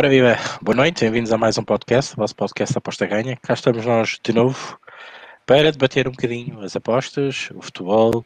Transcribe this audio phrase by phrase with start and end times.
[0.00, 3.36] Ora viva, boa noite, bem-vindos a mais um podcast, o vosso podcast Aposta Ganha.
[3.36, 4.80] Cá estamos nós de novo
[5.44, 8.24] para debater um bocadinho as apostas, o futebol,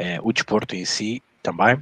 [0.00, 1.78] eh, o desporto em si também.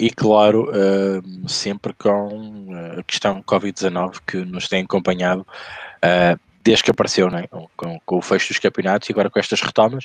[0.00, 2.68] E claro, uh, sempre com
[2.98, 7.46] a questão Covid-19 que nos tem acompanhado uh, desde que apareceu, né?
[7.76, 10.04] com, com, o fecho dos campeonatos e agora com estas retomas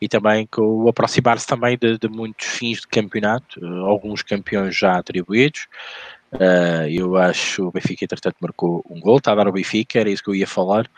[0.00, 4.74] e também com o aproximar-se também de, de, muitos fins de campeonato, uh, alguns campeões
[4.74, 5.66] já atribuídos.
[6.34, 10.10] Uh, eu acho o Benfica, entretanto, marcou um gol, está a dar o Benfica, era
[10.10, 10.90] isso que eu ia falar.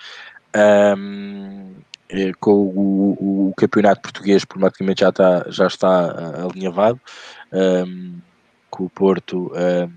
[0.56, 1.74] Um,
[2.08, 7.00] eh, com o, o, campeonato português, praticamente já está, já está alinhavado.
[7.52, 8.18] Um,
[8.70, 9.92] com o Porto um,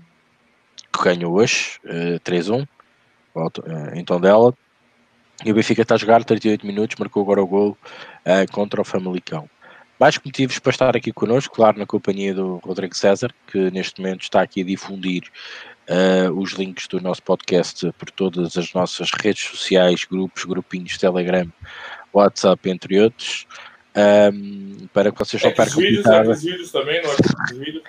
[0.92, 2.66] que ganhou hoje, uh, 3-1,
[3.94, 4.54] em Tondela.
[5.44, 7.70] E o Benfica está a jogar 38 minutos, marcou agora o gol
[8.26, 9.48] uh, contra o Famalicão.
[10.00, 14.22] Mais motivos para estar aqui connosco, claro, na companhia do Rodrigo César, que neste momento
[14.22, 15.24] está aqui a difundir
[15.90, 21.46] uh, os links do nosso podcast por todas as nossas redes sociais, grupos, grupinhos, Telegram,
[22.14, 23.46] WhatsApp, entre outros,
[24.32, 25.76] um, para que vocês não percam.
[25.76, 27.82] Vídeos, é vídeos também, não é vídeos.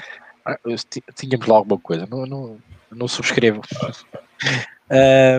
[0.46, 0.58] Ah,
[1.16, 2.60] tínhamos lá alguma coisa, não, não,
[2.92, 3.62] não subscrevo.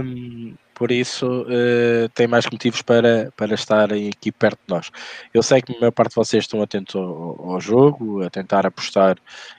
[0.03, 4.91] um, por isso uh, tem mais motivos para, para estarem aqui perto de nós.
[5.33, 8.67] Eu sei que a maior parte de vocês estão atentos ao, ao, jogo, a tentar
[8.67, 9.17] apostar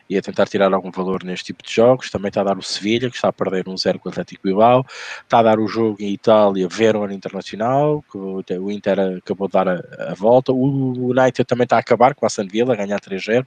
[0.09, 2.11] e a tentar tirar algum valor neste tipo de jogos.
[2.11, 4.41] Também está a dar o Sevilha, que está a perder um zero com o Atlético
[4.44, 4.85] Bilbao.
[5.21, 9.69] Está a dar o jogo em Itália, Verona Internacional, que o Inter acabou de dar
[9.69, 10.51] a, a volta.
[10.51, 13.44] O United também está a acabar com a Aston Villa, a ganhar 3-0.
[13.44, 13.45] Uh,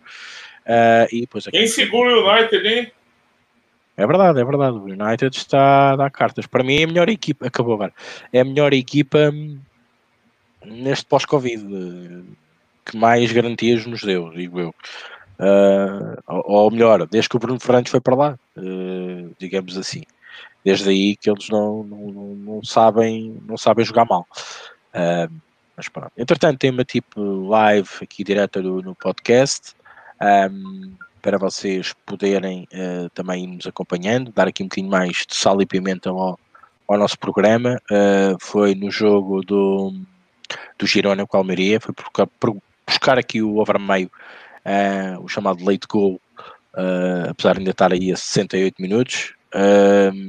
[0.65, 1.59] eh, e depois aqui...
[1.59, 2.91] Quem segura o United, hein?
[3.97, 4.77] É verdade, é verdade.
[4.77, 6.47] O United está a dar cartas.
[6.47, 7.47] Para mim é a melhor equipa.
[7.47, 7.93] Acabou agora.
[8.33, 9.59] É a melhor equipa hum,
[10.65, 11.65] neste pós-Covid
[12.85, 14.75] que mais garantias nos deu, digo eu.
[15.39, 20.03] Uh, ou, melhor, desde que o Bruno Fernandes foi para lá, uh, digamos assim.
[20.65, 24.27] Desde aí que eles não, não, não sabem, não sabem jogar mal.
[24.95, 25.33] Uh,
[25.77, 26.13] mas pronto.
[26.17, 29.75] Entretanto, tem uma tipo live aqui direta no, podcast.
[30.51, 30.93] Um,
[31.27, 35.67] para vocês poderem uh, também nos acompanhando, dar aqui um bocadinho mais de sal e
[35.67, 36.39] pimenta ao,
[36.87, 37.83] ao nosso programa.
[37.91, 39.93] Uh, foi no jogo do,
[40.79, 41.93] do Girona com a Almeria, foi
[42.39, 44.09] por buscar aqui o over meio,
[44.65, 46.21] uh, o chamado late goal,
[47.29, 49.35] apesar de ainda estar aí a 68 minutos.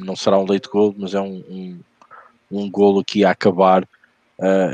[0.04, 1.80] não será um late goal, mas é um, um,
[2.50, 3.88] um golo aqui a acabar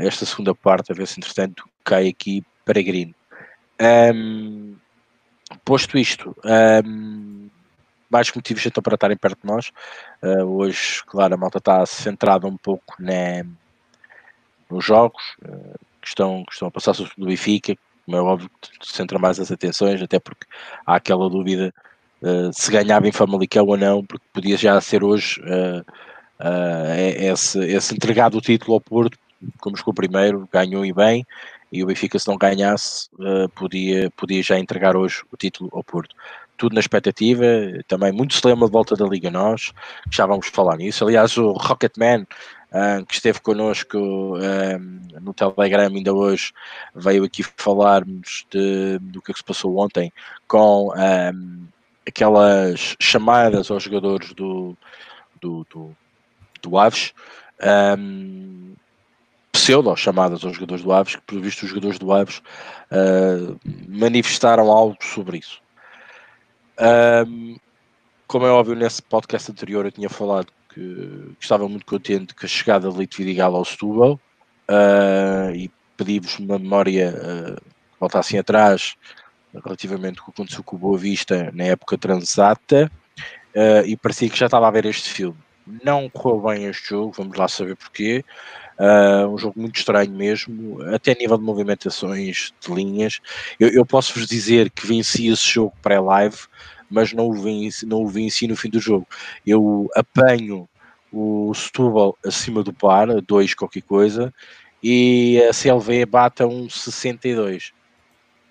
[0.00, 3.14] esta segunda parte, a ver se entretanto cai aqui peregrino.
[3.78, 4.76] Um,
[5.64, 6.34] posto isto,
[6.84, 7.48] um,
[8.10, 9.72] mais motivos então para estarem perto de nós.
[10.22, 13.44] Uh, hoje, claro, a malta está centrada um pouco né,
[14.70, 17.74] nos jogos uh, que, estão, que estão a passar sobre o Benfica,
[18.04, 20.46] como é óbvio que centra mais as atenções, até porque
[20.86, 21.74] há aquela dúvida
[22.22, 25.40] uh, se ganhava em Famalicão ou não, porque podia já ser hoje
[27.18, 29.18] esse, esse entregado o título ao Porto,
[29.60, 31.26] como ficou primeiro, ganhou e bem,
[31.74, 35.82] e o Benfica, se não ganhasse, uh, podia, podia já entregar hoje o título ao
[35.82, 36.14] Porto.
[36.56, 37.44] Tudo na expectativa,
[37.88, 39.72] também muito se lembra de volta da Liga Nós,
[40.08, 41.04] já vamos falar nisso.
[41.04, 42.28] Aliás, o Rocketman,
[42.70, 46.52] uh, que esteve connosco uh, no Telegram ainda hoje,
[46.94, 50.12] veio aqui falar-nos de, do que, é que se passou ontem
[50.46, 50.92] com
[52.06, 54.76] aquelas chamadas aos jogadores do,
[55.40, 55.96] do, do,
[56.62, 57.12] do Aves.
[57.98, 58.76] Um,
[59.54, 62.42] pseudo-chamadas aos jogadores do Aves, que, por visto, os jogadores do Aves
[62.90, 65.62] uh, manifestaram algo sobre isso.
[67.28, 67.56] Um,
[68.26, 72.44] como é óbvio, nesse podcast anterior eu tinha falado que, que estava muito contente com
[72.44, 74.20] a chegada de Lito Vidigal ao Setúbal
[74.68, 77.62] uh, e pedi-vos uma memória, uh,
[78.00, 78.96] voltassem atrás
[79.64, 82.90] relativamente ao que aconteceu com o Boa Vista na época transata
[83.54, 85.38] uh, e parecia que já estava a ver este filme.
[85.84, 88.24] Não correu bem este jogo, vamos lá saber porquê.
[88.78, 93.20] Uh, um jogo muito estranho mesmo, até a nível de movimentações de linhas.
[93.58, 96.38] Eu, eu posso-vos dizer que venci esse jogo pré-live,
[96.90, 99.06] mas não o, venci, não o venci no fim do jogo.
[99.46, 100.68] Eu apanho
[101.12, 104.34] o Setúbal acima do par, dois qualquer coisa,
[104.82, 107.72] e a CLV bate a um 62.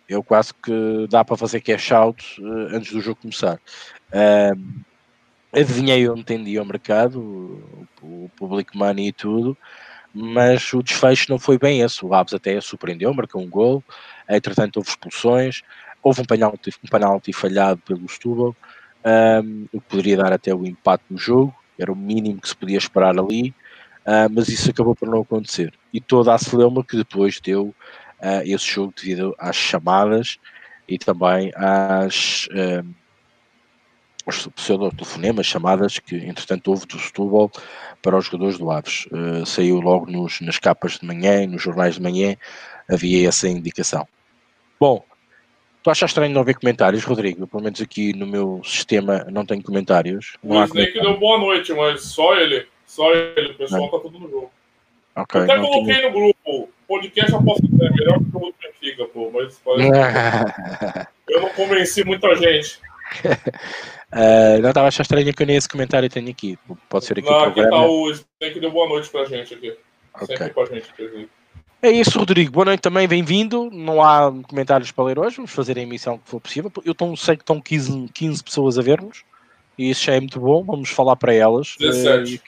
[0.07, 3.59] Eu quase que dá para fazer cash out uh, antes do jogo começar.
[4.09, 4.83] Uh,
[5.51, 7.19] adivinhei onde tendia o mercado,
[8.01, 9.57] o public money e tudo,
[10.13, 12.06] mas o desfecho não foi bem esse.
[12.06, 13.83] O Aves até surpreendeu, marcou um gol,
[14.30, 15.63] entretanto houve expulsões,
[16.01, 18.56] houve um penalti, um penalti falhado pelo Setúbal,
[19.44, 22.56] um, o que poderia dar até o empate no jogo, era o mínimo que se
[22.56, 23.50] podia esperar ali,
[24.06, 25.74] uh, mas isso acabou por não acontecer.
[25.92, 27.74] E toda a celeuma que depois deu
[28.19, 30.38] uh, esse jogo devido às chamadas
[30.88, 32.48] e também às,
[34.25, 37.52] pseudo-telefonemas, chamadas que, entretanto, houve do Setúbal
[38.02, 39.06] para os jogadores do Aves.
[39.08, 42.36] Uh, saiu logo nos, nas capas de manhã, nos jornais de manhã,
[42.90, 44.08] havia essa indicação.
[44.80, 45.04] Bom,
[45.81, 47.48] tu achas estranho não haver comentários, Rodrigo?
[47.48, 50.38] Pelo menos aqui no meu sistema não tenho comentários.
[50.44, 52.66] Não o Snake deu boa noite, mas só ele.
[52.86, 54.52] Só ele, o pessoal está tudo no jogo.
[55.16, 56.10] Okay, até coloquei tinha...
[56.10, 59.62] no grupo, podcast é melhor que o do Benfica, pô, mas
[61.30, 62.80] eu não convenci muita gente.
[64.13, 66.57] uh, não, estava achando estranho que eu nem esse comentário tenho aqui.
[66.89, 67.44] Pode ser aqui não.
[67.44, 69.75] Aqui tá o Snake deu boa noite pra gente aqui.
[70.13, 70.38] Okay.
[70.38, 71.30] Sempre com a gente, aqui.
[71.81, 72.51] É isso, Rodrigo.
[72.51, 73.69] Boa noite também, bem-vindo.
[73.71, 76.71] Não há comentários para ler hoje, vamos fazer a emissão que for possível.
[76.86, 79.24] Eu tô, sei que estão 15, 15 pessoas a ver-nos
[79.77, 80.63] e isso já é muito bom.
[80.63, 81.75] Vamos falar para elas.
[81.80, 82.42] 17.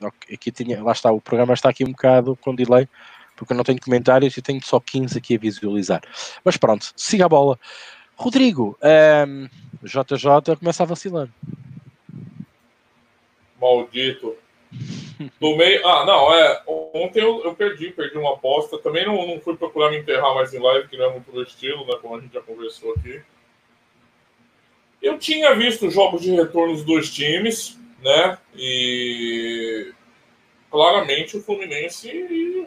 [0.00, 2.88] Uh, aqui tinha, lá está, o programa está aqui um bocado com delay,
[3.36, 6.00] porque eu não tenho comentários e tenho só 15 aqui a visualizar.
[6.44, 7.58] Mas pronto, siga a bola.
[8.16, 8.78] Rodrigo,
[9.28, 9.48] um,
[9.82, 11.28] JJ começa a vacilar.
[13.60, 14.36] Maldito.
[15.38, 15.86] No meio.
[15.86, 16.62] Ah, não, é.
[16.66, 18.78] Ontem eu, eu, perdi, perdi uma aposta.
[18.78, 21.42] Também não, não fui procurar me enterrar mais em live, que não é muito do
[21.42, 21.98] estilo, né?
[22.00, 23.22] Como a gente já conversou aqui.
[25.02, 28.38] Eu tinha visto jogos de retorno dos dois times, né?
[28.54, 29.92] E
[30.70, 32.08] claramente o Fluminense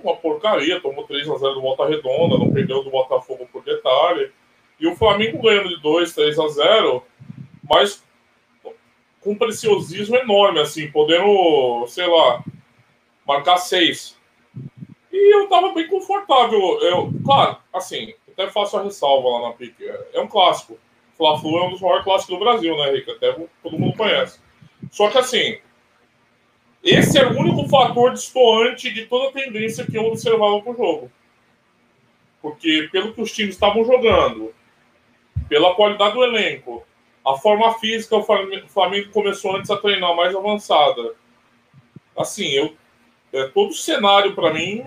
[0.04, 4.32] uma porcaria, tomou 3 a 0 do Volta Redonda, não perdeu do Botafogo por detalhe.
[4.80, 7.04] E o Flamengo ganhando de 2, 3 a 0,
[7.70, 8.04] mas
[9.22, 12.44] com um preciosismo enorme, assim, podendo, sei lá,
[13.26, 14.18] marcar 6.
[15.12, 16.60] E eu tava bem confortável.
[16.82, 19.76] Eu, claro, assim, até faço a ressalva lá na PIC.
[20.14, 20.78] É um clássico.
[21.18, 23.14] Fla-Flu é um dos maiores clássicos do Brasil, né, Rica?
[23.14, 23.32] Até
[23.62, 24.40] todo mundo conhece.
[24.92, 25.60] Só que, assim,
[26.84, 30.76] esse é o único fator distoante de toda a tendência que eu observava com o
[30.76, 31.12] jogo.
[32.42, 34.54] Porque, pelo que os times estavam jogando,
[35.54, 36.84] pela qualidade do elenco,
[37.24, 41.14] a forma física, o Flamengo começou antes a treinar mais avançada.
[42.18, 42.76] Assim, eu,
[43.32, 44.84] é, todo o cenário, para mim,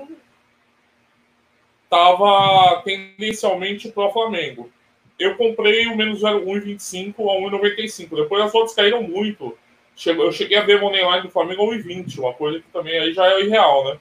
[1.84, 4.68] estava tendencialmente para o Flamengo.
[5.16, 8.16] Eu comprei o menos 1,25 a 1,95.
[8.16, 9.56] Depois as fotos caíram muito.
[10.04, 13.12] Eu cheguei a ver o Moneyline do Flamengo a 1,20, uma coisa que também aí
[13.12, 14.00] já é irreal, né?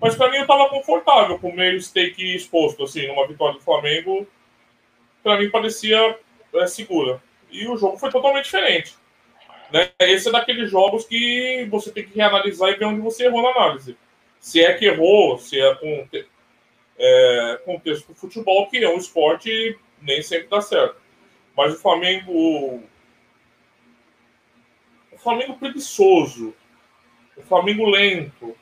[0.00, 3.64] Mas para mim eu estava confortável com o meio stake exposto, assim, numa vitória do
[3.64, 4.24] Flamengo.
[5.26, 6.16] Para mim parecia
[6.54, 7.20] é, segura.
[7.50, 8.94] E o jogo foi totalmente diferente.
[9.72, 9.90] Né?
[9.98, 13.48] Esse é daqueles jogos que você tem que reanalisar e ver onde você errou na
[13.48, 13.96] análise.
[14.38, 16.08] Se é que errou, se é com
[16.96, 20.94] é, contexto do futebol, que é um esporte nem sempre dá certo.
[21.56, 22.84] Mas o Flamengo.
[25.10, 26.54] O Flamengo preguiçoso.
[27.36, 28.56] O Flamengo lento.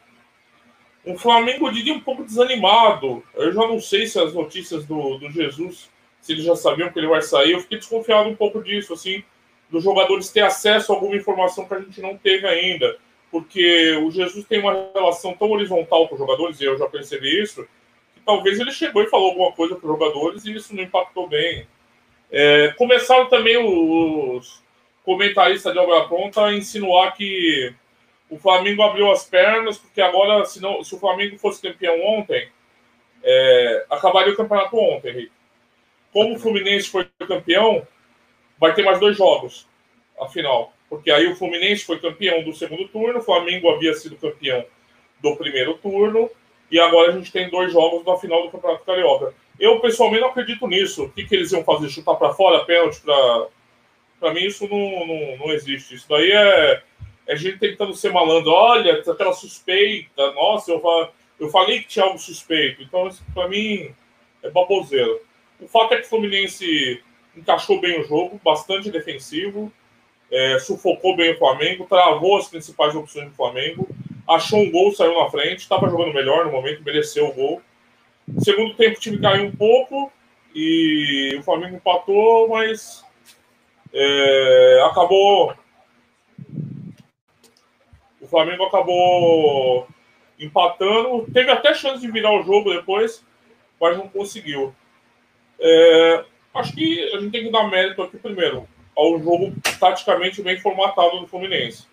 [1.05, 3.23] O Flamengo, eu diria, um pouco desanimado.
[3.35, 5.93] Eu já não sei se as notícias do, do Jesus
[6.25, 7.53] se eles já sabiam que ele vai sair.
[7.53, 9.23] Eu fiquei desconfiado um pouco disso, assim,
[9.71, 12.97] dos jogadores ter acesso a alguma informação que a gente não teve ainda.
[13.31, 17.43] Porque o Jesus tem uma relação tão horizontal com os jogadores, e eu já percebi
[17.43, 17.69] isso,
[18.15, 21.29] que talvez ele chegou e falou alguma coisa para os jogadores e isso não impactou
[21.29, 21.67] bem.
[22.33, 24.63] É, começaram também os
[25.05, 27.75] comentaristas de obra pronta a insinuar que
[28.31, 32.49] o Flamengo abriu as pernas, porque agora, se, não, se o Flamengo fosse campeão ontem,
[33.23, 35.44] é, acabaria o campeonato ontem, Henrique
[36.15, 37.85] como o Fluminense foi campeão,
[38.59, 39.67] vai ter mais dois jogos,
[40.19, 40.73] afinal.
[40.89, 44.65] Porque aí o Fluminense foi campeão do segundo turno, o Flamengo havia sido campeão
[45.21, 46.31] do primeiro turno,
[46.71, 49.35] e agora a gente tem dois jogos na final do Campeonato Carioca.
[49.59, 51.05] Eu, pessoalmente, não acredito nisso.
[51.05, 51.89] O que, que eles iam fazer?
[51.89, 53.49] Chutar para fora, pênalti para.
[54.21, 55.97] Para mim, isso não, não, não existe.
[55.97, 56.83] Isso daí é,
[57.27, 58.53] é gente tentando ser malandro.
[58.53, 60.33] Olha, aquela suspeita.
[60.33, 60.83] Nossa, eu,
[61.39, 62.83] eu falei que tinha algo suspeito.
[62.83, 63.93] Então, isso para mim
[64.43, 65.19] é baboseira.
[65.61, 67.03] O fato é que o Fluminense
[67.37, 69.73] encaixou bem o jogo, bastante defensivo,
[70.31, 73.89] é, sufocou bem o Flamengo, travou as principais opções do Flamengo,
[74.27, 77.63] achou um gol, saiu na frente, estava jogando melhor no momento, mereceu o gol.
[78.39, 80.11] Segundo tempo, o time caiu um pouco
[80.55, 83.05] e o Flamengo empatou, mas
[83.93, 85.55] é, acabou.
[88.21, 89.87] O Flamengo acabou
[90.41, 93.25] empatando, teve até chance de virar o jogo depois,
[93.81, 94.75] mas não conseguiu.
[95.67, 100.61] É, acho que a gente tem que dar mérito aqui primeiro ao jogo taticamente bem
[100.61, 101.87] formatado do Fluminense.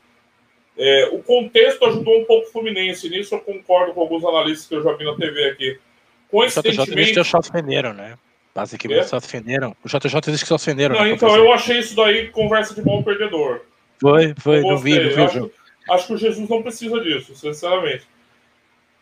[0.78, 4.76] É, o contexto ajudou um pouco o Fluminense, nisso eu concordo com alguns analistas que
[4.76, 5.80] eu já vi na TV aqui.
[6.30, 6.92] Coincidentemente...
[6.92, 8.18] O JJ disse que só defenderam, né?
[8.54, 9.04] Basicamente é?
[9.04, 9.76] só defenderam.
[9.84, 10.96] O JJ disse que só defenderam.
[10.96, 13.62] Não, então eu achei isso daí conversa de bom perdedor.
[14.00, 15.52] Foi, foi, não vi, não vi acho,
[15.90, 18.06] acho que o Jesus não precisa disso, sinceramente.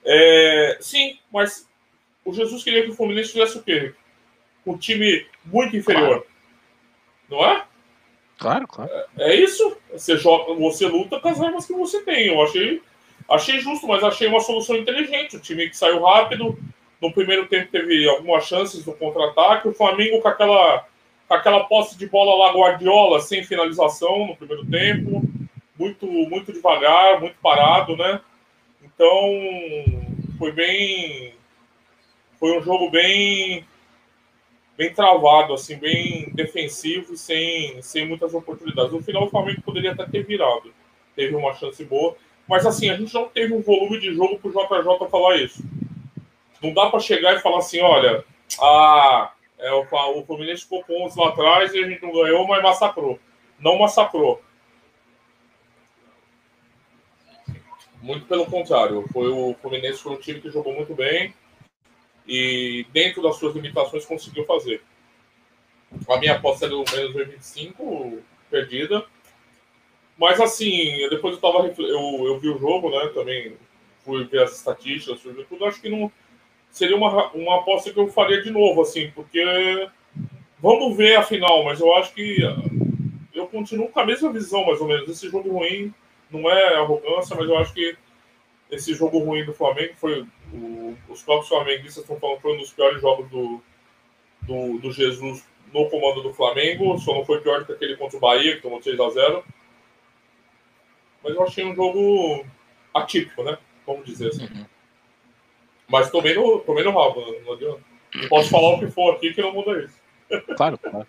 [0.06, 1.68] É, sim, mas
[2.24, 3.94] o Jesus queria que o Fluminense fizesse o quê?
[4.66, 6.08] Um time muito inferior.
[6.08, 6.26] Claro.
[7.30, 7.64] Não é?
[8.38, 8.92] Claro, claro.
[9.18, 9.78] É, é, isso.
[9.92, 12.28] Você, joga, você luta com as armas que você tem.
[12.28, 12.82] Eu achei,
[13.30, 15.36] achei justo, mas achei uma solução inteligente.
[15.36, 16.58] O time que saiu rápido.
[17.02, 19.68] No primeiro tempo teve algumas chances no contra-ataque.
[19.68, 20.86] O Flamengo com aquela,
[21.28, 25.22] com aquela posse de bola lá, Guardiola, sem finalização no primeiro tempo.
[25.78, 28.20] Muito, muito devagar, muito parado, né?
[28.84, 29.08] Então,
[30.38, 31.34] foi bem.
[32.40, 33.66] Foi um jogo bem
[34.80, 38.94] bem travado, assim, bem defensivo, sem, sem muitas oportunidades.
[38.94, 40.74] No final, o Flamengo poderia até ter virado.
[41.14, 42.16] Teve uma chance boa.
[42.48, 45.62] Mas, assim, a gente não teve um volume de jogo para o JJ falar isso.
[46.64, 48.24] Não dá para chegar e falar assim: olha,
[48.62, 52.48] a, é, o, o Fluminense ficou com 11 lá atrás e a gente não ganhou,
[52.48, 53.20] mas massacrou.
[53.60, 54.42] Não massacrou.
[58.02, 59.06] Muito pelo contrário.
[59.12, 61.34] Foi o Fluminense foi um time que jogou muito bem
[62.30, 64.84] e dentro das suas limitações conseguiu fazer.
[66.08, 68.20] A minha aposta era o menos 25,
[68.52, 69.04] perdida.
[70.16, 73.08] Mas assim, depois eu, tava, eu, eu vi o jogo, né?
[73.14, 73.58] Também
[74.06, 75.66] fui ver as estatísticas, fui ver tudo.
[75.66, 76.12] Acho que não
[76.70, 79.90] seria uma, uma aposta que eu faria de novo, assim, porque
[80.60, 82.38] vamos ver a final, mas eu acho que
[83.34, 85.10] eu continuo com a mesma visão, mais ou menos.
[85.10, 85.92] Esse jogo ruim
[86.30, 87.98] não é arrogância, mas eu acho que
[88.70, 90.26] esse jogo ruim do Flamengo foi.
[90.54, 93.62] O, os próprios flamenguistas estão falando que foi um dos piores jogos do,
[94.42, 96.98] do, do, Jesus no comando do Flamengo.
[97.00, 99.44] Só não foi pior que aquele contra o Bahia, que tomou 6 a 0
[101.24, 102.46] Mas eu achei um jogo
[102.94, 103.58] atípico, né?
[103.86, 104.46] Vamos dizer assim.
[104.46, 104.66] Uhum.
[105.88, 107.82] Mas tomei no, tomei no rabo, não adianta.
[108.28, 110.00] Posso falar o que for aqui que não muda isso.
[110.56, 111.08] Claro, claro.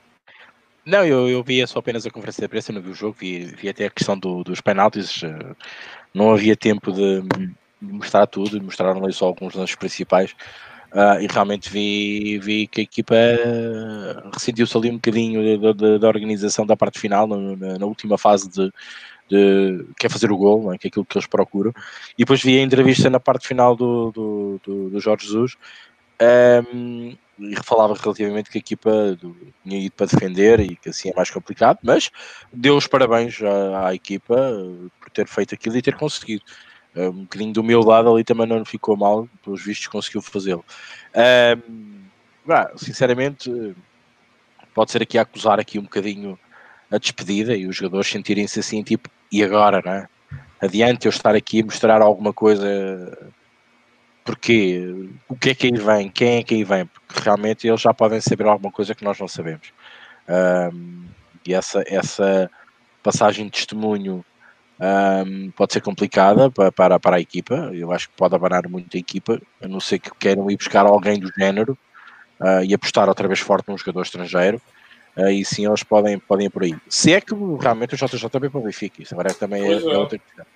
[0.85, 3.44] Não, eu, eu vi só apenas a conferência de imprensa, não vi o jogo, vi,
[3.44, 5.23] vi até a questão do, dos penaltis.
[5.23, 5.54] Uh,
[6.12, 7.23] não havia tempo de
[7.80, 10.34] mostrar tudo, mostraram ali só alguns lances principais.
[10.92, 13.14] Uh, e realmente vi, vi que a equipa
[14.34, 15.40] ressentiu-se ali um bocadinho
[16.00, 18.72] da, organização da parte final, na, na última fase de,
[19.28, 20.78] de quer fazer o gol, é?
[20.78, 21.72] que é aquilo que eles procuram.
[22.18, 25.56] E depois vi a entrevista na parte final do, do, do, do Jorge Jesus.
[26.20, 29.18] Um, e falava relativamente que a equipa
[29.64, 32.10] tinha ido para defender e que assim é mais complicado, mas
[32.52, 34.37] deu os parabéns à, à equipa
[35.00, 36.42] por ter feito aquilo e ter conseguido.
[36.94, 40.64] Eh, um bocadinho do meu lado ali também não ficou mal, pelos vistos conseguiu fazê-lo.
[41.66, 42.00] Um,
[42.76, 43.75] sinceramente,
[44.75, 46.38] pode ser aqui a acusar aqui um bocadinho
[46.90, 50.09] a despedida e os jogadores sentirem-se assim, tipo, e agora, não é?
[50.61, 53.30] Adiante eu estar aqui a mostrar alguma coisa
[54.25, 57.80] porque o que é que aí vem, quem é que aí vem, porque realmente eles
[57.80, 59.73] já podem saber alguma coisa que nós não sabemos.
[60.73, 61.06] Um,
[61.47, 62.50] e essa, essa
[63.02, 64.25] passagem de testemunho
[64.80, 67.70] um, pode ser complicada para, para, para, a equipa.
[67.72, 70.87] Eu acho que pode abanar muito a equipa, a não ser que queiram ir buscar
[70.87, 71.76] alguém do género
[72.40, 74.60] uh, e apostar outra vez forte num jogador estrangeiro.
[75.16, 76.75] Aí uh, sim eles podem, podem ir por aí.
[76.88, 79.99] Se é que realmente o JJ também para o Benfica, isso agora também é, é,
[79.99, 80.46] outra questão.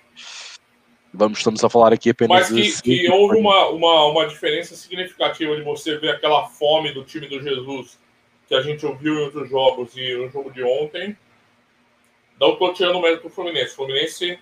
[1.13, 5.55] Vamos, estamos a falar aqui apenas Mas que, que houve uma, uma, uma diferença significativa
[5.55, 7.97] de você ver aquela fome do time do Jesus
[8.47, 11.15] que a gente ouviu em outros jogos e no jogo de ontem.
[12.39, 13.73] Não estou tirando mérito do Fluminense.
[13.73, 14.39] O Fluminense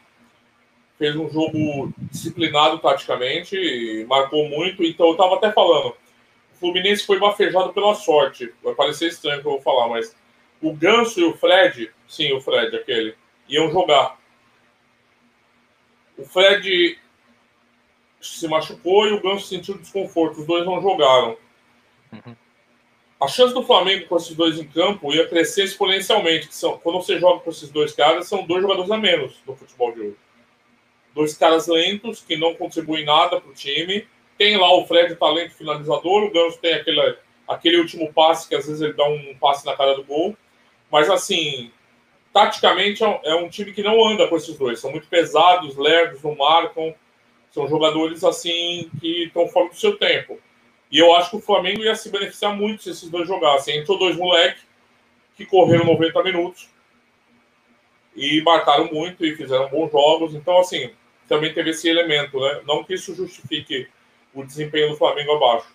[0.97, 4.83] fez um jogo disciplinado taticamente, marcou muito.
[4.83, 8.53] Então eu estava até falando, o Fluminense foi bafejado pela sorte.
[8.63, 10.15] Vai parecer estranho que eu vou falar, mas
[10.61, 13.15] o Ganso e o Fred, sim, o Fred, aquele,
[13.47, 14.17] iam jogar.
[16.17, 16.97] O Fred
[18.21, 20.39] se machucou e o Ganso sentiu desconforto.
[20.39, 21.37] Os dois não jogaram.
[22.11, 22.35] Uhum.
[23.23, 26.49] A chance do Flamengo com esses dois em campo ia crescer exponencialmente.
[26.49, 29.55] Que são, quando você joga com esses dois caras, são dois jogadores a menos no
[29.55, 30.15] futebol de hoje.
[31.15, 34.05] Dois caras lentos que não contribuem nada para o time.
[34.37, 36.23] Tem lá o Fred, talento finalizador.
[36.23, 37.15] O Ganso tem aquele,
[37.47, 40.35] aquele último passe que às vezes ele dá um passe na cara do gol.
[40.91, 41.71] Mas assim,
[42.33, 44.81] taticamente é, é um time que não anda com esses dois.
[44.81, 46.93] São muito pesados, lerdos, não marcam.
[47.51, 50.37] São jogadores assim que estão fora do seu tempo.
[50.93, 53.79] E eu acho que o Flamengo ia se beneficiar muito se esses dois jogassem.
[53.79, 54.61] Entrou dois moleques
[55.35, 56.69] que correram 90 minutos
[58.15, 60.35] e marcaram muito e fizeram bons jogos.
[60.35, 60.91] Então, assim,
[61.27, 62.61] também teve esse elemento, né?
[62.67, 63.87] Não que isso justifique
[64.35, 65.65] o desempenho do Flamengo abaixo.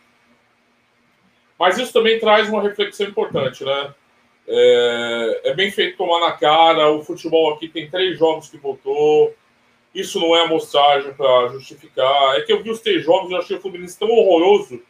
[1.58, 3.92] Mas isso também traz uma reflexão importante, né?
[4.46, 6.92] É, é, bem feito tomar na cara.
[6.92, 9.34] O futebol aqui tem três jogos que voltou.
[9.92, 12.36] Isso não é amostragem para justificar.
[12.36, 14.80] É que eu vi os três jogos e achei o Fluminense tão horroroso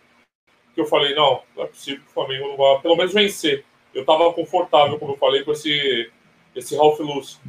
[0.79, 3.65] que eu falei: não, não é possível que o Flamengo não vá pelo menos vencer.
[3.93, 6.09] Eu estava confortável, como eu falei, com esse,
[6.55, 7.41] esse Ralph Luz.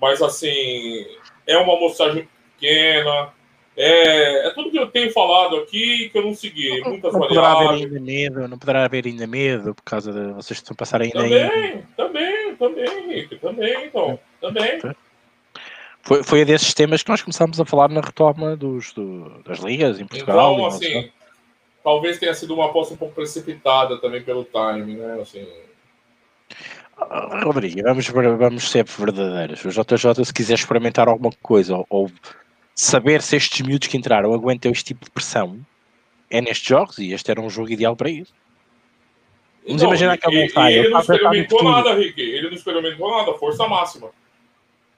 [0.00, 1.04] Mas, assim,
[1.46, 3.32] é uma amostragem pequena.
[3.76, 6.80] É, é, tudo que eu tenho falado aqui que eu não segui.
[6.82, 10.58] Muitas não poderá haver ainda medo, não poderá haver ainda medo por causa de vocês
[10.58, 12.56] estão passar ainda Também, também.
[12.56, 14.80] também, Henrique, também, então, também.
[16.02, 19.98] Foi, foi desses temas que nós começámos a falar na retoma dos, do, das ligas
[19.98, 20.54] em Portugal.
[20.54, 21.10] Então, assim,
[21.86, 25.20] talvez tenha sido uma aposta um pouco precipitada também pelo time, né?
[25.22, 25.46] Assim.
[26.96, 29.64] Ah, Rodrigo, vamos, vamos ser verdadeiros.
[29.64, 32.10] O JJ, se quiser experimentar alguma coisa ou, ou
[32.74, 35.64] saber se estes miúdos que entraram aguentam este tipo de pressão,
[36.28, 38.34] é nestes jogos e este era um jogo ideal para isso.
[39.64, 40.74] Vamos não, imaginar que sai.
[40.74, 42.20] Ele não experimentou nada, Rick.
[42.20, 44.10] Ele não experimentou nada, força máxima.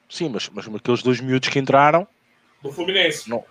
[0.09, 2.07] Sim, mas, mas aqueles dois miúdos que entraram.
[2.63, 3.29] Do Fluminense.
[3.29, 3.45] Não.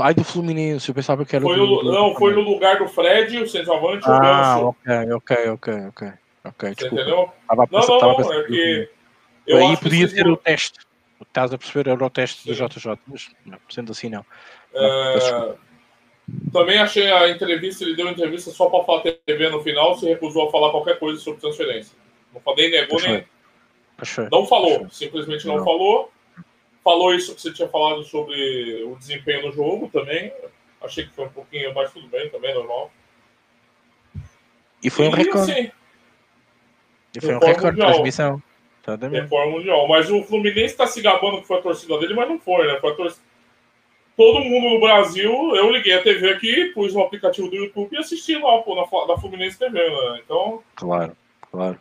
[0.00, 2.78] Ai, do Fluminense, eu pensava que era foi do, no, do, Não, foi no lugar
[2.78, 6.12] do Fred, o centroavante, ah, o ok, ok, ok, ok.
[6.44, 7.02] Ok, Você desculpa.
[7.02, 7.32] entendeu?
[7.48, 8.88] Tava não, não, tava não, é que.
[9.46, 10.78] Eu aí podia ser o teste.
[11.20, 12.54] O estás a perceber era o teste do.
[12.54, 14.24] JJ, mas não, sendo assim não.
[14.74, 15.54] É,
[16.52, 20.06] também achei a entrevista, ele deu uma entrevista só para falar TV no final, se
[20.06, 21.96] recusou a falar qualquer coisa sobre transferência.
[22.32, 23.24] Não falei, negou, nem.
[24.04, 24.28] Foi.
[24.30, 25.64] Não falou, Pois simplesmente não, Não.
[25.64, 26.11] falou.
[26.84, 30.32] Falou isso que você tinha falado sobre o desempenho no jogo também.
[30.82, 32.90] Achei que foi um pouquinho, mas tudo bem também, normal.
[34.82, 35.52] E foi um E, recorde.
[35.52, 35.70] assim,
[37.16, 38.42] E foi um recorde de transmissão.
[38.84, 39.22] Exatamente.
[39.22, 39.86] reforma mundial.
[39.86, 42.80] Mas o Fluminense está se gabando que foi a torcida dele, mas não foi, né?
[42.80, 43.22] Foi a torcida.
[44.16, 47.98] Todo mundo no Brasil, eu liguei a TV aqui, pus no aplicativo do YouTube e
[47.98, 50.20] assisti lá, pô, na, da Fluminense TV, né?
[50.24, 51.16] Então, Claro,
[51.50, 51.80] claro.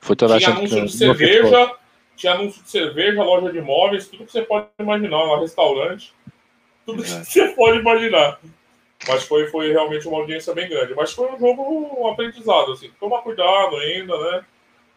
[0.00, 1.76] Foi toda a tinha gente anúncio de que- cerveja,
[2.20, 6.12] tinha anúncio de cerveja, loja de imóveis, tudo que você pode imaginar, um restaurante,
[6.84, 7.24] tudo que É.
[7.24, 8.38] você pode imaginar.
[9.08, 10.94] Mas foi, foi realmente uma audiência bem grande.
[10.94, 11.62] Mas foi um jogo,
[11.98, 12.90] um aprendizado, assim.
[13.00, 14.44] Toma cuidado ainda, né?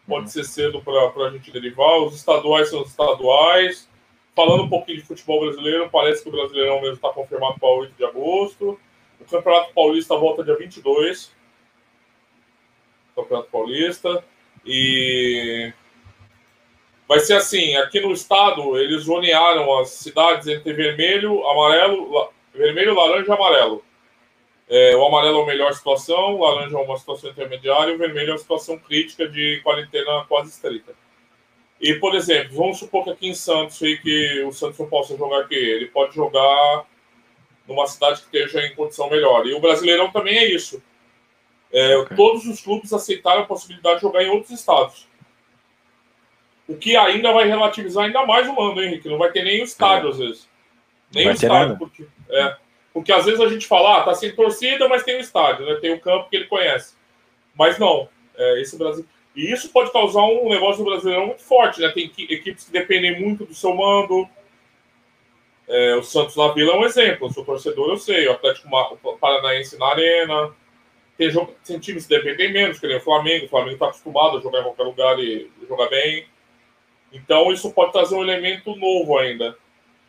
[0.06, 0.28] Pode Uhum.
[0.28, 1.96] ser cedo para a gente derivar.
[2.02, 3.88] Os estaduais são os estaduais.
[4.36, 7.94] Falando um pouquinho de futebol brasileiro, parece que o Brasileirão mesmo está confirmado para 8
[7.96, 8.78] de agosto.
[9.20, 11.32] O Campeonato Paulista volta dia 22.
[13.16, 14.22] Campeonato Paulista.
[14.66, 15.72] E
[17.08, 22.94] vai ser assim, aqui no estado eles zonearam as cidades entre vermelho, amarelo, la- vermelho,
[22.94, 23.84] laranja e amarelo.
[24.68, 28.30] É, o amarelo é a melhor situação, o laranja é uma situação intermediária o vermelho
[28.30, 30.94] é uma situação crítica de quarentena quase estrita.
[31.80, 35.16] E, por exemplo, vamos supor que aqui em Santos, aí que o Santos não possa
[35.18, 36.86] jogar aqui, ele pode jogar
[37.68, 39.46] numa cidade que esteja em condição melhor.
[39.46, 40.82] E o Brasileirão também é isso.
[41.72, 42.16] É, Ok.
[42.16, 45.06] Todos os clubes aceitaram a possibilidade de jogar em outros estados.
[46.66, 49.08] O que ainda vai relativizar ainda mais o mando, hein, Henrique?
[49.08, 50.48] Não vai ter nem o estádio, às vezes.
[51.14, 51.76] Nem o estádio.
[51.76, 52.56] Porque, é,
[52.92, 55.74] porque às vezes a gente fala, ah, tá sem torcida, mas tem o estádio, né?
[55.76, 56.96] Tem o campo que ele conhece.
[57.54, 58.08] Mas não.
[58.36, 59.04] É, esse Brasil...
[59.36, 61.88] E isso pode causar um negócio do Brasileirão muito forte, né?
[61.88, 64.28] Tem equi- equipes que dependem muito do seu mando.
[65.66, 67.26] É, o Santos na Vila é um exemplo.
[67.26, 68.28] Eu sou torcedor, eu sei.
[68.28, 68.68] O Atlético
[69.20, 70.54] Paranaense na Arena.
[71.18, 73.46] Tem, jogo, tem times que dependem menos, que nem o Flamengo.
[73.46, 76.26] O Flamengo está acostumado a jogar em qualquer lugar e jogar bem.
[77.14, 79.56] Então, isso pode trazer um elemento novo ainda.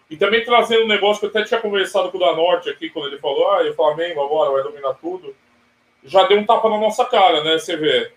[0.10, 3.08] E também trazendo um negócio que eu até tinha conversado com o Danorte aqui, quando
[3.08, 5.36] ele falou: ah, e o Flamengo agora vai dominar tudo.
[6.04, 7.58] Já deu um tapa na nossa cara, né?
[7.58, 8.12] Você vê.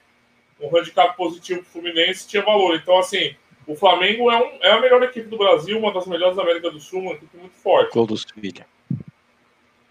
[0.61, 2.74] Um handicap positivo pro Fluminense tinha valor.
[2.74, 6.35] Então, assim, o Flamengo é, um, é a melhor equipe do Brasil, uma das melhores
[6.35, 7.92] da América do Sul, uma equipe muito forte.
[7.92, 8.66] Gol do Sevilha.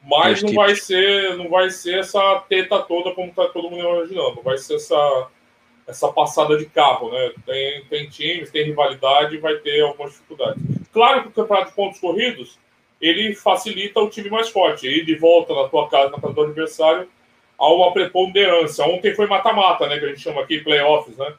[0.04, 0.66] Mas Dois não tipos.
[0.66, 4.42] vai ser, não vai ser essa teta toda como tá todo mundo imaginando.
[4.42, 5.30] Vai ser essa,
[5.88, 7.32] essa passada de carro, né?
[7.46, 10.62] Tem, tem times, tem rivalidade e vai ter algumas dificuldades.
[10.92, 12.60] Claro que o campeonato de pontos corridos
[13.00, 14.88] ele facilita o time mais forte.
[14.88, 17.08] Ir de volta na tua casa, na casa do adversário,
[17.58, 18.86] há uma preponderância.
[18.86, 19.98] Ontem foi mata-mata, né?
[19.98, 21.34] Que a gente chama aqui playoffs, né?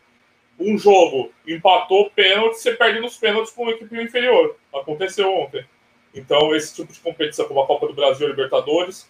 [0.59, 4.57] Um jogo empatou pênalti, você perde nos pênaltis com uma equipe inferior.
[4.75, 5.65] Aconteceu ontem.
[6.15, 9.09] Então, esse tipo de competição, como a Copa do Brasil e Libertadores.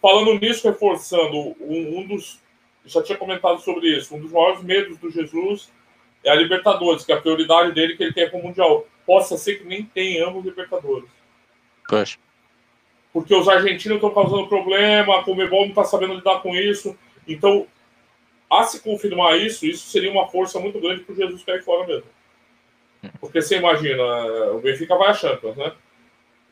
[0.00, 2.42] Falando nisso, reforçando, um, um dos.
[2.86, 4.14] Já tinha comentado sobre isso.
[4.14, 5.72] Um dos maiores medos do Jesus
[6.22, 8.86] é a Libertadores, que é a prioridade dele que ele quer com o Mundial.
[9.06, 11.08] Possa ser que nem tenhamos Libertadores.
[11.88, 12.18] Pois.
[13.12, 16.96] Porque os argentinos estão causando problema, a Comebol não está sabendo lidar com isso.
[17.28, 17.66] Então,
[18.50, 21.86] a se confirmar isso, isso seria uma força muito grande para o Jesus cair fora
[21.86, 22.08] mesmo.
[23.20, 24.02] Porque você imagina,
[24.52, 25.72] o Benfica vai a Champions, né?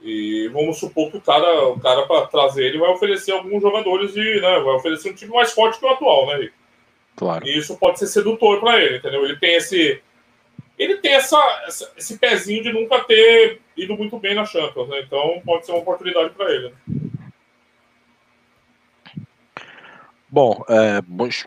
[0.05, 4.13] E vamos supor que o cara, o cara para trazer ele vai oferecer alguns jogadores
[4.13, 6.37] de, né, vai oferecer um time mais forte que o atual, né?
[6.39, 6.53] Rick?
[7.15, 7.47] Claro.
[7.47, 9.25] E isso pode ser sedutor para ele, entendeu?
[9.25, 10.03] Ele tem esse
[10.79, 15.01] ele tem essa, essa- esse pezinho de nunca ter ido muito bem na Champions, né?
[15.07, 16.71] Então pode ser uma oportunidade para ele.
[16.71, 16.75] né?
[20.29, 21.47] Bom, eh, vamos,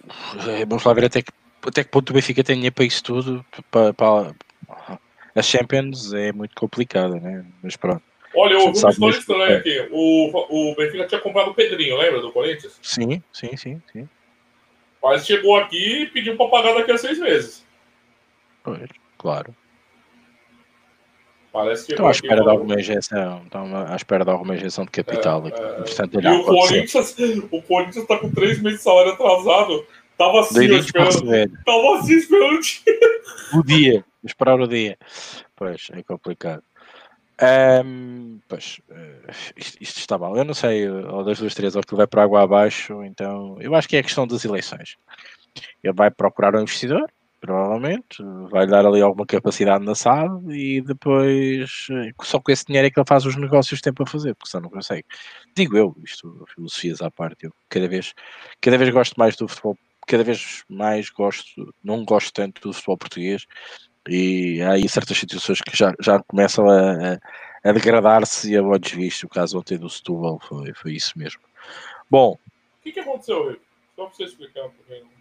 [0.67, 1.31] vamos lá ver até que,
[1.67, 3.43] até que ponto o Benfica tem dinheiro para isso tudo.
[3.71, 4.35] Para, para-
[5.35, 7.43] a Champions é muito complicada, né?
[7.63, 8.03] Mas pronto.
[8.35, 9.87] Olha, eu ouvi uma história estranha aqui.
[9.91, 12.77] O, o Benfica tinha comprado o Pedrinho, lembra do Corinthians?
[12.81, 14.09] Sim, sim, sim, sim.
[15.01, 17.65] Mas chegou aqui e pediu para pagar daqui a seis meses.
[19.17, 19.55] Claro.
[21.55, 24.91] Parece que Estão à espera de alguma injeção, estão à espera de alguma injeção de
[24.91, 25.41] capital.
[25.47, 27.15] É, é, e o Corinthians,
[27.49, 29.85] o Corinthians está com três meses de salário atrasado.
[30.17, 31.51] Tava assim, esperando.
[31.65, 32.59] Tava assim esperando
[33.53, 34.05] o dia.
[34.23, 34.97] Esperar o dia.
[35.55, 36.63] Pois, é complicado.
[37.41, 40.35] Um, pois, uh, isto, isto, está mal.
[40.37, 43.75] Eu não sei, ou das duas, três, ou que vai para água abaixo, então eu
[43.75, 44.95] acho que é a questão das eleições.
[45.83, 47.05] Ele vai procurar um investidor,
[47.41, 51.87] provavelmente, vai dar ali alguma capacidade na SAD e depois
[52.23, 54.49] só com esse dinheiro é que ele faz os negócios que tem para fazer, porque
[54.49, 55.05] senão não consegue.
[55.55, 58.13] Digo eu, isto, filosofias à parte, eu cada vez,
[58.61, 62.97] cada vez gosto mais do futebol, cada vez mais gosto, não gosto tanto do futebol
[62.97, 63.45] português
[64.07, 67.17] e há aí certas situações que já, já começam a,
[67.63, 71.41] a, degradar-se e a olhos vistos, o caso ontem do Setúbal foi, foi isso mesmo.
[72.09, 72.33] Bom.
[72.33, 73.61] O que, que aconteceu, Rico?
[73.95, 75.15] Só para você explicar um pouquinho.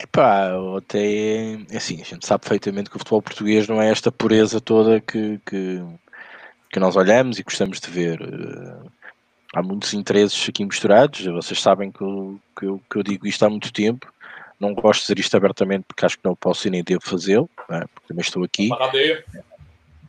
[0.00, 4.60] Epá, até assim, a gente sabe perfeitamente que o futebol português não é esta pureza
[4.60, 5.82] toda que, que,
[6.70, 8.20] que nós olhamos e gostamos de ver.
[8.22, 8.88] Eh,
[9.56, 13.44] há muitos interesses aqui misturados, vocês sabem que eu, que eu, que eu digo isto
[13.44, 14.12] há muito tempo.
[14.60, 17.48] Não gosto de dizer isto abertamente porque acho que não posso e nem devo fazê-lo,
[17.70, 17.80] é?
[17.80, 18.68] porque também estou aqui.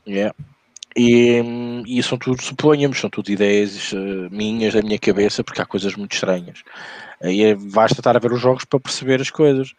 [0.08, 0.34] Yeah.
[0.98, 1.42] E,
[1.88, 5.96] e são tudo, suponhamos, são tudo ideias uh, minhas da minha cabeça, porque há coisas
[5.96, 6.64] muito estranhas.
[7.22, 9.72] E é, basta estar a ver os jogos para perceber as coisas.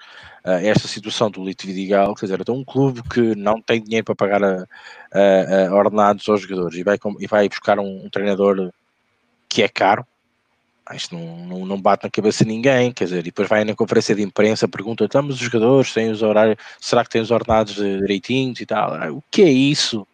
[0.45, 4.05] Uh, esta situação do Lito Vidigal, quer dizer, é um clube que não tem dinheiro
[4.05, 4.67] para pagar a,
[5.13, 8.71] a, a ordenados aos jogadores e vai, e vai buscar um, um treinador
[9.49, 10.07] que é caro.
[10.95, 13.75] Isto não, não, não, bate na cabeça de ninguém, quer dizer, e depois vai na
[13.75, 17.75] conferência de imprensa, pergunta: estamos os jogadores têm os horários, será que têm os ordenados
[17.75, 18.95] direitinhos e tal?
[18.95, 20.07] Ah, o que é isso?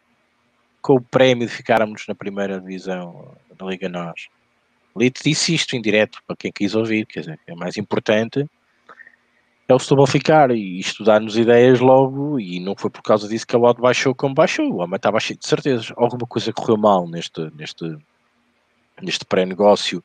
[0.82, 4.28] Com o prémio de ficarmos na primeira divisão da Liga Nós.
[4.96, 8.46] Lito disse isto em direto para quem quis ouvir, quer dizer, é mais importante
[9.68, 13.56] é o Setúbal ficar e estudar-nos ideias logo e não foi por causa disso que
[13.56, 15.92] a odd baixou como baixou, o homem estava cheio de certezas.
[15.96, 17.98] Alguma coisa correu mal neste, neste,
[19.02, 20.04] neste pré-negócio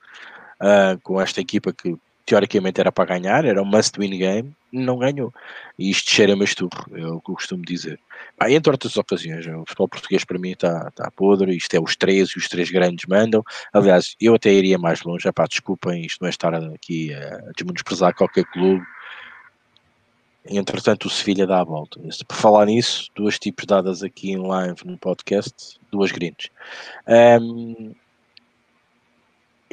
[0.61, 5.33] uh, com esta equipa que teoricamente era para ganhar, era um must-win game, não ganhou.
[5.77, 7.99] E isto cheira-me esturro, é o que eu costumo dizer.
[8.39, 11.95] Ah, entre outras ocasiões, o futebol português para mim está, está podre, isto é os
[11.95, 13.43] três e os três grandes mandam.
[13.73, 18.15] Aliás, eu até iria mais longe, pá, desculpem, isto não é estar aqui a desmenosprezar
[18.15, 18.83] qualquer clube.
[20.45, 21.99] Entretanto, o Sevilha dá a volta.
[22.27, 26.49] Por falar nisso, duas tipos dadas aqui em live no podcast, duas grindes.
[27.07, 27.93] Um,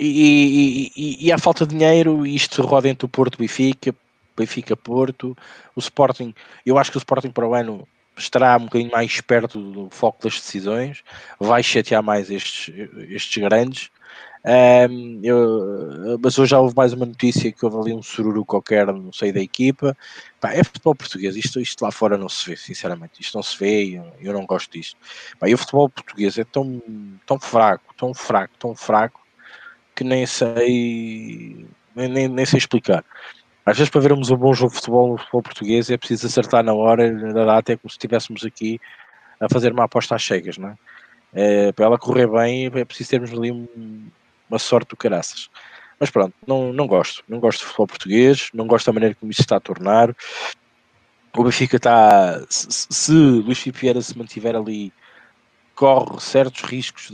[0.06, 3.94] e, e, a falta de dinheiro, isto roda entre o Porto e Benfica,
[4.36, 5.36] Benfica Porto,
[5.74, 6.32] o Sporting,
[6.64, 10.22] eu acho que o Sporting para o ano estará um bocadinho mais perto do foco
[10.22, 11.02] das decisões,
[11.38, 12.72] vai chatear mais estes,
[13.10, 13.90] estes grandes.
[14.44, 18.86] Um, eu, mas hoje já houve mais uma notícia que houve ali um sururu qualquer,
[18.86, 19.96] não sei da equipa.
[20.40, 23.20] Pá, é futebol português, isto, isto lá fora não se vê, sinceramente.
[23.20, 24.96] Isto não se vê eu, eu não gosto disto.
[25.38, 26.80] Pá, e o futebol português é tão,
[27.26, 29.20] tão fraco, tão fraco, tão fraco
[29.98, 33.04] que nem sei nem, nem, sei explicar.
[33.66, 36.62] Às vezes para vermos um bom jogo de futebol no futebol português é preciso acertar
[36.62, 38.80] na hora, na data, é como se estivéssemos aqui
[39.40, 40.76] a fazer uma aposta às cegas, não é?
[41.32, 44.06] é para ela correr bem é preciso termos ali um,
[44.48, 45.50] uma sorte do caraças.
[45.98, 47.24] Mas pronto, não, não gosto.
[47.28, 50.14] Não gosto de futebol português, não gosto da maneira como isso está a tornar.
[51.36, 52.40] O Benfica está.
[52.48, 54.92] Se, se Luís Filipe se mantiver ali
[55.78, 57.12] corre certos riscos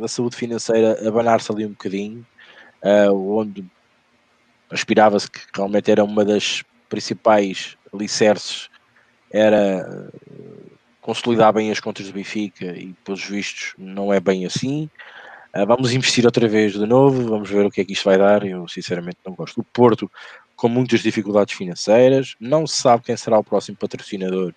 [0.00, 2.26] da saúde financeira abanar-se ali um bocadinho,
[2.82, 3.62] uh, onde
[4.70, 8.70] aspirava-se que realmente era uma das principais alicerces,
[9.30, 10.10] era
[11.02, 14.88] consolidar bem as contas do Benfica e, pelos vistos, não é bem assim.
[15.54, 18.16] Uh, vamos investir outra vez de novo, vamos ver o que é que isto vai
[18.16, 18.46] dar.
[18.46, 19.60] Eu, sinceramente, não gosto.
[19.60, 20.10] O Porto,
[20.56, 24.54] com muitas dificuldades financeiras, não se sabe quem será o próximo patrocinador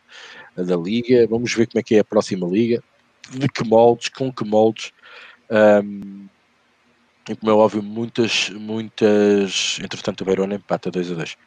[0.56, 1.28] da Liga.
[1.28, 2.82] Vamos ver como é que é a próxima Liga
[3.32, 4.92] de que moldes, com que moldes.
[5.50, 6.28] Um,
[7.30, 9.80] e como é óbvio, muitas, muitas.
[9.84, 11.38] Entretanto, o Verona empata 2 a 2.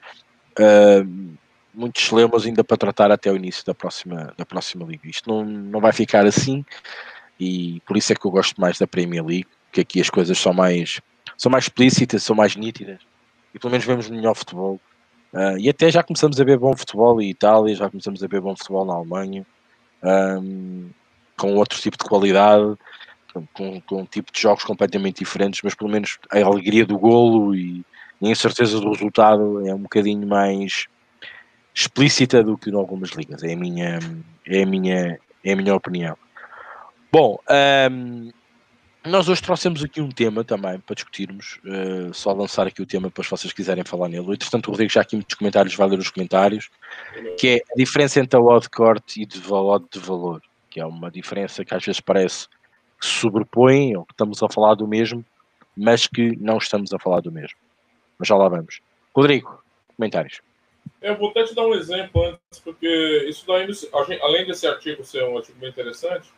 [0.58, 1.36] Um,
[1.74, 5.08] muitos lemas ainda para tratar até o início da próxima, da próxima liga.
[5.08, 6.64] Isto não, não vai ficar assim
[7.38, 10.38] e por isso é que eu gosto mais da Premier League, que aqui as coisas
[10.38, 11.00] são mais,
[11.38, 13.00] são mais explícitas, são mais nítidas
[13.54, 14.80] e pelo menos vemos melhor futebol.
[15.32, 18.40] Uh, e até já começamos a ver bom futebol em Itália, já começamos a ver
[18.40, 19.46] bom futebol na Alemanha.
[20.02, 20.90] Um,
[21.40, 22.76] com outro tipo de qualidade,
[23.55, 27.55] com, com um tipo de jogos completamente diferentes, mas pelo menos a alegria do golo
[27.55, 27.83] e,
[28.20, 30.85] e a incerteza do resultado é um bocadinho mais
[31.74, 33.42] explícita do que em algumas ligas.
[33.42, 33.98] É a minha,
[34.46, 36.14] é a minha, é a minha opinião.
[37.11, 37.38] Bom,
[37.90, 38.31] um,
[39.07, 43.09] Nós hoje trouxemos aqui um tema também para discutirmos, uh, só lançar aqui o tema
[43.09, 44.35] depois se vocês quiserem falar nele.
[44.35, 46.68] Entretanto, o Rodrigo já aqui muitos comentários, vai ler os comentários,
[47.38, 50.87] que é a diferença entre a odd corte e de odd de valor, que é
[50.87, 52.48] uma diferença que às vezes parece
[52.98, 55.24] que se sobrepõe, ou que estamos a falar do mesmo,
[55.76, 57.59] mas que não estamos a falar do mesmo.
[58.18, 58.80] Mas já lá vamos.
[59.14, 59.62] Rodrigo,
[59.96, 60.40] comentários.
[61.02, 63.66] Eu vou até te dar um exemplo antes, porque isso daí,
[64.22, 66.30] além desse artigo ser um artigo bem interessante,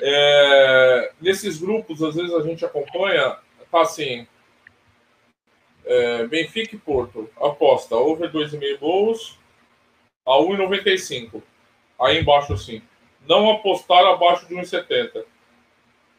[0.00, 3.36] é, nesses grupos, às vezes a gente acompanha,
[3.70, 4.26] tá assim,
[5.84, 9.38] é, Benfica e Porto, aposta over 2,5 gols
[10.24, 11.42] a 1,95.
[12.00, 12.82] Aí embaixo, assim,
[13.28, 15.24] não apostar abaixo de 1,70.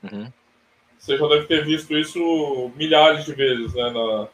[0.03, 0.31] Uhum.
[0.97, 4.27] Você já deve ter visto isso milhares de vezes, né, na,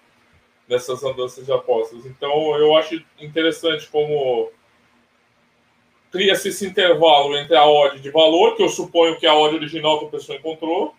[0.67, 2.05] nessas andanças de apostas.
[2.05, 4.51] Então, eu acho interessante como
[6.11, 9.55] cria-se esse intervalo entre a odd de valor, que eu suponho que é a odd
[9.55, 10.93] original que a pessoa encontrou,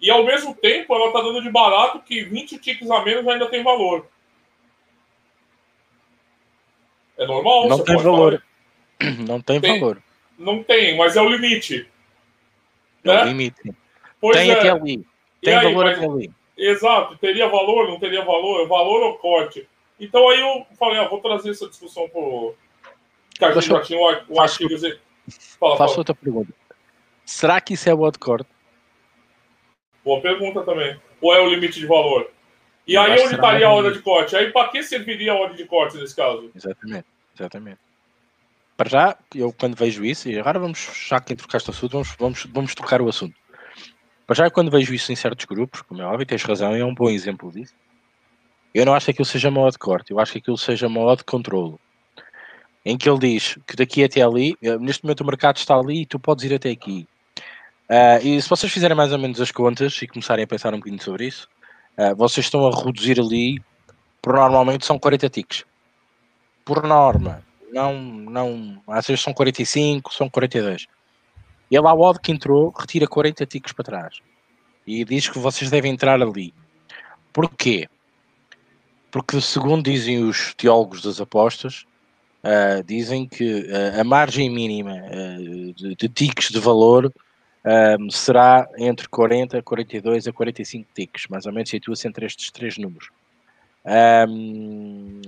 [0.00, 3.46] e ao mesmo tempo ela está dando de barato que 20 ticks a menos ainda
[3.46, 4.06] tem valor.
[7.16, 7.68] É normal?
[7.68, 8.42] Não tem valor.
[9.26, 10.02] Não tem, tem, valor.
[10.38, 11.88] Não tem, mas é o limite.
[13.04, 13.22] É né?
[13.22, 13.74] o limite.
[14.20, 14.54] Pois tem é.
[14.54, 15.04] até ali.
[15.42, 16.30] Tem aí, valor até ali.
[16.56, 17.16] Exato.
[17.18, 18.66] Teria valor, não teria valor?
[18.68, 19.68] Valor ou corte?
[19.98, 22.54] Então aí eu falei, ah, vou trazer essa discussão pro,
[23.38, 24.74] que a gente já tinha um artigo.
[25.58, 25.98] Fala, faço fala.
[25.98, 26.52] outra pergunta.
[27.24, 28.48] Será que isso é o corte?
[30.04, 31.00] Boa pergunta também.
[31.20, 32.30] Ou é o limite de valor?
[32.86, 34.34] E aí onde estaria a hora de corte?
[34.34, 36.50] Aí para que serviria a hora de corte nesse caso?
[36.54, 37.78] Exatamente, exatamente.
[38.78, 42.14] Para já, eu quando vejo isso, e agora vamos, já que trocaste o assunto, vamos,
[42.18, 43.34] vamos, vamos tocar o assunto.
[44.26, 46.94] Para já, quando vejo isso em certos grupos, como é óbvio, tens razão, é um
[46.94, 47.74] bom exemplo disso.
[48.72, 51.18] Eu não acho que aquilo seja modo de corte, eu acho que aquilo seja modo
[51.18, 51.78] de controlo
[52.84, 56.02] em que ele diz que daqui até ali, eh, neste momento o mercado está ali
[56.02, 57.06] e tu podes ir até aqui.
[57.90, 60.78] Uh, e se vocês fizerem mais ou menos as contas e começarem a pensar um
[60.78, 61.48] bocadinho sobre isso,
[61.98, 63.62] uh, vocês estão a reduzir ali,
[64.22, 65.64] por normalmente são 40 ticks.
[66.64, 67.42] Por norma.
[67.72, 70.86] Não, não, às vezes são 45, são 42.
[71.70, 74.20] Ele, ao odd que entrou, retira 40 ticks para trás.
[74.86, 76.54] E diz que vocês devem entrar ali.
[77.32, 77.88] Porquê?
[79.10, 81.86] Porque, segundo dizem os teólogos das apostas,
[82.38, 87.12] Uh, dizem que uh, a margem mínima uh, de, de tiques de valor
[88.10, 93.10] será entre 40, 42 a 45 tiques, mais ou menos situa-se entre estes três números.
[94.26, 95.20] Um,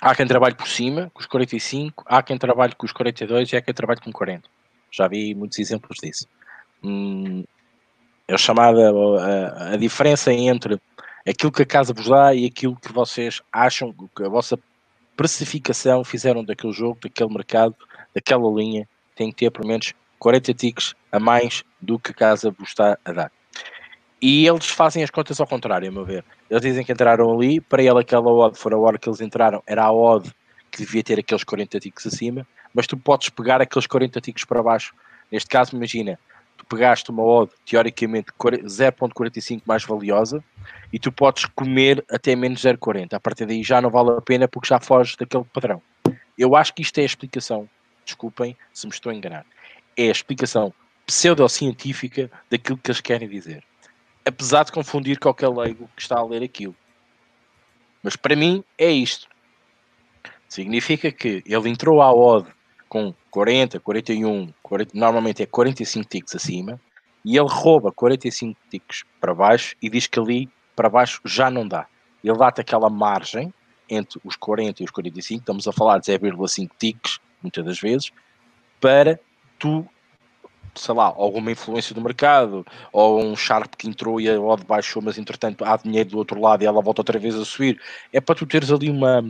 [0.00, 3.56] há quem trabalhe por cima, com os 45, há quem trabalhe com os 42 e
[3.56, 4.48] há quem trabalhe com 40.
[4.90, 6.26] Já vi muitos exemplos disso.
[6.82, 7.44] Hum,
[8.28, 10.80] é chamada a, a diferença entre
[11.26, 14.58] aquilo que a casa vos dá e aquilo que vocês acham, que a vossa
[15.16, 17.74] precificação fizeram daquele jogo, daquele mercado,
[18.14, 22.50] daquela linha, tem que ter pelo menos 40 ticks a mais do que a casa
[22.50, 23.32] vos está a dar.
[24.26, 26.24] E eles fazem as contas ao contrário, a meu ver.
[26.48, 29.62] Eles dizem que entraram ali, para ele aquela odd, for a hora que eles entraram,
[29.66, 30.32] era a odd
[30.70, 34.62] que devia ter aqueles 40 ticks acima, mas tu podes pegar aqueles 40 ticks para
[34.62, 34.94] baixo.
[35.30, 36.18] Neste caso, imagina,
[36.56, 40.42] tu pegaste uma odd teoricamente 0.45 mais valiosa
[40.90, 43.12] e tu podes comer até menos 0,40.
[43.12, 45.82] A partir daí já não vale a pena porque já foges daquele padrão.
[46.38, 47.68] Eu acho que isto é a explicação,
[48.06, 49.44] desculpem se me estou a enganar,
[49.94, 50.72] é a explicação
[51.04, 53.62] pseudocientífica daquilo que eles querem dizer.
[54.24, 56.74] Apesar de confundir qualquer leigo que está a ler aquilo.
[58.02, 59.28] Mas para mim é isto.
[60.48, 62.48] Significa que ele entrou à odd
[62.88, 66.80] com 40, 41, 40, normalmente é 45 ticks acima,
[67.24, 71.66] e ele rouba 45 ticks para baixo e diz que ali para baixo já não
[71.66, 71.86] dá.
[72.22, 73.52] Ele dá-te aquela margem
[73.88, 78.12] entre os 40 e os 45, estamos a falar de 0,5 ticks, muitas das vezes,
[78.80, 79.18] para
[79.58, 79.86] tu,
[80.74, 85.02] sei lá, alguma influência do mercado, ou um Sharp que entrou e a odd baixou,
[85.02, 87.80] mas entretanto há dinheiro do outro lado e ela volta outra vez a subir.
[88.12, 89.24] É para tu teres ali uma,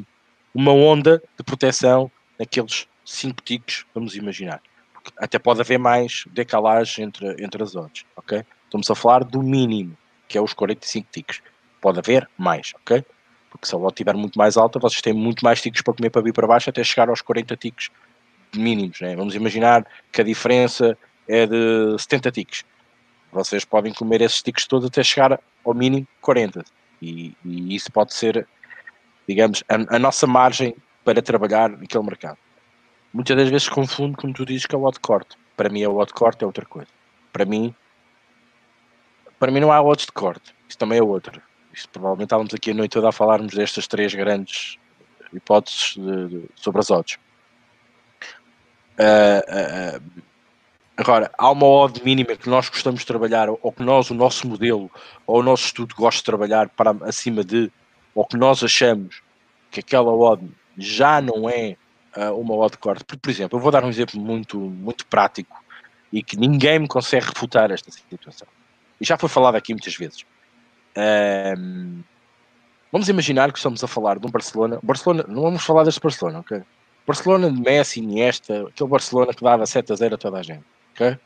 [0.54, 4.60] uma onda de proteção naqueles 5 ticks, vamos imaginar.
[4.92, 8.42] Porque até pode haver mais decalagem entre, entre as odds, ok?
[8.64, 11.42] Estamos a falar do mínimo, que é os 45 ticks.
[11.80, 13.04] Pode haver mais, ok?
[13.50, 16.10] Porque se a odd estiver muito mais alta, vocês têm muito mais ticks para comer
[16.10, 17.90] para vir para baixo até chegar aos 40 ticks
[18.56, 19.14] mínimos, né?
[19.14, 20.96] Vamos imaginar que a diferença
[21.28, 22.64] é de 70 ticks.
[23.32, 26.64] Vocês podem comer esses ticks todos até chegar ao mínimo 40.
[27.02, 28.46] E, e isso pode ser,
[29.28, 32.38] digamos, a, a nossa margem para trabalhar naquele mercado
[33.14, 35.36] muitas das vezes confundo, como tu dizes, que é o corte.
[35.56, 36.90] Para mim, o odd corte é outra coisa.
[37.32, 37.72] Para mim,
[39.38, 40.52] para mim não há odds de corte.
[40.68, 41.40] Isso também é outro.
[41.72, 44.78] Isto, provavelmente estávamos aqui a noite toda a falarmos destas três grandes
[45.32, 47.18] hipóteses de, de, sobre as odds.
[48.98, 50.22] Uh, uh,
[50.96, 54.46] Agora, há uma odd mínima que nós gostamos de trabalhar, ou que nós, o nosso
[54.46, 54.88] modelo,
[55.26, 57.70] ou o nosso estudo gosta de trabalhar para acima de,
[58.14, 59.20] ou que nós achamos
[59.72, 61.76] que aquela odd já não é
[62.16, 63.04] uh, uma odd corte.
[63.04, 65.62] Por, exemplo, eu vou dar um exemplo muito, muito prático
[66.12, 68.46] e que ninguém me consegue refutar esta situação.
[69.00, 70.24] E já foi falado aqui muitas vezes.
[70.96, 72.04] Um,
[72.92, 74.78] vamos imaginar que estamos a falar de um Barcelona.
[74.80, 76.62] Barcelona, não vamos falar deste Barcelona, ok?
[77.04, 80.64] Barcelona de Messi, Iniesta, aquele Barcelona que dava 7 a 0 a toda a gente,
[80.94, 81.18] ok?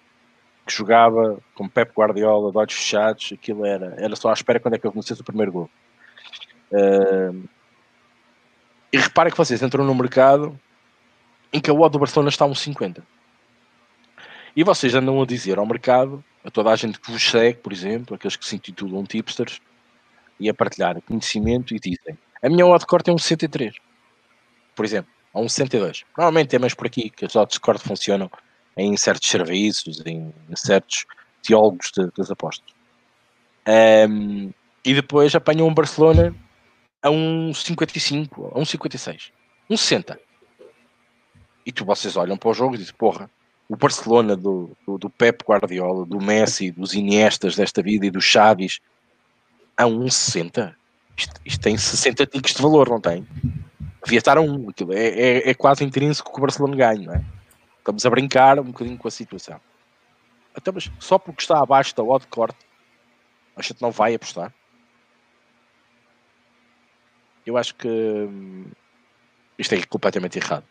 [0.67, 4.75] Que jogava com Pep Guardiola, de olhos fechados, aquilo era, era só à espera quando
[4.75, 5.71] é que eu conhecesse o primeiro gol.
[6.73, 7.49] Uh,
[8.93, 10.59] e reparem que vocês entram no mercado
[11.53, 13.03] em que a odd do Barcelona está a uns 50.
[14.57, 17.73] E vocês andam a dizer ao mercado, a toda a gente que vos segue, por
[17.73, 19.61] exemplo, aqueles que se intitulam tipsters,
[20.41, 23.75] e a partilhar conhecimento e dizem a minha odd corte é um 63,
[24.75, 26.05] por exemplo um 62.
[26.17, 28.31] Normalmente é mais por aqui que as odds de corte funcionam
[28.79, 31.05] em certos serviços, em, certos
[31.43, 32.73] teólogos de, das apostas.
[34.09, 34.51] Um,
[34.85, 36.35] e depois apanham um Barcelona
[37.03, 39.33] a um 55, a um 56,
[39.69, 40.19] um 60.
[41.67, 43.31] E tu vocês olham para o jogo e dizem, porra,
[43.69, 48.25] o Barcelona do, do, do Pep Guardiola, do Messi, dos Iniestas desta vida e dos
[48.25, 48.81] Chaves
[49.77, 50.75] a um 60.
[51.17, 53.27] Isto, isto tem 60 ticos de valor, não tem?
[54.05, 54.71] devia estar a um.
[54.71, 57.25] Aquilo é, é, é quase intrínseco que o Barcelona ganhe, não é?
[57.89, 59.59] Estamos a brincar um bocadinho com a situação.
[60.55, 62.59] Até, mas só porque está abaixo da odd corte,
[63.57, 64.53] a gente não vai apostar.
[67.47, 68.67] Eu acho que hum,
[69.59, 70.67] isto é completamente errado.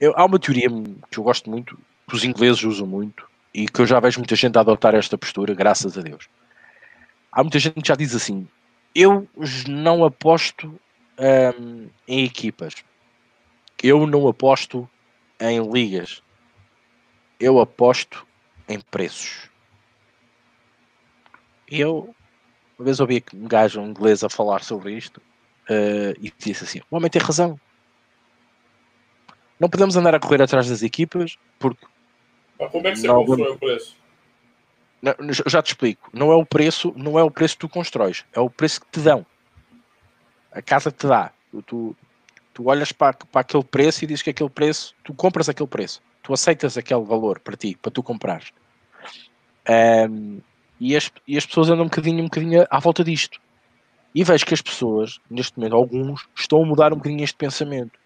[0.00, 0.68] Eu, há uma teoria
[1.08, 4.34] que eu gosto muito, que os ingleses usam muito, e que eu já vejo muita
[4.34, 6.28] gente a adotar esta postura, graças a Deus.
[7.30, 8.48] Há muita gente que já diz assim:
[8.92, 9.28] eu
[9.68, 10.76] não aposto
[11.20, 12.74] um, em equipas.
[13.80, 14.90] Eu não aposto
[15.40, 16.22] em ligas.
[17.38, 18.26] Eu aposto
[18.68, 19.48] em preços.
[21.70, 22.14] Eu,
[22.78, 26.96] uma vez ouvi um gajo inglês a falar sobre isto uh, e disse assim: o
[26.96, 27.60] homem tem razão.
[29.60, 31.86] Não podemos andar a correr atrás das equipas porque.
[32.58, 33.96] Mas como é que você não, constrói o preço?
[35.00, 35.14] Não,
[35.46, 36.10] já te explico.
[36.12, 38.86] Não é o preço, não é o preço que tu constróis, é o preço que
[38.90, 39.24] te dão
[40.52, 41.32] a casa te dá.
[41.50, 41.96] Tu, tu,
[42.58, 46.02] tu olhas para, para aquele preço e dizes que aquele preço, tu compras aquele preço,
[46.24, 48.50] tu aceitas aquele valor para ti, para tu comprares.
[50.10, 50.40] Um,
[50.80, 53.38] e, as, e as pessoas andam um bocadinho, um bocadinho à volta disto.
[54.12, 57.96] E vejo que as pessoas, neste momento, alguns, estão a mudar um bocadinho este pensamento.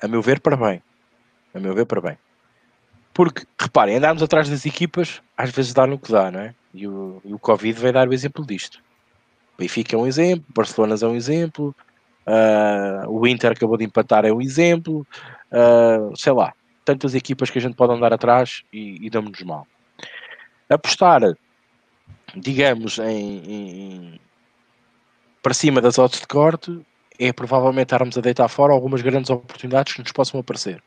[0.00, 0.82] A meu ver, para bem.
[1.52, 2.18] A meu ver, para bem.
[3.12, 6.54] Porque, reparem, andarmos atrás das equipas, às vezes dá no que dá, não é?
[6.72, 8.82] E o, e o Covid vai dar o exemplo disto.
[9.58, 11.76] Benfica é um exemplo, Barcelona é um exemplo,
[12.26, 15.06] uh, o Inter acabou de empatar é um exemplo,
[15.50, 16.52] uh, sei lá,
[16.84, 19.66] tantas equipas que a gente pode andar atrás e, e damos-nos mal.
[20.68, 21.20] Apostar,
[22.34, 24.20] digamos, em, em,
[25.42, 26.80] para cima das odds de corte
[27.18, 30.82] é provavelmente estarmos a deitar fora algumas grandes oportunidades que nos possam aparecer.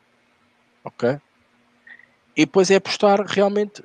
[0.83, 1.19] Ok?
[2.35, 3.81] E depois é apostar realmente,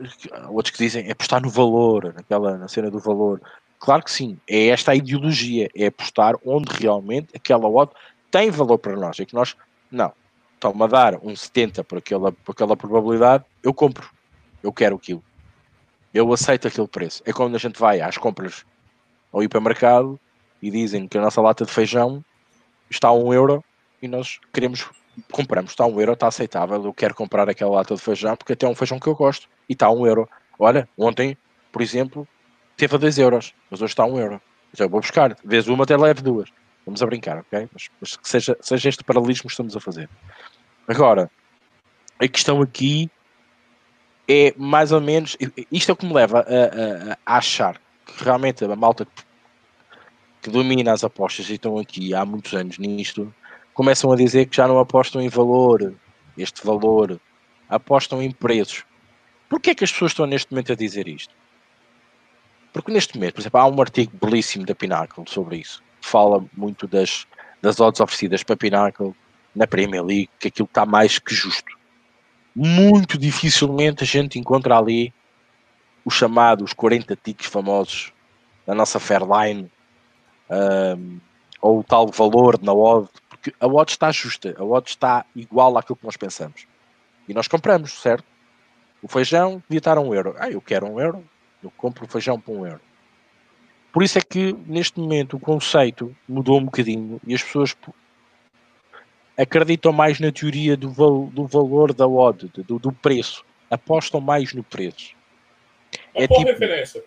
[0.48, 3.40] outros que dizem, é apostar no valor, naquela, na cena do valor.
[3.80, 7.90] Claro que sim, é esta a ideologia, é apostar onde realmente aquela odd
[8.30, 9.18] tem valor para nós.
[9.18, 9.56] É que nós,
[9.90, 10.12] não,
[10.54, 14.10] estão-me a dar um 70 por aquela, por aquela probabilidade, eu compro,
[14.62, 15.24] eu quero aquilo,
[16.12, 17.22] eu aceito aquele preço.
[17.24, 18.66] É quando a gente vai às compras
[19.32, 20.20] ao hipermercado
[20.60, 22.22] e dizem que a nossa lata de feijão
[22.90, 23.64] está a um euro
[24.02, 24.90] e nós queremos,
[25.32, 28.52] compramos, está a um euro, está aceitável, eu quero comprar aquela lata de feijão porque
[28.52, 30.28] até é um feijão que eu gosto e está a um euro.
[30.58, 31.34] Olha, ontem,
[31.72, 32.28] por exemplo,
[32.80, 34.42] teve a 2 euros, mas hoje está a 1 euro.
[34.72, 36.48] Então eu vou buscar, vez uma até leve duas.
[36.86, 37.68] Vamos a brincar, ok?
[37.72, 40.08] Mas, mas que seja, seja este paralelismo que estamos a fazer.
[40.88, 41.30] Agora,
[42.18, 43.10] a questão aqui
[44.26, 45.36] é mais ou menos.
[45.70, 49.22] Isto é o que me leva a, a, a achar que realmente a malta que,
[50.42, 53.32] que, domina as apostas e estão aqui há muitos anos nisto
[53.74, 55.94] começam a dizer que já não apostam em valor,
[56.36, 57.20] este valor,
[57.68, 58.84] apostam em preços.
[59.48, 61.34] Porquê é que as pessoas estão neste momento a dizer isto?
[62.72, 65.82] Porque neste momento, por exemplo, há um artigo belíssimo da Pinnacle sobre isso.
[66.00, 67.26] Fala muito das,
[67.60, 69.14] das odds oferecidas para Pinnacle
[69.54, 71.76] na Premier League, que aquilo está mais que justo.
[72.54, 75.12] Muito dificilmente a gente encontra ali
[76.04, 78.12] os chamados 40 ticks famosos
[78.66, 79.70] da nossa Fairline
[80.50, 81.20] um,
[81.60, 85.76] ou o tal valor na odd, porque a odd está justa, a odd está igual
[85.76, 86.66] àquilo que nós pensamos.
[87.28, 88.24] E nós compramos, certo?
[89.02, 90.34] O feijão devia estar a um euro.
[90.38, 91.24] Ah, eu quero um euro,
[91.62, 92.80] eu compro feijão por um euro.
[93.92, 97.76] Por isso é que neste momento o conceito mudou um bocadinho e as pessoas
[99.36, 103.44] acreditam mais na teoria do, val do valor da odd, do, do, preço.
[103.70, 105.14] apostam mais no preço.
[106.14, 107.02] é qual tipo, referência?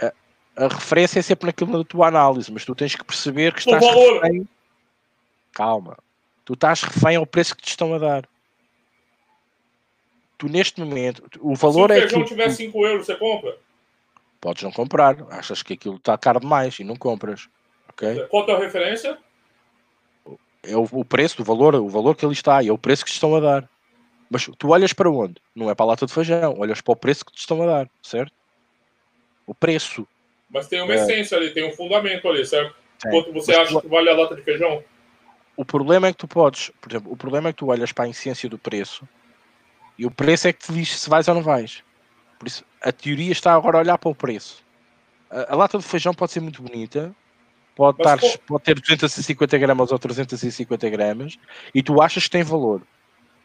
[0.00, 0.12] A,
[0.56, 3.84] a, referência é sempre naquilo da tua análise, mas tu tens que perceber que estás
[3.84, 4.22] valor.
[4.22, 4.48] refém.
[5.52, 5.96] Calma.
[6.44, 8.28] Tu estás refém ao preço que te estão a dar.
[10.38, 12.00] Tu neste momento, o valor é.
[12.00, 13.56] Se o feijão tiver 5 euros, você compra?
[14.40, 15.16] Podes não comprar.
[15.30, 17.48] Achas que aquilo está caro demais e não compras.
[17.90, 18.26] Okay?
[18.26, 19.18] Qual é a referência?
[20.62, 23.04] É o, o preço, o valor, o valor que ali está, e é o preço
[23.04, 23.70] que te estão a dar.
[24.28, 25.36] Mas tu olhas para onde?
[25.54, 27.66] Não é para a lata de feijão, olhas para o preço que te estão a
[27.66, 28.32] dar, certo?
[29.46, 30.06] O preço.
[30.50, 30.96] Mas tem uma é.
[30.96, 32.74] essência ali, tem um fundamento ali, certo?
[33.04, 33.10] É.
[33.10, 33.82] Quanto você Mas acha tu...
[33.82, 34.82] que vale a lata de feijão?
[35.56, 38.04] O problema é que tu podes, por exemplo, o problema é que tu olhas para
[38.04, 39.08] a essência do preço
[39.98, 41.82] e o preço é que te diz se vais ou não vais.
[42.38, 44.64] Por isso, a teoria está agora a olhar para o preço.
[45.30, 47.14] A, a lata de feijão pode ser muito bonita,
[47.74, 51.38] pode, estar, pode ter 250 gramas ou 350 gramas,
[51.74, 52.82] e tu achas que tem valor.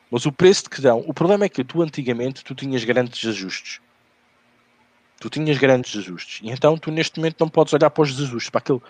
[0.09, 3.79] Mas o preço que dão, o problema é que tu antigamente tu tinhas grandes ajustes.
[5.19, 6.41] Tu tinhas grandes ajustes.
[6.43, 8.81] E então tu neste momento não podes olhar para os ajustes, para, aquele,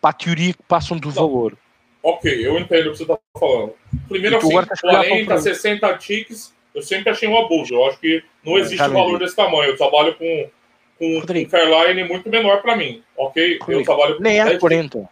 [0.00, 1.14] para a teoria que passam do não.
[1.14, 1.56] valor.
[2.02, 3.72] Ok, eu entendo o que você está falando.
[4.06, 4.50] Primeiro assim,
[4.82, 7.74] 40, 60 tiques, eu sempre achei um abuso.
[7.74, 9.70] Eu acho que não existe um valor desse tamanho.
[9.70, 10.50] Eu trabalho com,
[10.98, 13.58] com um Fairline muito menor para mim, ok?
[13.58, 15.08] Rodrigo, eu trabalho com Nem é 40.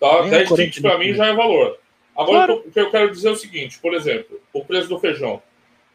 [0.00, 0.22] Tá?
[0.22, 1.78] Nem 10 tiques para mim já é valor.
[2.16, 2.64] Agora, claro.
[2.66, 5.40] o que eu quero dizer é o seguinte, por exemplo, o preço do feijão.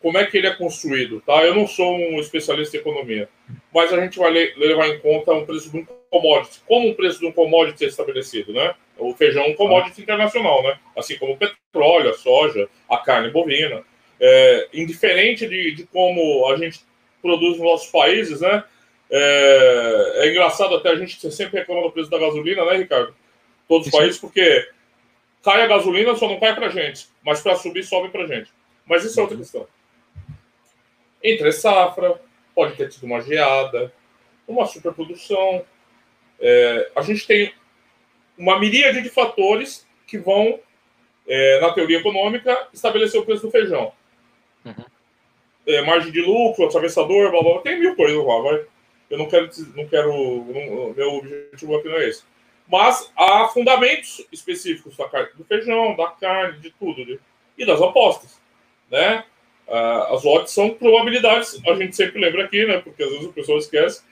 [0.02, 1.44] Como é que ele é construído, tá?
[1.44, 3.30] Eu não sou um especialista em economia,
[3.74, 6.62] mas a gente vai levar em conta o preço de um commodity.
[6.68, 8.76] Como o preço de um commodity é estabelecido, né?
[8.98, 10.78] O feijão é um commodity internacional, né?
[10.96, 13.84] Assim como o petróleo, a soja, a carne bovina.
[14.20, 16.82] É, indiferente de, de como a gente
[17.22, 18.64] produz nos nossos países, né?
[19.10, 23.16] É, é, engraçado até a gente sempre reclama do preço da gasolina, né, Ricardo?
[23.68, 24.70] Todos os países, porque
[25.44, 27.08] cai a gasolina, só não cai para gente.
[27.24, 28.52] Mas para subir, sobe para gente.
[28.86, 29.68] Mas isso é outra questão.
[31.24, 32.20] Entre safra,
[32.56, 33.94] pode ter tido uma geada,
[34.48, 35.64] uma superprodução.
[36.40, 37.54] É, a gente tem
[38.38, 40.60] uma miríade de fatores que vão,
[41.28, 43.94] é, na teoria econômica, estabelecer o preço do feijão.
[44.66, 44.86] Uhum.
[45.66, 48.66] É, margem de lucro, atravessador, blá, blá, blá, tem mil coisas lá, vai.
[49.10, 52.24] Eu não quero, não quero, não, meu objetivo aqui não é esse.
[52.68, 57.20] Mas há fundamentos específicos da carne, do feijão, da carne, de tudo,
[57.58, 58.42] e das apostas,
[58.90, 59.24] né?
[59.68, 62.80] Uh, as odds são probabilidades, a gente sempre lembra aqui, né?
[62.80, 64.04] Porque às vezes o pessoal esquece.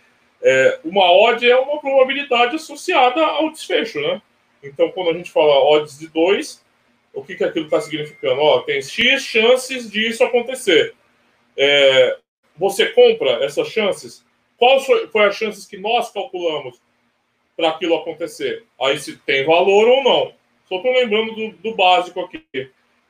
[0.41, 4.21] É, uma odd é uma probabilidade associada ao desfecho, né?
[4.63, 6.63] Então, quando a gente fala odds de 2,
[7.13, 8.39] o que, que aquilo está significando?
[8.39, 10.95] Ó, tem X chances disso acontecer.
[11.57, 12.17] É,
[12.57, 14.25] você compra essas chances?
[14.57, 16.79] Qual foi as chances que nós calculamos
[17.55, 18.65] para aquilo acontecer.
[18.81, 20.33] Aí se tem valor ou não.
[20.67, 22.43] Só estou lembrando do, do, básico aqui.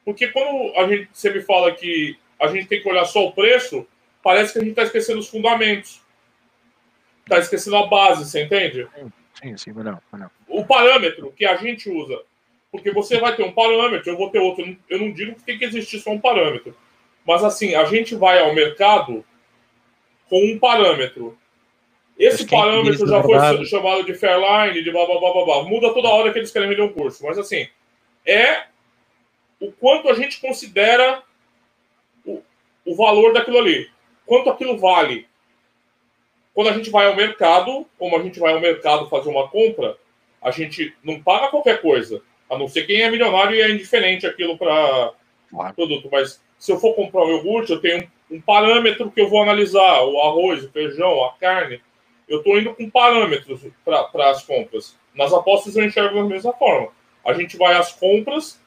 [0.04, 3.32] Porque quando a gente, você me fala que a gente tem que olhar só o
[3.32, 3.88] preço,
[4.22, 6.02] parece que a gente está esquecendo os fundamentos.
[7.24, 8.88] Está esquecendo a base, você entende?
[9.41, 10.32] Sim, sim, mas não, mas não.
[10.47, 12.22] O parâmetro que a gente usa.
[12.72, 14.78] Porque você vai ter um parâmetro, eu vou ter outro.
[14.89, 16.76] Eu não digo que tem que existir só um parâmetro.
[17.26, 19.26] Mas assim, a gente vai ao mercado
[20.30, 21.38] com um parâmetro.
[22.17, 25.63] Esse parâmetro já foi chamado de Fairline, de blá, blá, blá, blá, blá.
[25.63, 27.24] Muda toda hora que eles querem vender um curso.
[27.26, 27.67] Mas, assim,
[28.26, 28.65] é
[29.59, 31.24] o quanto a gente considera
[32.26, 32.41] o,
[32.86, 33.89] o valor daquilo ali.
[34.26, 35.28] Quanto aquilo vale.
[36.53, 39.97] Quando a gente vai ao mercado, como a gente vai ao mercado fazer uma compra,
[40.41, 42.22] a gente não paga qualquer coisa.
[42.52, 45.14] A não ser quem é milionário e é indiferente aquilo para
[45.49, 45.74] claro.
[45.74, 46.10] produto.
[46.12, 49.41] Mas se eu for comprar um iogurte, eu tenho um, um parâmetro que eu vou
[49.41, 51.82] analisar: o arroz, o feijão, a carne
[52.32, 54.95] eu estou indo com parâmetros para as compras.
[55.14, 56.88] Nas apostas eu enxergo da mesma forma.
[57.26, 58.60] A gente vai às compras,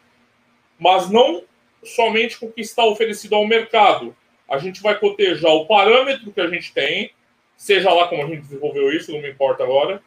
[0.78, 1.42] mas não
[1.82, 4.14] somente com o que está oferecido ao mercado.
[4.46, 7.10] A gente vai cotejar o parâmetro que a gente tem,
[7.56, 10.02] seja lá como a gente desenvolveu isso, não me importa agora,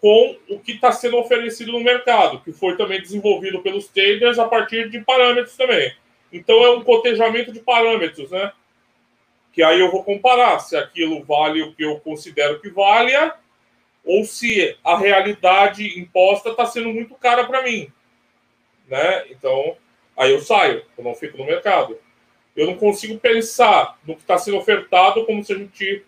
[0.00, 4.48] com o que está sendo oferecido no mercado, que foi também desenvolvido pelos traders a
[4.48, 5.92] partir de parâmetros também.
[6.32, 8.52] Então é um cotejamento de parâmetros, né?
[9.52, 13.34] que aí eu vou comparar se aquilo vale o que eu considero que valha
[14.04, 17.92] ou se a realidade imposta está sendo muito cara para mim,
[18.88, 19.26] né?
[19.30, 19.76] Então,
[20.16, 21.98] aí eu saio, eu não fico no mercado.
[22.56, 26.04] Eu não consigo pensar no que está sendo ofertado como se a gente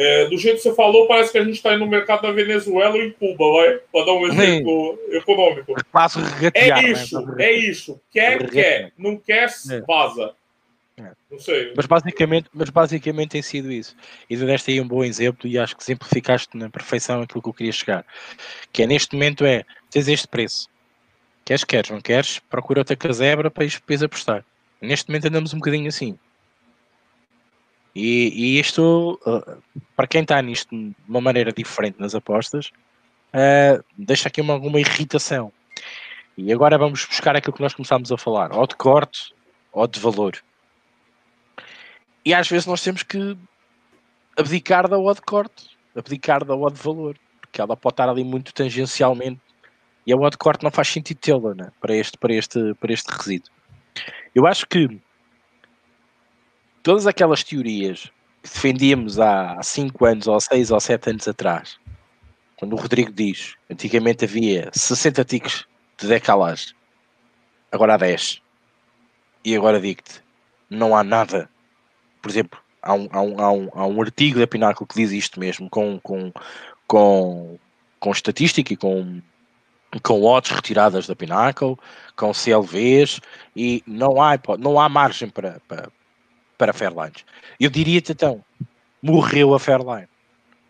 [0.00, 2.30] é, do jeito que você falou, parece que a gente está indo no mercado da
[2.30, 3.80] Venezuela ou em Cuba, vai?
[3.92, 5.74] Para dar um exemplo econômico.
[6.54, 6.90] é né?
[6.90, 7.44] isso, né?
[7.44, 8.00] é isso.
[8.12, 8.92] Quer, quer.
[8.96, 9.80] Não quer, é.
[9.80, 10.34] vaza.
[10.98, 11.10] É.
[11.28, 11.72] Não sei.
[11.76, 13.96] Mas basicamente, mas basicamente tem sido isso.
[14.30, 17.48] E tu deste aí um bom exemplo e acho que simplificaste na perfeição aquilo que
[17.48, 18.06] eu queria chegar.
[18.72, 20.68] Que é neste momento é, tens este preço.
[21.44, 24.44] Queres, queres, não queres, procura outra casebra para depois apostar.
[24.80, 26.16] Neste momento andamos um bocadinho assim.
[27.98, 29.60] E, e isto, uh,
[29.96, 32.70] para quem está nisto de uma maneira diferente nas apostas,
[33.34, 35.52] uh, deixa aqui uma, alguma irritação.
[36.36, 39.34] E agora vamos buscar aquilo que nós começámos a falar, ou de corte
[39.72, 40.38] ou de valor.
[42.24, 43.36] E às vezes nós temos que
[44.38, 49.40] abdicar da odd corte, abdicar da odd valor, porque ela pode estar ali muito tangencialmente
[50.06, 53.08] e a odd corte não faz sentido tê-la né, para, este, para, este, para este
[53.10, 53.50] resíduo.
[54.32, 54.88] Eu acho que
[56.88, 58.10] todas aquelas teorias
[58.42, 61.78] que defendíamos há 5 anos, ou 6 ou 7 anos atrás,
[62.56, 65.66] quando o Rodrigo diz antigamente havia 60 ticks
[65.98, 66.74] de decalagem,
[67.70, 68.40] agora há 10.
[69.44, 70.22] E agora digo-te,
[70.70, 71.50] não há nada.
[72.22, 75.12] Por exemplo, há um, há um, há um, há um artigo da Pináculo que diz
[75.12, 76.32] isto mesmo, com, com,
[76.86, 77.58] com,
[78.00, 79.20] com estatística e com,
[80.02, 81.76] com odds retiradas da Pinnacle,
[82.16, 83.20] com CLVs,
[83.54, 85.90] e não há, não há margem para, para,
[86.58, 87.24] para Fairlines.
[87.58, 88.44] Eu diria-te então,
[89.00, 90.08] morreu a Fairline.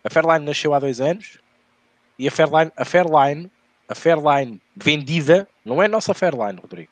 [0.03, 1.39] A Fairline nasceu há dois anos
[2.17, 3.51] e a Fairline, a Fairline,
[3.89, 6.91] a Fairline vendida, não é a nossa Fairline, Rodrigo.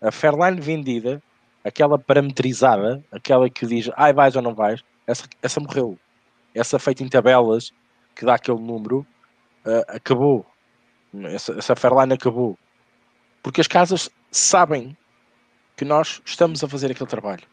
[0.00, 1.20] A Fairline vendida,
[1.64, 5.98] aquela parametrizada, aquela que diz ai vais ou não vais, essa, essa morreu.
[6.54, 7.72] Essa feita em tabelas
[8.14, 9.06] que dá aquele número,
[9.64, 10.46] uh, acabou.
[11.24, 12.58] Essa, essa Fairline acabou.
[13.42, 14.96] Porque as casas sabem
[15.76, 17.44] que nós estamos a fazer aquele trabalho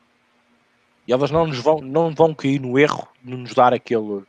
[1.07, 4.23] e elas não nos vão, não vão cair no erro de nos dar aquele,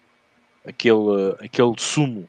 [0.66, 2.28] aquele, aquele sumo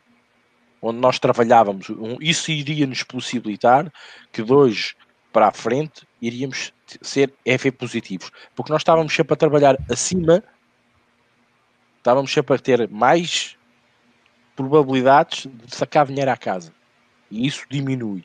[0.82, 1.88] onde nós trabalhávamos.
[2.22, 3.92] Isso iria nos possibilitar
[4.32, 4.96] que dois
[5.34, 6.72] para a frente iríamos
[7.02, 10.44] ser EV positivos, porque nós estávamos sempre a trabalhar acima,
[11.98, 13.58] estávamos sempre a ter mais
[14.56, 16.72] probabilidades de sacar dinheiro à casa.
[17.30, 18.24] E isso diminui.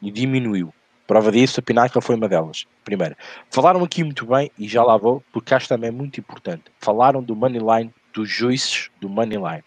[0.00, 0.72] E diminuiu.
[1.06, 2.64] Prova disso, a Pinnacle foi uma delas.
[2.84, 3.16] Primeiro,
[3.50, 6.64] falaram aqui muito bem, e já lá vou, porque acho também muito importante.
[6.78, 9.64] Falaram do Moneyline, dos juízes do Moneyline.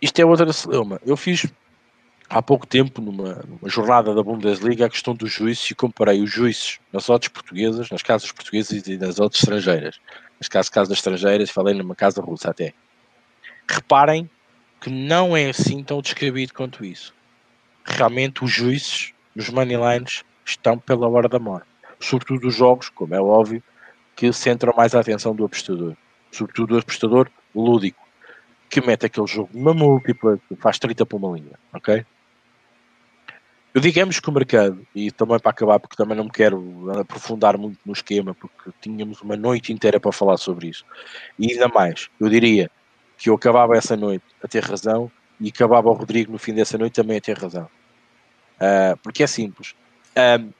[0.00, 1.00] Isto é outra celeuma.
[1.04, 1.46] Eu fiz
[2.28, 6.30] há pouco tempo, numa, numa, jornada da Bundesliga, a questão dos juízes e comparei os
[6.30, 10.00] juízes nas odds portuguesas, nas casas portuguesas e nas odds estrangeiras.
[10.40, 12.72] Nas casas, casas estrangeiras, falei numa casa russa até.
[13.68, 14.28] Reparem
[14.80, 17.14] que não é assim tão descabido quanto isso
[17.84, 21.66] realmente os juízes nos moneylines estão pela hora da morte.
[22.00, 23.62] Sobretudo os jogos, como é óbvio,
[24.16, 25.96] que centram mais a atenção do apostador.
[26.30, 28.02] Sobretudo o apostador lúdico,
[28.68, 32.04] que mete aquele jogo numa múltipla, que faz 30 por uma linha, ok?
[33.74, 37.56] Eu digamos que o mercado, e também para acabar, porque também não me quero aprofundar
[37.56, 40.84] muito no esquema, porque tínhamos uma noite inteira para falar sobre isso.
[41.38, 42.70] E ainda mais, eu diria
[43.16, 45.10] que eu acabava essa noite a ter razão
[45.42, 47.68] e acabava o Rodrigo no fim dessa noite também a ter razão.
[48.54, 49.74] Uh, porque é simples.
[50.16, 50.54] Uh,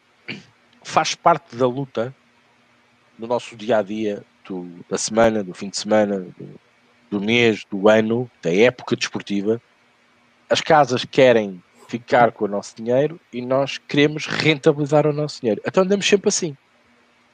[0.83, 2.13] faz parte da luta
[3.17, 6.61] do nosso dia a dia, do, da semana, do fim de semana, do,
[7.09, 9.63] do mês, do ano, da época desportiva.
[10.51, 15.63] As casas querem ficar com o nosso dinheiro e nós queremos rentabilizar o nosso dinheiro.
[15.65, 16.57] Então andamos sempre assim,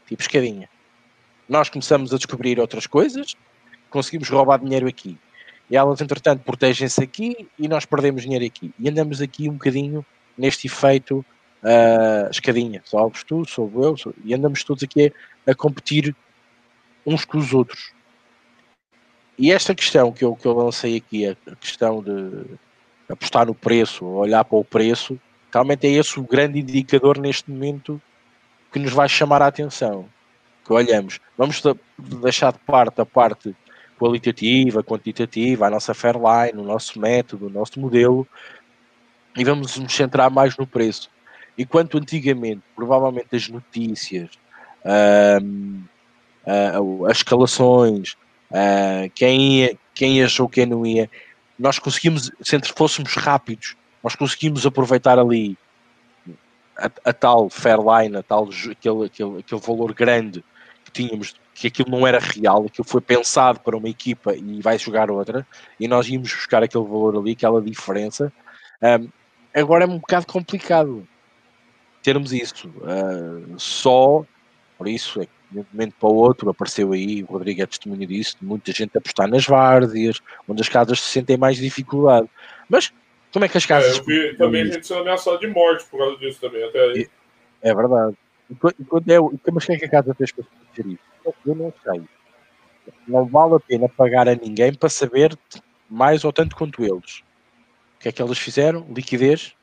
[0.06, 0.68] tipo escadinha.
[1.48, 3.34] Nós começamos a descobrir outras coisas,
[3.88, 5.16] conseguimos roubar dinheiro aqui.
[5.70, 8.72] E elas, entretanto, protegem-se aqui e nós perdemos dinheiro aqui.
[8.78, 10.04] E andamos aqui um bocadinho
[10.36, 11.24] neste efeito
[11.62, 12.80] uh, escadinha.
[12.84, 14.14] Sobes tu, sou eu, sou...
[14.24, 15.12] e andamos todos aqui
[15.46, 16.14] a, a, competir
[17.06, 17.92] uns com os outros.
[19.38, 22.44] E esta questão que eu, que eu lancei aqui, a questão de
[23.08, 25.18] apostar no preço, olhar para o preço,
[25.52, 28.00] realmente é esse o grande indicador neste momento
[28.72, 30.08] que nos vai chamar a atenção.
[30.64, 31.62] Que olhamos, vamos
[31.98, 33.54] deixar de parte a parte
[33.98, 38.26] qualitativa, quantitativa, a nossa Fairline, o nosso método, o nosso modelo,
[39.36, 41.10] e vamos nos centrar mais no preço.
[41.56, 44.30] Enquanto antigamente, provavelmente as notícias,
[44.84, 45.84] uh,
[47.06, 48.12] as escalações,
[48.50, 51.10] uh, quem, ia, quem achou, quem não ia,
[51.58, 55.58] nós conseguimos, se fôssemos rápidos, nós conseguimos aproveitar ali
[56.78, 60.44] a, a tal Fairline, a tal, aquele, aquele, aquele valor grande
[60.84, 64.78] que tínhamos que aquilo não era real, aquilo foi pensado para uma equipa e vai
[64.78, 65.44] jogar outra,
[65.78, 68.32] e nós íamos buscar aquele valor ali, aquela diferença.
[68.80, 69.08] Um,
[69.52, 71.06] agora é um bocado complicado
[72.00, 72.68] termos isso.
[72.68, 74.24] Uh, só,
[74.76, 77.66] por isso, é que de um momento para o outro apareceu aí, o Rodrigo é
[77.66, 82.28] testemunho disso, muita gente apostar nas várzeas, onde as casas se sentem mais dificuldade.
[82.68, 82.92] Mas
[83.32, 83.98] como é que as casas.
[83.98, 87.08] É, vi também a gente sendo ameaçada de morte por causa disso também, até aí.
[87.62, 88.16] É, é verdade.
[88.48, 89.18] E quando é,
[89.52, 91.07] mas quem é que a casa fez para fazer isso?
[91.24, 92.02] Eu não sei.
[93.06, 95.38] Não vale a pena pagar a ninguém para saber
[95.88, 97.22] mais ou tanto quanto eles.
[97.96, 98.86] O que é que eles fizeram?
[98.90, 99.54] Liquidez.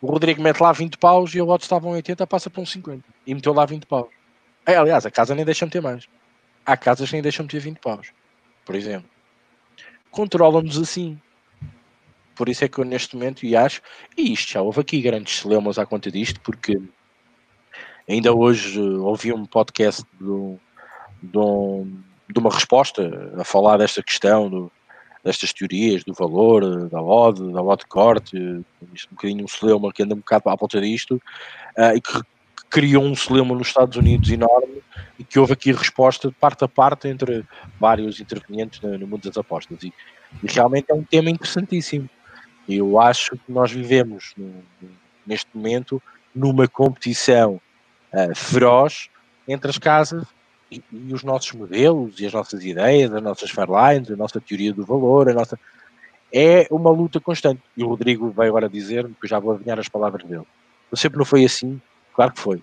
[0.00, 2.66] O Rodrigo mete lá 20 paus e o outro estava em 80, passa para um
[2.66, 3.04] 50.
[3.26, 4.08] E meteu lá 20 paus.
[4.64, 6.06] É, aliás, a casa nem deixa-me ter mais.
[6.64, 8.12] Há casas que nem deixam-me ter 20 paus,
[8.64, 9.08] por exemplo.
[10.10, 11.20] Controlam-nos assim.
[12.36, 13.82] Por isso é que eu neste momento, e acho,
[14.16, 16.80] e isto já houve aqui grandes celeumas à conta disto, porque
[18.08, 24.72] ainda hoje ouvi um podcast de uma resposta a falar desta questão, do,
[25.24, 28.64] destas teorias, do valor, da odd, da odd corte, um
[29.10, 31.20] bocadinho um celeuma que anda um bocado à volta disto,
[31.76, 32.22] uh, e que,
[32.70, 34.82] criou um celeuma nos Estados Unidos enorme,
[35.18, 37.44] e que houve aqui resposta de parte a parte entre
[37.80, 39.82] vários intervenientes no, no mundo das apostas.
[39.82, 39.92] E,
[40.42, 42.08] e, realmente é um tema interessantíssimo.
[42.68, 44.62] Eu acho que nós vivemos no,
[45.26, 46.02] neste momento
[46.34, 47.58] numa competição
[48.12, 49.08] uh, feroz
[49.46, 50.24] entre as casas
[50.70, 54.72] e, e, os nossos modelos e as nossas ideias, as nossas fairlines, a nossa teoria
[54.72, 55.58] do valor, a nossa.
[56.32, 57.62] É uma luta constante.
[57.74, 60.46] E o Rodrigo vai agora dizer, que eu já vou adivinhar as palavras dele.
[60.90, 61.80] Eu sempre não foi assim,
[62.14, 62.62] claro que foi.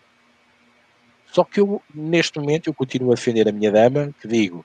[1.31, 4.63] Só que eu, neste momento, eu continuo a defender a minha dama, que digo,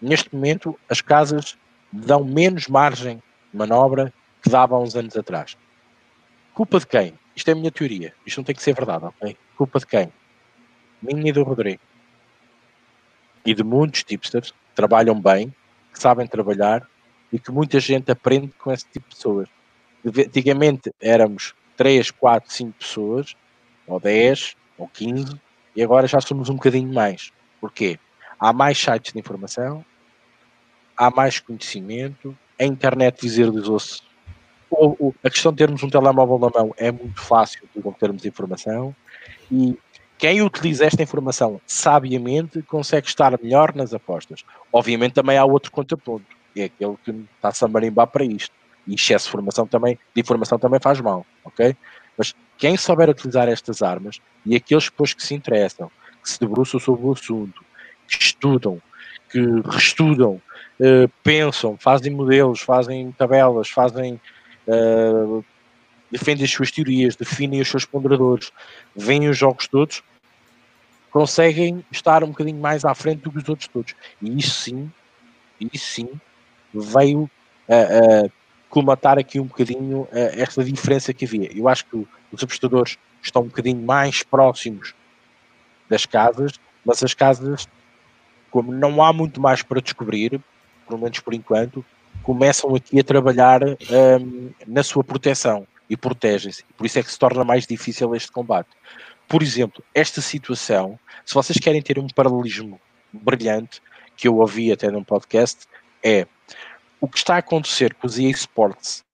[0.00, 1.56] neste momento, as casas
[1.92, 3.22] dão menos margem
[3.52, 4.12] de manobra
[4.42, 5.56] que dava há uns anos atrás.
[6.54, 7.14] Culpa de quem?
[7.36, 8.14] Isto é a minha teoria.
[8.26, 9.36] Isto não tem que ser verdade, ok?
[9.58, 10.12] Culpa de quem?
[11.02, 11.82] Minha e do Rodrigo
[13.44, 15.52] e de muitos tipsters que trabalham bem,
[15.92, 16.86] que sabem trabalhar
[17.32, 19.48] e que muita gente aprende com esse tipo de pessoas.
[20.06, 23.34] Antigamente éramos 3, 4, 5 pessoas,
[23.86, 25.40] ou 10, ou 15,
[25.74, 27.32] e agora já somos um bocadinho mais.
[27.60, 27.98] Porquê?
[28.38, 29.84] Há mais sites de informação,
[30.96, 34.02] há mais conhecimento, a internet visualizou-se.
[35.24, 38.94] A questão de termos um telemóvel na mão é muito fácil de obtermos informação
[39.50, 39.78] e
[40.18, 44.44] quem utiliza esta informação sabiamente consegue estar melhor nas apostas.
[44.72, 46.26] Obviamente também há outro contraponto,
[46.56, 48.52] é aquele que está-se a marimbar para isto.
[48.86, 51.76] E excesso de informação também, de informação também faz mal, ok?
[52.16, 55.90] Mas quem souber utilizar estas armas e aqueles depois que se interessam,
[56.22, 57.64] que se debruçam sobre o assunto,
[58.08, 58.80] que estudam,
[59.30, 60.40] que reestudam,
[60.80, 64.20] uh, pensam, fazem modelos, fazem tabelas, fazem
[64.66, 65.44] uh,
[66.10, 68.52] defendem as suas teorias, definem os seus ponderadores,
[68.94, 70.02] veem os jogos todos,
[71.10, 73.94] conseguem estar um bocadinho mais à frente do que os outros todos.
[74.20, 74.90] E isso sim,
[75.60, 76.08] isso sim,
[76.72, 77.30] veio
[77.68, 78.30] a, a
[78.68, 81.50] colmatar aqui um bocadinho a, esta diferença que havia.
[81.56, 84.94] Eu acho que os apostadores estão um bocadinho mais próximos
[85.88, 86.52] das casas,
[86.84, 87.66] mas as casas,
[88.50, 90.40] como não há muito mais para descobrir,
[90.86, 91.84] pelo menos por enquanto,
[92.22, 96.64] começam aqui a trabalhar um, na sua proteção e protegem-se.
[96.76, 98.68] Por isso é que se torna mais difícil este combate.
[99.26, 102.80] Por exemplo, esta situação, se vocês querem ter um paralelismo
[103.12, 103.82] brilhante,
[104.16, 105.66] que eu ouvi até num podcast,
[106.02, 106.26] é
[107.00, 109.04] o que está a acontecer com os EA Sports,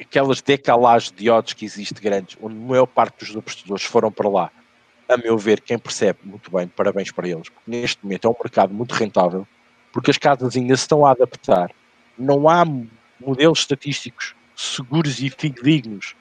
[0.00, 4.28] aquelas decalagens de odds que existe grandes, onde a maior parte dos apostadores foram para
[4.28, 4.50] lá,
[5.08, 8.36] a meu ver, quem percebe muito bem, parabéns para eles, porque neste momento é um
[8.42, 9.46] mercado muito rentável,
[9.92, 11.70] porque as casas ainda se estão a adaptar,
[12.16, 12.64] não há
[13.20, 16.14] modelos estatísticos seguros e fidedignos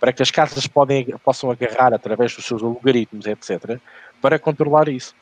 [0.00, 3.80] para que as casas podem, possam agarrar através dos seus algoritmos, etc.,
[4.20, 5.14] para controlar isso.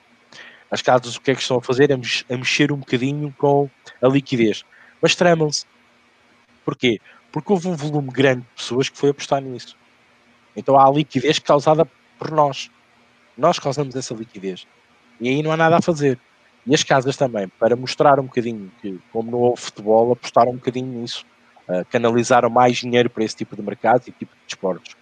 [0.70, 1.90] As casas o que é que estão a fazer?
[1.90, 3.70] É mexer um bocadinho com
[4.02, 4.64] a liquidez.
[5.00, 5.66] Mas tramam-se.
[6.64, 6.98] Porquê?
[7.30, 9.76] Porque houve um volume grande de pessoas que foi apostar nisso.
[10.56, 11.86] Então há a liquidez causada
[12.18, 12.70] por nós.
[13.36, 14.66] Nós causamos essa liquidez.
[15.20, 16.18] E aí não há nada a fazer.
[16.66, 20.86] E as casas também, para mostrar um bocadinho que, como houve futebol, apostaram um bocadinho
[20.86, 21.24] nisso
[21.68, 24.96] uh, canalizaram mais dinheiro para esse tipo de mercado e tipo de desportos.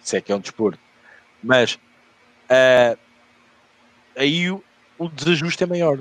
[0.00, 0.78] Se é que é um desporto.
[1.42, 2.98] Mas uh,
[4.16, 4.62] aí o,
[4.98, 6.00] o, desajuste é maior.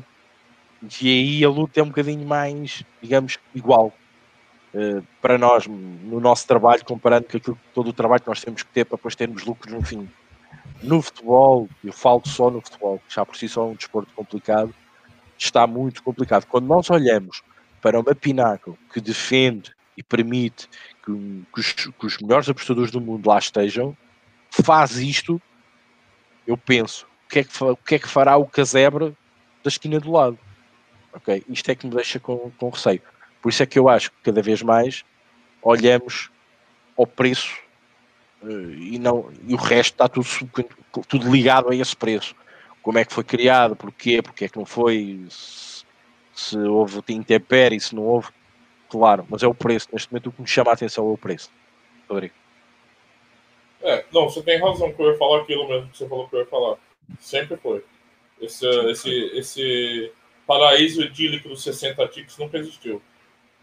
[1.01, 3.93] E aí a luta é um bocadinho mais, digamos, igual.
[4.73, 8.61] Uh, para nós, no nosso trabalho, comparando com aquilo, todo o trabalho que nós temos
[8.61, 10.09] que ter para depois termos lucros no fim.
[10.83, 14.13] No futebol, eu falo só no futebol, que já por si só é um desporto
[14.13, 14.75] complicado,
[15.37, 16.45] está muito complicado.
[16.45, 17.41] Quando nós olhamos
[17.81, 20.67] para uma Pinaco que defende e permite
[21.03, 23.95] que, que, os, que, os, melhores apostadores do mundo lá estejam,
[24.49, 25.41] faz isto,
[26.45, 29.15] eu penso, o que é que, o que, é que fará o casebre
[29.63, 30.37] da esquina do lado?
[31.13, 31.43] Ok?
[31.49, 33.01] Isto é que me deixa com, com receio.
[33.41, 35.03] Por isso é que eu acho que cada vez mais
[35.61, 36.29] olhamos
[36.97, 37.57] ao preço
[38.43, 40.27] uh, e, não, e o resto está tudo,
[41.07, 42.35] tudo ligado a esse preço.
[42.81, 45.83] Como é que foi criado, porquê, porque é que não foi, se,
[46.33, 48.29] se houve intempérie, se não houve
[48.89, 49.87] claro, mas é o preço.
[49.91, 51.49] Neste momento o que me chama a atenção é o preço.
[52.09, 52.33] Rodrigo.
[53.81, 56.35] É, não, você tem razão que eu ia falar aquilo mesmo que você falou que
[56.35, 56.77] eu ia falar.
[57.19, 57.83] Sempre foi.
[58.41, 60.11] Esse, esse, esse
[60.47, 63.01] paraíso idílico dos 60 ticks nunca existiu.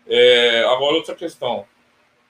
[0.07, 1.67] É, agora, outra questão.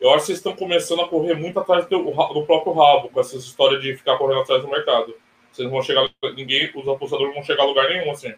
[0.01, 3.20] Eu acho que vocês estão começando a correr muito atrás do, do, próprio rabo com
[3.20, 5.14] essas histórias de ficar correndo atrás do mercado.
[5.53, 6.09] Vocês vão chegar.
[6.34, 8.34] Ninguém, os apostadores não vão chegar a lugar nenhum assim.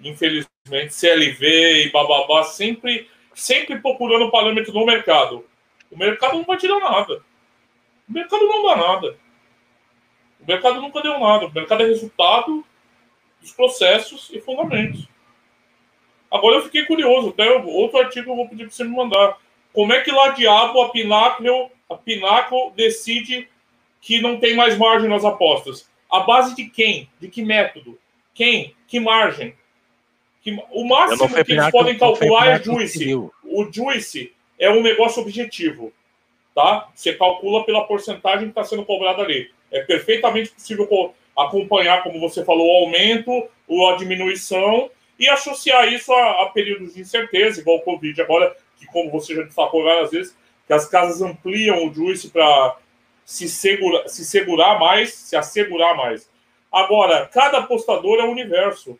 [0.00, 5.44] Infelizmente, CLV e bababá sempre, sempre procurando o parâmetro do mercado.
[5.90, 7.22] O mercado não vai te dar nada.
[8.08, 9.18] O mercado não dá nada.
[10.40, 11.46] O mercado nunca deu nada.
[11.46, 12.64] O mercado é resultado
[13.40, 15.08] dos processos e fundamentos.
[16.30, 19.38] Agora eu fiquei curioso, até outro artigo eu vou pedir para você me mandar.
[19.72, 23.48] Como é que lá diabo a Pinnacle, a Pinnacle decide
[24.00, 25.90] que não tem mais margem nas apostas?
[26.10, 27.08] A base de quem?
[27.20, 27.98] De que método?
[28.34, 28.74] Quem?
[28.86, 29.54] Que margem?
[30.56, 33.14] Que, o máximo que eles podem calcular é Juice.
[33.14, 35.92] O Juice é um negócio objetivo.
[36.54, 36.88] Tá?
[36.94, 39.50] Você calcula pela porcentagem que está sendo cobrada ali.
[39.70, 46.12] É perfeitamente possível acompanhar, como você falou, o aumento ou a diminuição e associar isso
[46.12, 50.10] a, a períodos de incerteza, igual o Covid agora, que como você já destacou várias
[50.10, 50.36] vezes,
[50.66, 52.76] que as casas ampliam o juice para
[53.24, 56.28] se, segura, se segurar mais, se assegurar mais.
[56.70, 58.98] Agora, cada apostador é um universo.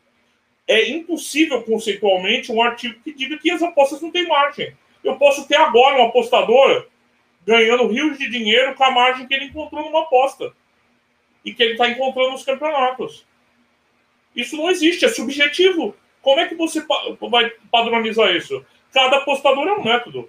[0.69, 4.77] É impossível, conceitualmente, um artigo que diga que as apostas não têm margem.
[5.03, 6.87] Eu posso ter agora um apostador
[7.47, 10.53] ganhando rios de dinheiro com a margem que ele encontrou numa aposta
[11.43, 13.27] e que ele está encontrando nos campeonatos.
[14.37, 15.97] Isso não existe, é subjetivo.
[16.21, 16.85] Como é que você
[17.31, 18.63] vai padronizar isso?
[18.93, 20.29] Cada apostador é um método.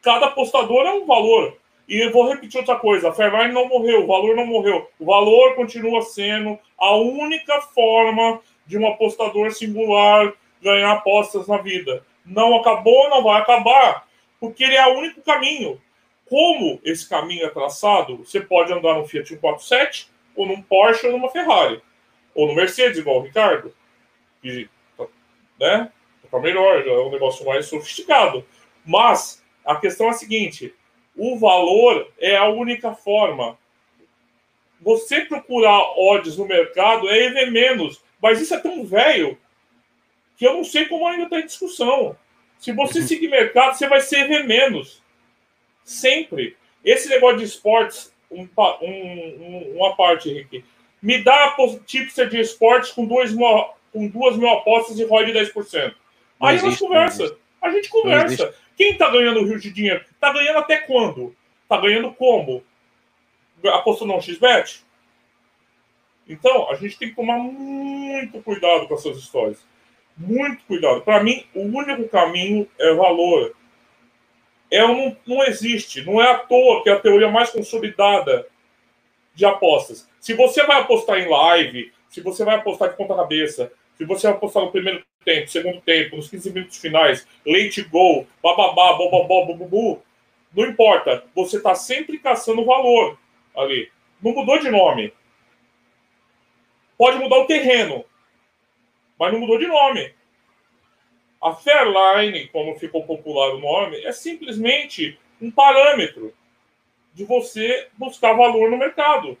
[0.00, 1.58] Cada apostador é um valor.
[1.86, 4.88] E eu vou repetir outra coisa: a Fairline não morreu, o valor não morreu.
[4.98, 8.40] O valor continua sendo a única forma
[8.72, 12.02] de um apostador singular ganhar apostas na vida.
[12.24, 14.08] Não acabou, não vai acabar,
[14.40, 15.78] porque ele é o único caminho.
[16.24, 21.12] Como esse caminho é traçado, você pode andar no Fiat 147, ou num Porsche, ou
[21.12, 21.82] numa Ferrari,
[22.34, 23.74] ou no Mercedes, igual o Ricardo.
[24.42, 24.66] E,
[25.60, 25.92] né?
[26.30, 28.42] Tá melhor, já é um negócio mais sofisticado.
[28.86, 30.74] Mas a questão é a seguinte:
[31.14, 33.58] o valor é a única forma.
[34.80, 39.36] Você procurar odds no mercado é EV menos, mas isso é tão velho
[40.36, 42.16] que eu não sei como ainda está em discussão.
[42.58, 43.06] Se você uhum.
[43.06, 45.02] seguir mercado, você vai ser EV menos.
[45.84, 46.56] Sempre.
[46.84, 48.48] Esse negócio de esportes, um,
[48.80, 50.64] um, uma parte, Henrique.
[51.02, 53.32] Me dá tipster de esportes com, dois,
[53.92, 55.94] com duas mil apostas e ROI de 10%.
[56.40, 57.36] Aí a gente conversa.
[57.60, 58.54] A gente conversa.
[58.76, 60.04] Quem está ganhando o rio de dinheiro?
[60.12, 61.34] Está ganhando até quando?
[61.64, 62.62] Está ganhando como?
[63.64, 64.84] Apostando no XBET?
[66.32, 69.62] Então, a gente tem que tomar muito cuidado com essas histórias.
[70.16, 71.02] Muito cuidado.
[71.02, 73.54] Para mim, o único caminho é valor.
[74.70, 76.02] É, não, não existe.
[76.04, 78.46] Não é à toa que é a teoria mais consolidada
[79.34, 80.08] de apostas.
[80.20, 84.26] Se você vai apostar em live, se você vai apostar de ponta cabeça, se você
[84.26, 89.44] vai apostar no primeiro tempo, segundo tempo, nos 15 minutos finais, late goal, bababá, bobobó,
[89.46, 90.02] bububu,
[90.54, 91.24] não importa.
[91.34, 93.18] Você está sempre caçando valor
[93.56, 93.90] ali.
[94.22, 95.12] Não mudou de nome.
[97.02, 98.04] Pode mudar o terreno,
[99.18, 100.14] mas não mudou de nome.
[101.42, 106.32] A Fairline, como ficou popular o nome, é simplesmente um parâmetro
[107.12, 109.36] de você buscar valor no mercado.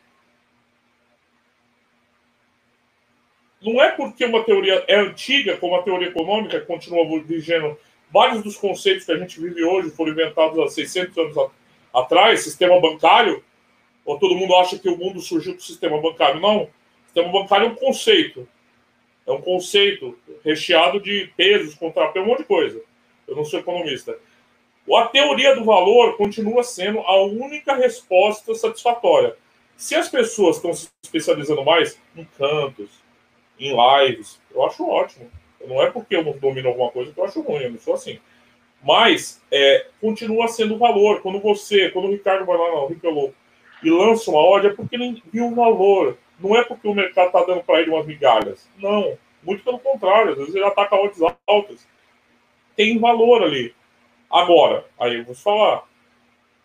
[3.62, 7.78] não é porque uma teoria é antiga, como a teoria econômica, que continua vigendo.
[8.12, 11.50] Vários dos conceitos que a gente vive hoje foram inventados há 600 anos
[11.94, 13.40] atrás, sistema bancário,
[14.04, 16.40] ou todo mundo acha que o mundo surgiu com o sistema bancário.
[16.40, 16.68] Não.
[17.12, 18.48] Sistema bancário é um conceito.
[19.26, 22.80] É um conceito recheado de pesos, contrapesos, um monte de coisa.
[23.28, 24.18] Eu não sou economista.
[24.90, 29.36] A teoria do valor continua sendo a única resposta satisfatória.
[29.76, 32.90] Se as pessoas estão se especializando mais em cantos,
[33.60, 34.40] em lives.
[34.50, 35.30] Eu acho ótimo.
[35.66, 37.94] Não é porque eu não domino alguma coisa que eu acho ruim, eu não sou
[37.94, 38.18] assim.
[38.82, 41.20] Mas é, continua sendo valor.
[41.20, 43.34] Quando você, quando o Ricardo vai lá, não, o Rico é louco,
[43.82, 46.16] e lança uma ordem, é porque ele viu o valor.
[46.42, 48.68] Não é porque o mercado está dando para ele umas migalhas.
[48.78, 49.16] Não.
[49.42, 50.32] Muito pelo contrário.
[50.32, 51.86] Às vezes ele ataca odds altas.
[52.76, 53.74] Tem valor ali.
[54.30, 55.84] Agora, aí eu vou te falar.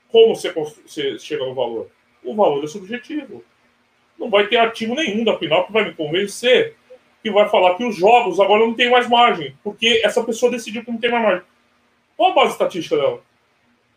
[0.10, 1.90] Como você, você chega no valor?
[2.24, 3.44] O valor é subjetivo.
[4.18, 6.76] Não vai ter artigo nenhum da Pinal que vai me convencer
[7.28, 10.84] que vai falar que os jogos agora não tem mais margem, porque essa pessoa decidiu
[10.84, 11.44] que não tem mais margem.
[12.16, 13.22] Qual a base estatística dela?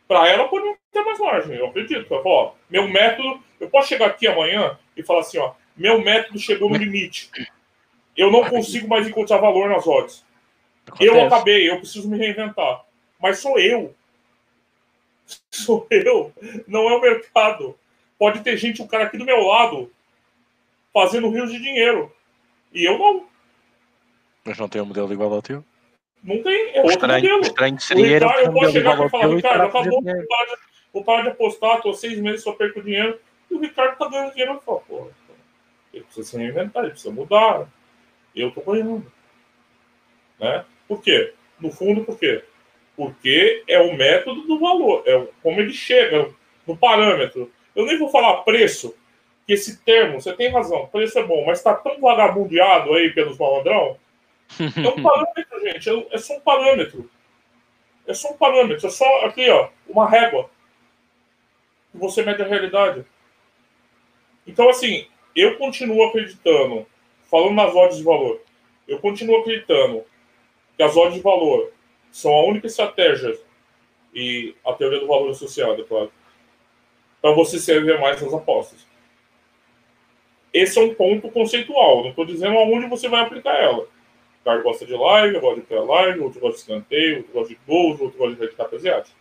[0.09, 2.07] Para ela pode não ter mais margem, eu acredito.
[2.11, 6.68] Ó, meu método, eu posso chegar aqui amanhã e falar assim, ó, meu método chegou
[6.71, 7.31] no limite.
[8.16, 10.25] Eu não consigo mais encontrar valor nas odds.
[10.99, 12.85] Eu acabei, eu preciso me reinventar.
[13.21, 13.95] Mas sou eu.
[15.51, 16.33] Sou eu,
[16.66, 17.79] não é o mercado.
[18.18, 19.91] Pode ter gente, um cara aqui do meu lado,
[20.93, 22.12] fazendo rios de dinheiro.
[22.73, 23.27] E eu não.
[24.45, 25.64] Mas não tem um modelo igual ao teu?
[26.23, 27.41] Não tem, é outro estranho, modelo.
[27.43, 30.61] Estranho seria Ricardo, eu posso chegar aqui e falar, Ricardo, acabou, vou parar, de,
[30.93, 33.18] vou parar de apostar, tô seis meses, só perco dinheiro.
[33.51, 34.53] E o Ricardo tá ganhando dinheiro.
[34.55, 35.09] Eu falo, pô,
[36.01, 37.68] ele precisa se reinventar, ele precisa mudar.
[38.34, 39.11] Eu tô ganhando.
[40.38, 40.64] Né?
[40.88, 41.34] Por quê?
[41.61, 42.44] No fundo, por quê?
[42.96, 46.30] Porque é o método do valor, é como ele chega
[46.66, 47.51] no parâmetro.
[47.74, 48.94] Eu nem vou falar preço,
[49.46, 53.38] que esse termo, você tem razão, preço é bom, mas está tão vagabundeado aí pelos
[53.38, 53.96] malandrão.
[54.59, 57.11] É um parâmetro, gente, é, é só um parâmetro.
[58.07, 60.51] É só um parâmetro, é só aqui, ó, uma régua.
[61.92, 63.05] Que você mede a realidade.
[64.46, 66.87] Então, assim, eu continuo acreditando,
[67.31, 68.41] falando nas odds de valor,
[68.87, 70.05] eu continuo acreditando
[70.76, 71.72] que as odds de valor
[72.11, 73.39] são a única estratégia
[74.14, 76.12] e a teoria do valor associado, claro,
[77.22, 78.87] para você se ver mais nas apostas.
[80.53, 83.83] Esse é um ponto conceitual, não estou dizendo aonde você vai aplicar ela.
[84.41, 87.61] O cara gosta de live, gosta de pré-live, outro gosta de escanteio, outro gosta de
[87.66, 89.16] gols, outro gosta de handicap asiático.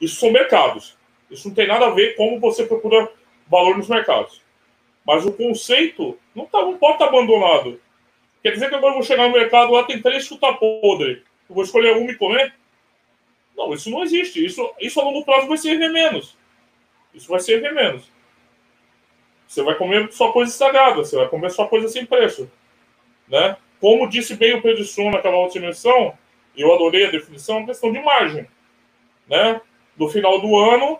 [0.00, 0.98] Isso são mercados.
[1.30, 3.10] Isso não tem nada a ver com como você procura
[3.48, 4.42] valor nos mercados.
[5.06, 7.80] Mas o conceito não, tá, não pode estar tá abandonado.
[8.42, 11.22] Quer dizer que agora eu vou chegar no mercado lá, tem três chuta podre.
[11.48, 12.54] Eu vou escolher uma e comer?
[13.56, 14.44] Não, isso não existe.
[14.44, 16.36] Isso, isso a longo prazo vai servir menos.
[17.14, 18.10] Isso vai servir menos.
[19.46, 22.50] Você vai comer só coisa estragada, você vai comer só coisa sem preço.
[23.28, 23.56] Né?
[23.80, 26.16] Como disse bem o Pedro Sun naquela dimensão,
[26.56, 28.46] e eu adorei a definição, é questão de margem.
[29.28, 29.60] Né?
[29.96, 30.98] No final do ano,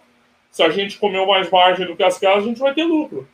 [0.51, 3.29] se a gente comeu mais margem do que as casas, a gente vai ter lucro.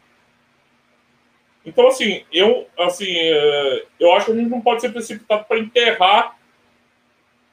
[1.64, 5.58] Então, assim, eu, assim, é, eu acho que a gente não pode ser precipitado para
[5.58, 6.36] enterrar,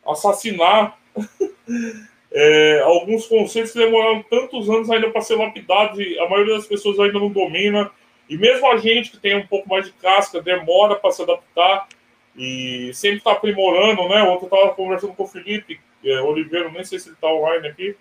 [0.06, 0.98] assassinar
[2.32, 6.68] é, alguns conceitos que demoraram tantos anos ainda para ser lapidados e a maioria das
[6.68, 7.92] pessoas ainda não domina.
[8.28, 11.88] E mesmo a gente que tem um pouco mais de casca demora para se adaptar
[12.36, 14.24] e sempre está aprimorando, né?
[14.24, 17.68] Ontem eu estava conversando com o Felipe é, Oliveira, nem sei se ele está online
[17.68, 17.96] aqui,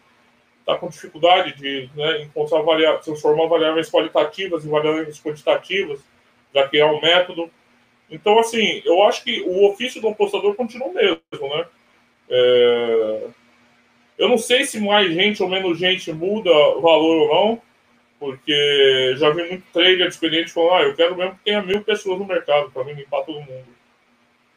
[0.68, 6.04] está com dificuldade de né, encontrar variáveis, transformar variáveis qualitativas em variáveis quantitativas,
[6.54, 7.50] já que é um método.
[8.10, 11.66] Então, assim, eu acho que o ofício do apostador continua o mesmo, né?
[12.28, 13.26] É...
[14.18, 16.50] Eu não sei se mais gente ou menos gente muda
[16.80, 17.62] valor ou não,
[18.18, 22.18] porque já vi muito trader experiente falando, ah, eu quero mesmo que tenha mil pessoas
[22.18, 23.68] no mercado para mim limpar todo mundo.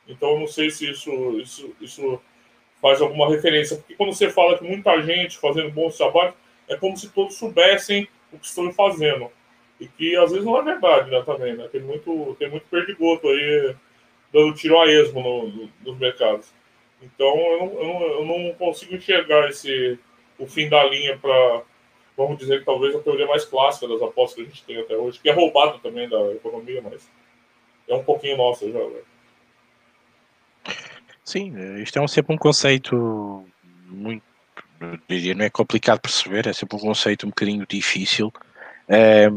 [0.07, 2.22] Então, eu não sei se isso, isso, isso
[2.82, 3.77] faz alguma referência.
[3.77, 6.34] Porque quando você fala que muita gente fazendo bons trabalhos,
[6.67, 9.29] é como se todos soubessem o que estão fazendo.
[9.79, 11.67] E que às vezes não é verdade, né, também, né?
[11.71, 13.75] Tem muito, tem muito perdigoto aí
[14.32, 16.53] dando tiro a esmo no, no, nos mercados.
[17.01, 19.99] Então eu não, eu, não, eu não, consigo enxergar esse,
[20.38, 21.63] o fim da linha para,
[22.15, 25.19] vamos dizer talvez a teoria mais clássica das apostas que a gente tem até hoje,
[25.19, 27.09] que é roubada também da economia, mas
[27.88, 28.79] é um pouquinho nossa já.
[28.79, 29.01] Né?
[31.24, 33.45] Sim, isto é um, sempre um conceito
[33.88, 34.24] muito,
[35.07, 38.34] diria, não é complicado perceber, é sempre um conceito um bocadinho difícil,
[38.88, 39.28] é,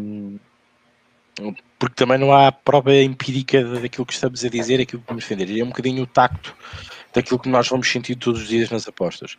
[1.78, 5.59] porque também não há prova empírica daquilo que estamos a dizer, aquilo que vamos defender,
[5.59, 6.57] é um bocadinho o tacto
[7.12, 9.39] daquilo que nós vamos sentir todos os dias nas apostas.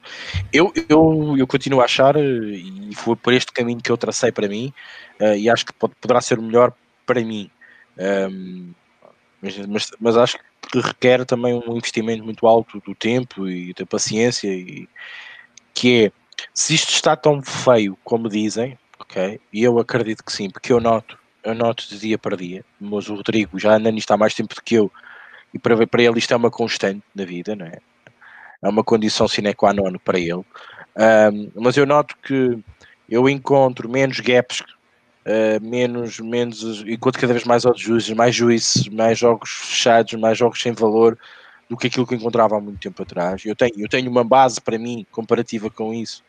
[0.52, 4.48] Eu, eu, eu continuo a achar, e foi por este caminho que eu tracei para
[4.48, 4.74] mim,
[5.20, 6.74] uh, e acho que pode, poderá ser o melhor
[7.06, 7.50] para mim.
[7.98, 8.74] Um,
[9.42, 10.44] mas, mas, mas, acho que
[10.80, 14.88] requer também um investimento muito alto do tempo e da paciência, e,
[15.74, 16.12] que é,
[16.54, 20.80] se isto está tão feio como dizem, ok, e eu acredito que sim, porque eu
[20.80, 24.34] noto, eu noto de dia para dia, mas o Rodrigo já anda nisto há mais
[24.34, 24.92] tempo do que eu,
[25.54, 27.80] e para, para ele isto é uma constante na vida, não é?
[28.62, 30.44] É uma condição sine qua non para ele.
[30.98, 32.58] Um, mas eu noto que
[33.10, 34.64] eu encontro menos gaps,
[35.26, 40.62] uh, menos, menos, encontro cada vez mais juízes, mais juízes, mais jogos fechados, mais jogos
[40.62, 41.18] sem valor
[41.70, 43.44] do que aquilo que encontrava há muito tempo atrás.
[43.46, 46.24] Eu tenho, eu tenho uma base para mim comparativa com isso,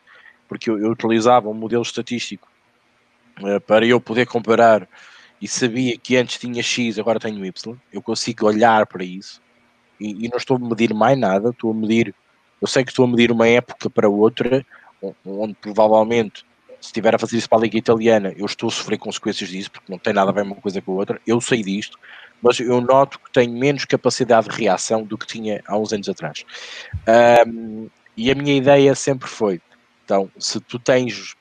[0.47, 2.47] porque eu, eu utilizava um modelo estatístico
[3.41, 4.87] uh, para eu poder comparar
[5.39, 9.39] e sabia que antes tinha X, agora tenho Y, eu consigo olhar para isso
[9.99, 12.13] e, e, não estou a medir mais nada, estou a medir,
[12.59, 14.65] eu sei que estou a medir uma época para outra,
[15.23, 16.43] onde provavelmente
[16.79, 19.71] se estiver a fazer isso para a Liga Italiana, eu estou a sofrer consequências disso,
[19.71, 21.97] porque não tem nada a ver uma coisa com a outra, eu sei disto,
[22.41, 26.07] mas eu noto que tenho menos capacidade de reação do que tinha há uns anos
[26.07, 26.45] atrás.
[27.47, 29.61] Um, e a minha ideia sempre foi,
[30.05, 31.35] então, se tu tens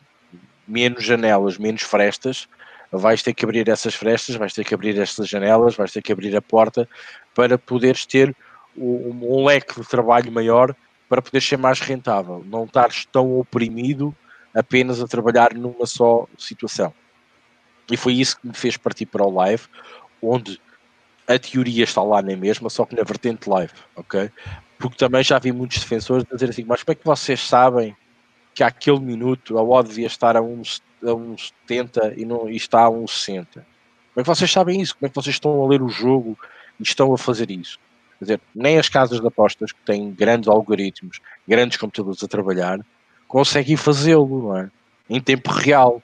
[0.66, 2.48] menos janelas, menos frestas,
[2.90, 6.12] vais ter que abrir essas frestas, vais ter que abrir estas janelas, vais ter que
[6.12, 6.88] abrir a porta
[7.34, 8.34] para poderes ter
[8.76, 10.74] um, um leque de trabalho maior
[11.08, 14.14] para poder ser mais rentável, não estares tão oprimido
[14.56, 16.92] apenas a trabalhar numa só situação.
[17.90, 19.62] E foi isso que me fez partir para o live,
[20.20, 20.60] onde
[21.28, 24.30] a teoria está lá na mesma, só que na vertente live, ok?
[24.78, 27.94] Porque também já vi muitos defensores dizer assim, mas como é que vocês sabem
[28.54, 32.56] que aquele minuto a odd devia estar a uns a um 70 e, não, e
[32.56, 33.46] está a um 60?
[33.52, 33.66] Como
[34.16, 34.96] é que vocês sabem isso?
[34.96, 36.38] Como é que vocês estão a ler o jogo
[36.80, 37.78] e estão a fazer isso?
[38.18, 42.80] Quer dizer, nem as casas de apostas que têm grandes algoritmos, grandes computadores a trabalhar,
[43.26, 44.70] conseguem fazê-lo, é?
[45.08, 46.02] Em tempo real.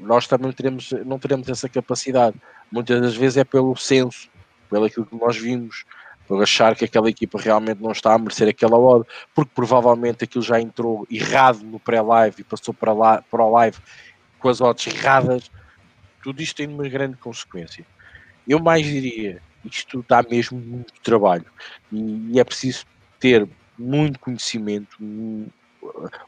[0.00, 2.36] Nós também teremos, não teremos essa capacidade.
[2.70, 4.28] Muitas das vezes é pelo senso,
[4.68, 5.84] pelo aquilo que nós vimos,
[6.28, 9.04] por achar que aquela equipa realmente não está a merecer aquela odd,
[9.34, 13.76] porque provavelmente aquilo já entrou errado no pré-live e passou para, lá, para o live
[14.38, 15.50] com as odds erradas.
[16.22, 17.84] Tudo isto tem uma grande consequência.
[18.46, 21.46] Eu mais diria, isto dá mesmo muito trabalho
[21.90, 22.86] e é preciso
[23.18, 24.96] ter muito conhecimento,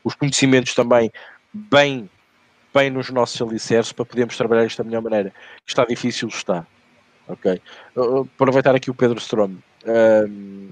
[0.04, 1.10] os conhecimentos também
[1.52, 2.08] bem,
[2.74, 5.32] bem nos nossos alicerces para podermos trabalhar isto da melhor maneira.
[5.66, 6.66] Está difícil, está.
[7.28, 7.60] Ok.
[8.34, 9.56] Aproveitar aqui o Pedro Strom.
[9.86, 10.70] Um,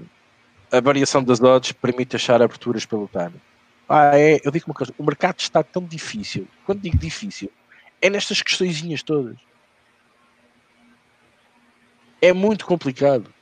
[0.71, 3.41] a variação das odds permite achar aberturas pelo time.
[3.87, 6.47] Ah, é, eu digo uma coisa, o mercado está tão difícil.
[6.65, 7.51] Quando digo difícil,
[8.01, 9.35] é nestas questõezinhas todas
[12.21, 13.33] é muito complicado.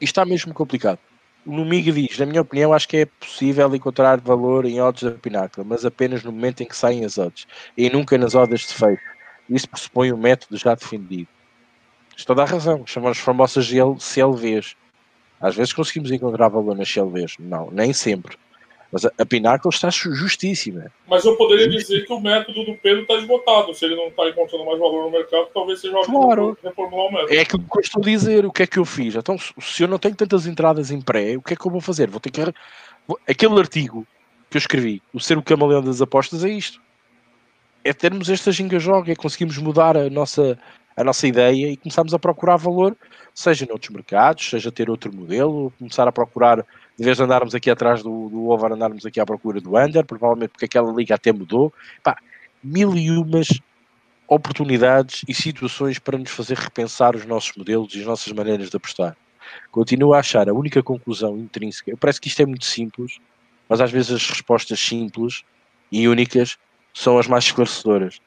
[0.00, 0.98] E está mesmo complicado.
[1.46, 5.66] No diz, na minha opinião, acho que é possível encontrar valor em odds da Pinácula,
[5.66, 9.02] mas apenas no momento em que saem as odds, e nunca nas odds de feito.
[9.48, 11.28] Isso pressupõe um método já defendido.
[12.16, 13.64] Estou a dar razão, chamamos famosas
[13.98, 14.76] CLVs.
[15.40, 17.36] Às vezes conseguimos encontrar valor nas CLVs.
[17.38, 18.36] Não, nem sempre.
[18.92, 20.90] Mas a, a está justíssima.
[21.06, 23.72] Mas eu poderia dizer que o método do Pedro está esgotado.
[23.72, 26.58] Se ele não está encontrando mais valor no mercado, talvez seja claro.
[26.62, 27.34] reformular o método.
[27.34, 28.44] É aquilo que eu estou a dizer.
[28.44, 29.14] O que é que eu fiz?
[29.14, 31.80] Então, se eu não tenho tantas entradas em pré, o que é que eu vou
[31.80, 32.10] fazer?
[32.10, 32.40] Vou ter que.
[33.28, 34.06] Aquele artigo
[34.50, 36.80] que eu escrevi, o ser o camaleão das apostas, é isto.
[37.84, 40.58] É termos esta ginga-joga, é conseguirmos mudar a nossa,
[40.96, 42.96] a nossa ideia e começarmos a procurar valor,
[43.32, 46.66] seja noutros mercados, seja ter outro modelo, começar a procurar
[47.00, 50.04] em vez de andarmos aqui atrás do, do over, andarmos aqui à procura do under,
[50.04, 51.72] provavelmente porque aquela liga até mudou.
[52.02, 52.18] Pá,
[52.62, 53.48] mil e umas
[54.28, 58.76] oportunidades e situações para nos fazer repensar os nossos modelos e as nossas maneiras de
[58.76, 59.16] apostar.
[59.70, 63.18] Continuo a achar a única conclusão intrínseca, parece que isto é muito simples,
[63.66, 65.42] mas às vezes as respostas simples
[65.90, 66.58] e únicas
[66.92, 68.20] são as mais esclarecedoras.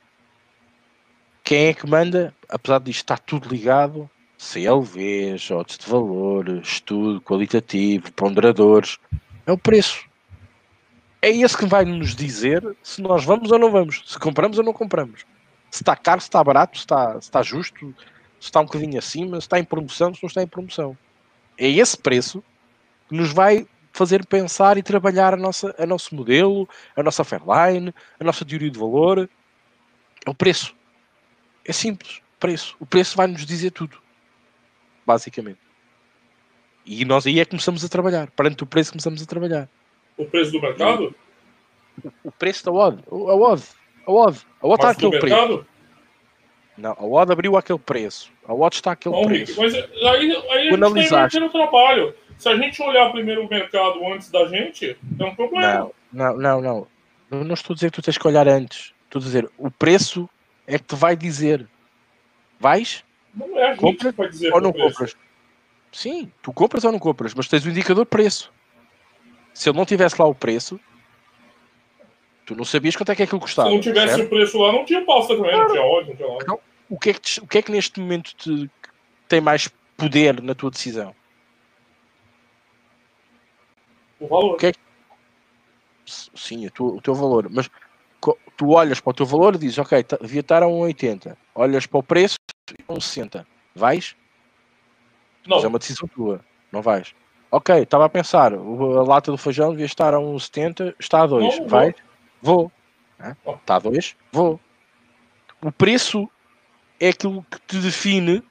[1.43, 2.33] Quem é que manda?
[2.49, 4.09] Apesar disto estar tudo ligado,
[4.43, 8.99] CLVs, odds de valor, estudo qualitativo, ponderadores.
[9.45, 10.05] É o preço.
[11.21, 14.63] É esse que vai nos dizer se nós vamos ou não vamos, se compramos ou
[14.63, 15.21] não compramos.
[15.71, 17.95] Se está caro, se está barato, se está, se está justo,
[18.37, 20.97] se está um bocadinho acima, se está em promoção, se não está em promoção.
[21.57, 22.43] É esse preço
[23.07, 26.67] que nos vai fazer pensar e trabalhar a nossa, a nosso modelo,
[26.97, 29.29] a nossa Fairline, a nossa teoria de valor.
[30.25, 30.75] É o preço.
[31.65, 32.21] É simples.
[32.39, 32.75] Preço.
[32.77, 34.02] O preço vai nos dizer tudo
[35.05, 35.59] basicamente.
[36.85, 38.29] E nós aí é que começamos a trabalhar.
[38.31, 39.69] Perante o preço começamos a trabalhar.
[40.17, 41.15] O preço do mercado?
[42.23, 43.03] O, preço da OD.
[43.09, 43.63] A OD.
[44.05, 44.37] A OD.
[44.61, 45.65] A OD está aquele preço.
[46.77, 48.31] Não, a OD abriu aquele preço.
[48.45, 49.59] A OD está aquele Bom, preço.
[49.61, 52.15] Mas aí, aí a gente está o trabalho.
[52.37, 55.91] Se a gente olhar primeiro o mercado antes da gente, tem um problema.
[56.11, 56.61] Não, não, não.
[56.61, 56.87] não.
[57.31, 58.93] Eu não estou a dizer que tu tens que olhar antes.
[59.05, 60.29] Estou a dizer, o preço
[60.67, 61.67] é que te vai dizer.
[62.59, 63.03] Vais?
[63.33, 65.15] Não é a Compra que dizer ou não compras.
[65.91, 68.51] Sim, tu compras ou não compras, mas tens o indicador preço.
[69.53, 70.79] Se ele não tivesse lá o preço,
[72.45, 73.69] tu não sabias quanto é que aquilo custava.
[73.69, 74.25] Se não tivesse certo?
[74.25, 75.59] o preço lá, não tinha pausa também, claro.
[75.59, 76.43] não tinha ódio, não tinha nada.
[76.43, 76.59] Então,
[76.89, 78.69] o que, é que te, o que é que neste momento te,
[79.27, 81.15] tem mais poder na tua decisão?
[84.19, 84.53] O valor.
[84.53, 84.79] O que é que...
[86.05, 87.49] Sim, o teu valor.
[87.49, 87.69] Mas
[88.57, 91.35] tu olhas para o teu valor e dizes, ok, tá, devia estar a 1,80.
[91.55, 92.35] Olhas para o preço
[92.71, 93.45] e a 1,60.
[93.75, 94.15] Vais?
[95.47, 95.57] Não.
[95.57, 96.43] Mas é uma decisão tua.
[96.71, 97.13] Não vais.
[97.51, 101.59] Ok, estava a pensar, a lata do feijão devia estar a 1,70, está a 2.
[101.59, 101.93] Não, Vai?
[102.41, 102.71] Vou.
[103.45, 103.55] vou.
[103.55, 104.15] Está a 2?
[104.31, 104.59] Vou.
[105.61, 106.27] O preço
[106.99, 108.43] é aquilo que te define,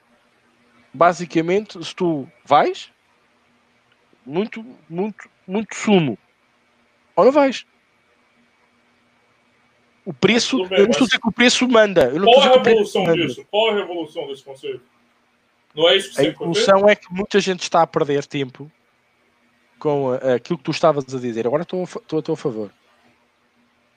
[0.93, 2.91] basicamente, se tu vais,
[4.25, 6.17] muito, muito, muito sumo,
[7.15, 7.65] ou não vais.
[10.05, 12.11] O preço, eu não estou dizer que o preço manda.
[12.11, 13.45] Qual a revolução disso?
[13.49, 14.81] Qual a revolução desse conceito?
[15.73, 18.71] Não é isso que A evolução é que muita gente está a perder tempo
[19.79, 21.47] com uh, aquilo que tu estavas a dizer.
[21.47, 22.71] Agora estou, estou a teu favor.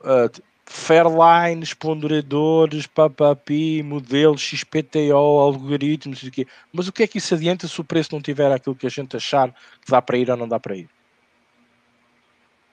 [0.01, 6.47] Uh, Fairlines, ponderadores, papapi, modelos, XPTO, algoritmos, não sei o quê.
[6.73, 8.91] Mas o que é que isso adianta se o preço não tiver aquilo que a
[8.91, 10.89] gente achar que dá para ir ou não dá para ir?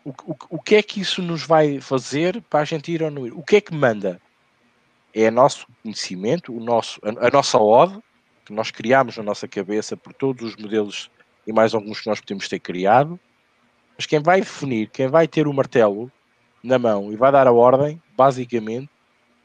[0.06, 3.12] O, o, o que é que isso nos vai fazer para a gente ir ou
[3.12, 3.34] não ir?
[3.34, 4.22] O que é que manda?
[5.14, 7.98] É o nosso conhecimento, o nosso, a, a nossa ode,
[8.46, 11.10] que nós criamos na nossa cabeça por todos os modelos
[11.48, 13.20] e mais alguns que nós podemos ter criado.
[13.98, 16.12] Mas quem vai definir, quem vai ter o martelo
[16.64, 18.90] na mão e vai dar a ordem, basicamente,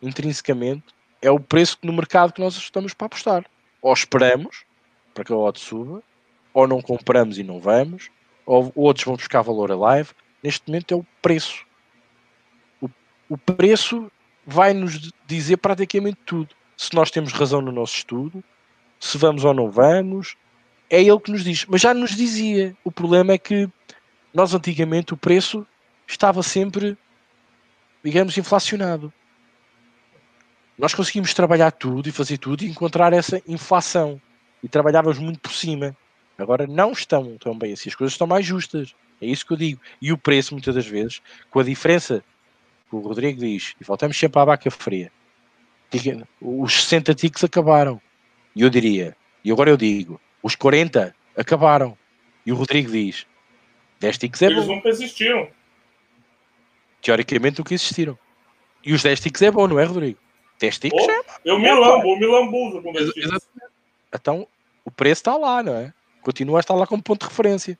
[0.00, 0.84] intrinsecamente,
[1.20, 3.44] é o preço no mercado que nós estamos para apostar.
[3.82, 4.64] Ou esperamos
[5.12, 6.02] para que a odd suba,
[6.54, 8.10] ou não compramos e não vamos,
[8.46, 10.10] ou outros vão buscar valor a live.
[10.42, 11.64] Neste momento é o preço.
[12.80, 12.88] O,
[13.28, 14.10] o preço
[14.46, 16.54] vai nos dizer praticamente tudo.
[16.76, 18.42] Se nós temos razão no nosso estudo,
[19.00, 20.36] se vamos ou não vamos,
[20.88, 21.66] é ele que nos diz.
[21.66, 22.76] Mas já nos dizia.
[22.84, 23.68] O problema é que
[24.32, 25.66] nós antigamente o preço
[26.06, 26.96] estava sempre,
[28.02, 29.12] digamos, inflacionado.
[30.78, 34.20] Nós conseguimos trabalhar tudo e fazer tudo e encontrar essa inflação.
[34.62, 35.96] E trabalhávamos muito por cima.
[36.38, 37.88] Agora não estão tão bem assim.
[37.88, 38.94] As coisas estão mais justas.
[39.20, 39.80] É isso que eu digo.
[40.00, 42.24] E o preço, muitas das vezes, com a diferença
[42.88, 45.10] que o Rodrigo diz, e voltamos sempre à vaca fria.
[46.40, 48.00] Os 60 ticks acabaram.
[48.54, 51.96] E eu diria, e agora eu digo, os 40 acabaram.
[52.44, 53.26] E o Rodrigo diz:
[54.00, 54.76] 10 ticks é Eles bom.
[54.76, 55.48] nunca existiram.
[57.00, 58.18] Teoricamente nunca existiram.
[58.84, 60.18] E os 10 ticks é bom, não é, Rodrigo?
[60.58, 63.24] 10 ticks Oh, é Eu me lambo, eu me lambuzo com 10 ticks.
[63.24, 63.72] Exatamente.
[64.12, 64.48] Então,
[64.84, 65.92] o preço está lá, não é?
[66.22, 67.78] Continua a estar lá como ponto de referência.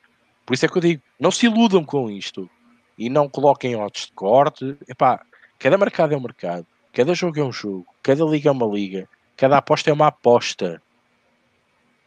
[0.49, 2.49] Por isso é que eu digo, não se iludam com isto.
[2.97, 4.75] E não coloquem odds de corte.
[4.87, 5.23] Epá,
[5.59, 6.65] cada mercado é um mercado.
[6.91, 7.85] Cada jogo é um jogo.
[8.01, 9.07] Cada liga é uma liga.
[9.37, 10.81] Cada aposta é uma aposta.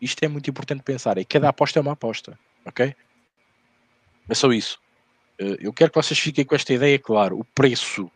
[0.00, 1.18] Isto é muito importante pensar.
[1.18, 2.36] E cada aposta é uma aposta.
[2.66, 2.92] Ok?
[4.28, 4.80] É só isso.
[5.38, 7.38] Eh, Eu quero que vocês fiquem com esta ideia, claro.
[7.38, 8.10] O preço.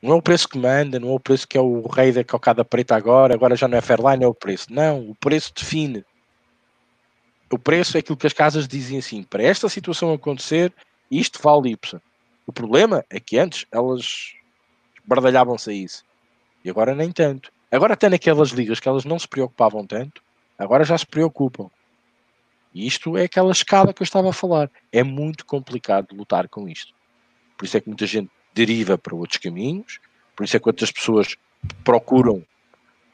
[0.00, 2.24] Não é o preço que manda, não é o preço que é o rei da
[2.24, 4.72] cocada preta agora, agora já não é Fairline, é o preço.
[4.72, 6.06] Não, o preço define.
[7.50, 10.72] O preço é aquilo que as casas dizem assim, para esta situação acontecer,
[11.10, 12.00] isto vale Y.
[12.46, 14.34] O problema é que antes elas
[15.04, 16.04] bardalhavam-se a isso.
[16.64, 17.52] E agora nem tanto.
[17.72, 20.22] Agora até naquelas ligas que elas não se preocupavam tanto,
[20.56, 21.68] agora já se preocupam.
[22.72, 24.70] E isto é aquela escada que eu estava a falar.
[24.92, 26.94] É muito complicado lutar com isto.
[27.58, 29.98] Por isso é que muita gente deriva para outros caminhos,
[30.36, 31.36] por isso é que outras pessoas
[31.82, 32.44] procuram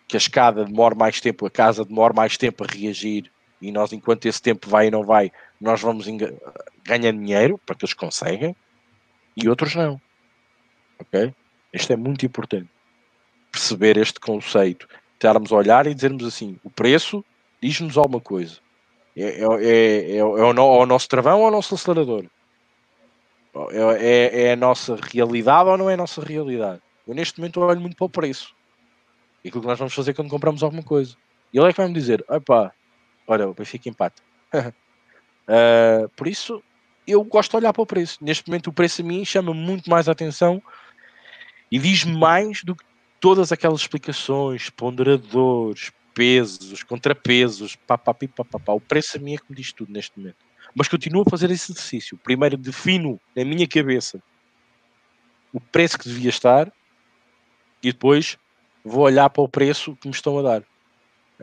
[0.07, 3.31] que a escada demore mais tempo, a casa demore mais tempo a reagir
[3.61, 6.07] e nós, enquanto esse tempo vai e não vai, nós vamos
[6.85, 8.55] ganhando dinheiro para que eles conseguem
[9.37, 10.01] e outros não.
[10.99, 11.35] Ok?
[11.73, 12.69] Isto é muito importante.
[13.51, 17.25] Perceber este conceito, estarmos a olhar e dizermos assim: o preço
[17.63, 18.59] diz-nos alguma coisa.
[19.17, 22.27] É, é, é, é, é o, ou o nosso travão ou o nosso acelerador?
[23.71, 26.83] É, é, é a nossa realidade ou não é a nossa realidade?
[27.07, 28.55] Eu neste momento olho muito para o preço.
[29.43, 31.17] E aquilo que nós vamos fazer quando compramos alguma coisa.
[31.53, 32.73] E ele é que vai me dizer: opá,
[33.27, 34.23] olha, o Benfica empata.
[34.53, 36.63] Ah, por isso,
[37.07, 38.19] eu gosto de olhar para o preço.
[38.21, 40.63] Neste momento, o preço a mim chama muito mais a atenção
[41.71, 42.85] e diz mais do que
[43.21, 48.73] todas aquelas explicações, ponderadores, pesos, contrapesos, papapi, papapá.
[48.73, 50.39] O preço a mim é que me diz tudo neste momento.
[50.75, 52.19] Mas continuo a fazer esse exercício.
[52.19, 54.23] Primeiro defino na minha cabeça
[55.53, 56.71] o preço que devia estar
[57.83, 58.37] e depois
[58.85, 60.63] vou olhar para o preço que me estão a dar.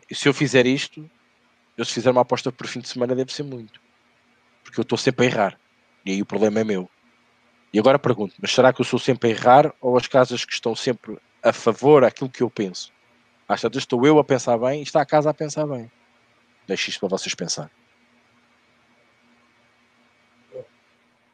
[0.10, 1.10] E se eu fizer isto,
[1.78, 3.80] eu se fizer uma aposta por fim de semana deve ser muito.
[4.64, 5.60] Porque eu estou sempre a errar.
[6.06, 6.90] E aí o problema é meu.
[7.74, 10.54] E agora pergunto, mas será que eu sou sempre a errar ou as casas que
[10.54, 12.92] estão sempre a favor daquilo que eu penso?
[13.48, 15.92] Às tantas estou eu a pensar bem e está a casa a pensar bem.
[16.68, 17.70] Deixo isto para vocês pensar.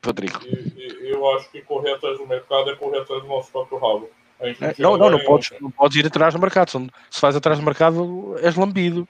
[0.03, 0.39] Rodrigo.
[0.45, 3.77] E- e- eu acho que correr atrás do mercado é correr atrás do nosso próprio
[3.77, 4.09] rabo.
[4.39, 5.25] É, Não, não, não nenhum.
[5.25, 6.69] podes, não podes ir atrás do mercado.
[6.71, 6.77] Se
[7.11, 9.05] se vais atrás do mercado, és lambido.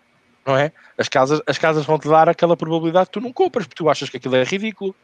[0.46, 0.72] Não é?
[0.98, 3.90] As casas, as casas vão te dar aquela probabilidade que tu não compras, porque tu
[3.90, 4.96] achas que aquilo é ridículo.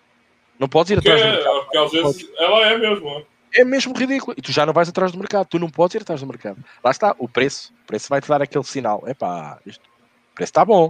[0.58, 1.60] Não podes ir Porque, atrás do mercado.
[1.64, 3.26] porque às vezes ela é mesmo?
[3.54, 4.34] É mesmo ridículo.
[4.38, 5.48] E tu já não vais atrás do mercado.
[5.48, 6.64] Tu não podes ir atrás do mercado.
[6.84, 7.74] Lá está, o preço.
[7.84, 9.04] O preço vai te dar aquele sinal.
[9.08, 9.82] Epá, isto,
[10.32, 10.88] o preço está bom.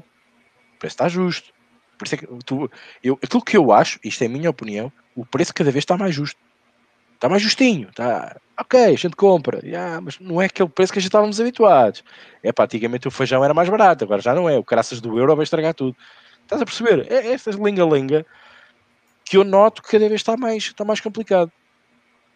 [0.76, 1.52] O preço está justo.
[1.98, 2.70] Por isso é que tu,
[3.04, 5.98] eu, aquilo que eu acho, isto é a minha opinião, o preço cada vez está
[5.98, 6.40] mais justo.
[7.16, 7.90] Está mais justinho.
[7.90, 9.60] Está, ok, a gente compra.
[9.68, 12.04] Ya, mas não é aquele preço que a gente estávamos habituados.
[12.44, 14.58] É pá, antigamente o feijão era mais barato, agora já não é.
[14.58, 15.96] O caraças do euro vai estragar tudo.
[16.44, 17.12] Estás a perceber?
[17.12, 18.26] É estas linga-linga
[19.24, 21.52] que eu noto que cada vez está mais, está mais complicado.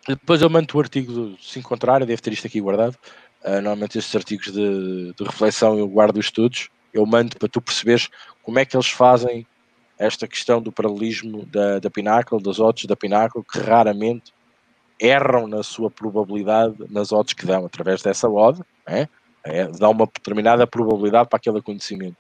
[0.07, 2.97] Depois eu mando o artigo, do- se encontrar, eu devo ter isto aqui guardado.
[3.43, 6.69] Ah, normalmente estes artigos de, de reflexão eu guardo os estudos.
[6.91, 8.09] Eu mando para tu perceberes
[8.41, 9.45] como é que eles fazem
[9.99, 14.33] esta questão do paralelismo da, da Pinnacle, das odds da Pinnacle, que raramente
[14.99, 19.07] erram na sua probabilidade nas odds que dão, através dessa odd, é?
[19.43, 22.17] É, dá uma determinada probabilidade para aquele acontecimento.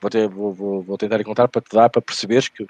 [0.00, 2.66] Vou, ter- vou- vou- vou tentar encontrar para te dar para perceberes que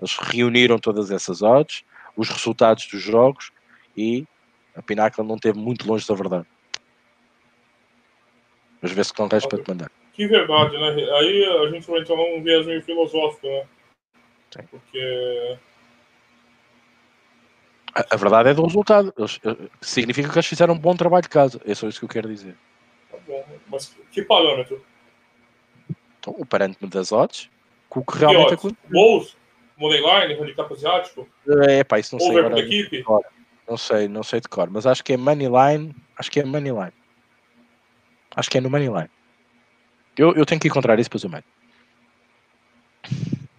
[0.00, 1.84] eles reuniram todas essas odds,
[2.16, 3.50] os resultados dos jogos
[3.96, 4.24] e
[4.74, 6.46] a Pinnacle não esteve muito longe da verdade.
[8.80, 9.90] Mas vê se consegues para te mandar.
[10.12, 10.88] Que verdade, né?
[11.18, 13.66] Aí a gente vai entrar num viés meio filosófico, né?
[14.50, 14.66] Sim.
[14.70, 15.58] Porque
[17.94, 19.12] A, a verdade é do resultado.
[19.16, 19.40] Eles,
[19.80, 21.60] significa que eles fizeram um bom trabalho de casa.
[21.66, 22.56] É só isso que eu quero dizer.
[23.10, 23.44] Tá bom.
[23.70, 24.82] Mas que parâmetro?
[26.18, 27.50] Então, o parâmetro das odds,
[27.88, 28.90] com o que realmente aconteceu.
[28.90, 29.36] Gols,
[29.76, 31.28] moneyline, handicap asiático?
[31.68, 32.52] É, pá, isso não Over sei.
[32.52, 33.04] Over equipe?
[33.68, 35.94] Não sei, não sei de cor, mas acho que é moneyline.
[36.16, 36.92] Acho que é moneyline.
[38.34, 39.10] Acho que é no moneyline.
[40.16, 41.46] Eu, eu tenho que encontrar isso, depois eu meto.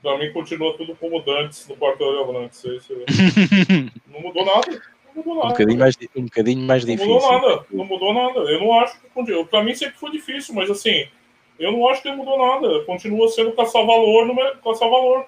[0.04, 2.62] Pra mim continua tudo como dantes no quarto de volantes.
[4.12, 4.82] não mudou nada.
[5.16, 5.48] Não mudou nada.
[5.48, 7.14] Um bocadinho mais, um bocadinho mais não difícil.
[7.14, 7.66] Não mudou nada.
[7.72, 8.40] Não mudou nada.
[8.52, 9.46] Eu não acho que.
[9.46, 11.08] Pra mim sempre foi difícil, mas assim,
[11.58, 12.84] eu não acho que mudou nada.
[12.84, 15.26] Continua sendo caçar-valor no caçar-valor.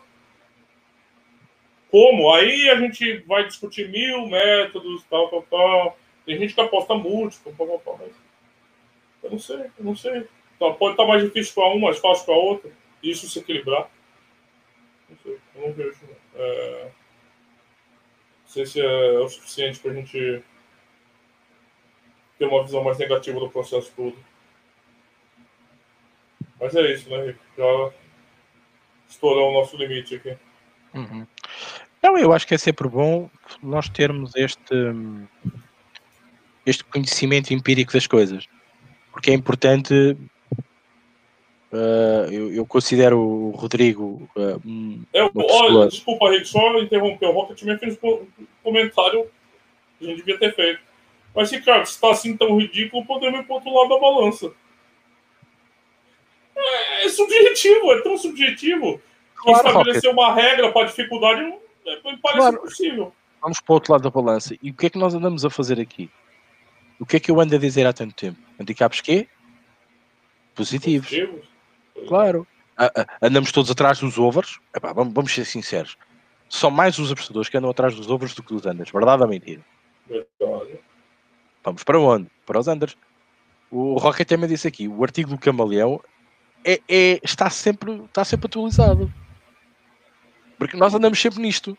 [1.89, 2.34] Como?
[2.34, 5.97] Aí a gente vai discutir mil métodos, tal, tal, tal.
[6.26, 7.99] Tem gente que aposta múltiplo, tal, tal, tal.
[8.02, 8.11] Mas
[9.23, 10.27] eu não sei, eu não sei.
[10.57, 12.73] Então, pode estar mais difícil para um, mais fácil para outro.
[13.02, 13.89] Isso se equilibrar.
[15.10, 15.99] Não sei, eu não vejo.
[16.36, 16.91] É...
[18.44, 20.44] Não sei se é o suficiente para a gente
[22.38, 24.15] ter uma visão mais negativa do processo todo.
[26.60, 27.40] Mas é isso, né, Rico?
[27.57, 27.91] Já
[29.10, 30.38] estourou o nosso limite aqui.
[30.94, 31.27] Uhum.
[32.02, 33.30] Não, eu acho que é sempre bom
[33.61, 34.76] nós termos este,
[36.65, 38.48] este conhecimento empírico das coisas,
[39.11, 40.15] porque é importante.
[41.76, 44.30] Uh, eu, eu, considero o Rodrigo.
[44.34, 47.26] Uh, eu, olha, desculpa, Rick, só interromper.
[47.26, 48.26] O Rocket também fez um
[48.64, 49.27] comentário
[49.99, 50.80] que a gente devia ter feito.
[51.35, 54.53] Mas, Ricardo, se está assim tão ridículo, podemos ir para outro lado da balança.
[56.56, 59.02] É, é subjetivo, é tão subjetivo.
[59.35, 60.14] Claro, estabelecer Rocket.
[60.14, 61.41] uma regra para dificuldade
[61.85, 62.56] é, parece claro.
[62.56, 63.14] impossível.
[63.41, 64.56] Vamos para o outro lado da balança.
[64.64, 66.10] E o que é que nós andamos a fazer aqui?
[66.97, 68.39] O que é que eu ando a dizer há tanto tempo?
[68.57, 69.27] Handicaps quê?
[70.56, 71.10] Positivos.
[71.10, 71.55] Positivos?
[72.07, 72.47] Claro.
[73.22, 74.59] andamos todos atrás dos overs.
[74.76, 75.97] Epá, vamos, vamos, ser sinceros.
[76.49, 78.91] São mais os apostadores que andam atrás dos overs do que dos unders.
[78.91, 79.61] Verdade ou mentira?
[80.07, 80.80] Verdade.
[81.63, 82.30] Vamos para onde?
[82.45, 82.95] Para os unders.
[83.72, 85.99] O Rocket também disse aqui, o artigo do Camaleão
[86.63, 89.11] é, é, está, sempre, está sempre atualizado.
[90.57, 91.77] Porque nós andamos sempre nisto.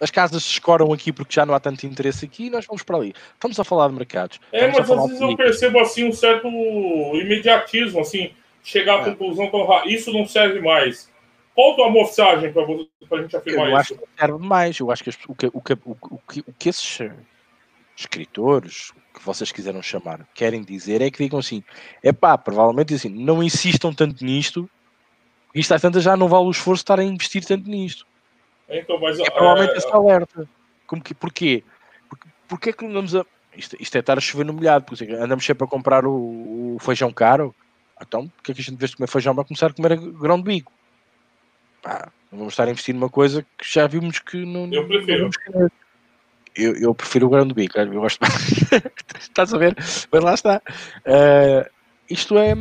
[0.00, 2.82] As casas se escoram aqui porque já não há tanto interesse aqui e nós vamos
[2.82, 3.14] para ali.
[3.34, 4.40] Estamos a falar de mercados.
[4.50, 6.48] É, mas às vezes eu percebo assim um certo
[7.14, 8.32] imediatismo, assim,
[8.62, 9.04] chegar à é.
[9.10, 9.92] conclusão tão rápido.
[9.92, 11.10] Isso não serve mais.
[11.54, 11.92] Qual a tua
[13.08, 13.72] para a gente afirmar eu isso?
[13.72, 14.78] Eu acho que serve mais.
[14.78, 17.00] Eu acho que o que, o que, o que, o que esses
[17.96, 21.62] escritores, que vocês quiseram chamar, querem dizer é que digam assim:
[22.02, 24.70] é pá, provavelmente assim, não insistam tanto nisto
[25.54, 28.06] isto às tantas já não vale o esforço estar a investir tanto nisto.
[28.68, 29.78] Então, mas, é provavelmente é...
[29.78, 30.48] esse alerta.
[30.86, 31.64] Como que, porquê?
[32.08, 33.24] Porque, porque é que andamos a.
[33.56, 36.78] Isto, isto é estar a chover no molhado, porque andamos sempre a comprar o, o
[36.80, 37.54] feijão caro.
[38.00, 40.38] Então, porque é que a gente, vê de comer feijão, vai começar a comer grão
[40.38, 40.72] de bico?
[41.82, 44.72] Pá, não vamos estar a investir numa coisa que já vimos que não.
[44.72, 45.30] Eu prefiro.
[45.52, 45.68] Não
[46.56, 48.20] eu, eu, prefiro o grão de bico, eu gosto
[49.20, 49.76] Estás a ver?
[50.10, 50.62] Mas lá está.
[51.06, 51.70] Uh,
[52.08, 52.54] isto é.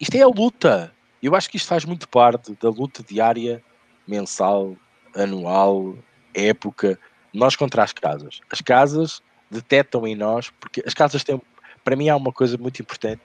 [0.00, 0.92] Isto é a luta.
[1.22, 3.62] Eu acho que isto faz muito parte da luta diária,
[4.06, 4.76] mensal,
[5.14, 5.96] anual,
[6.34, 6.98] época,
[7.32, 8.40] nós contra as casas.
[8.50, 11.40] As casas detectam em nós, porque as casas têm,
[11.82, 13.22] para mim há uma coisa muito importante,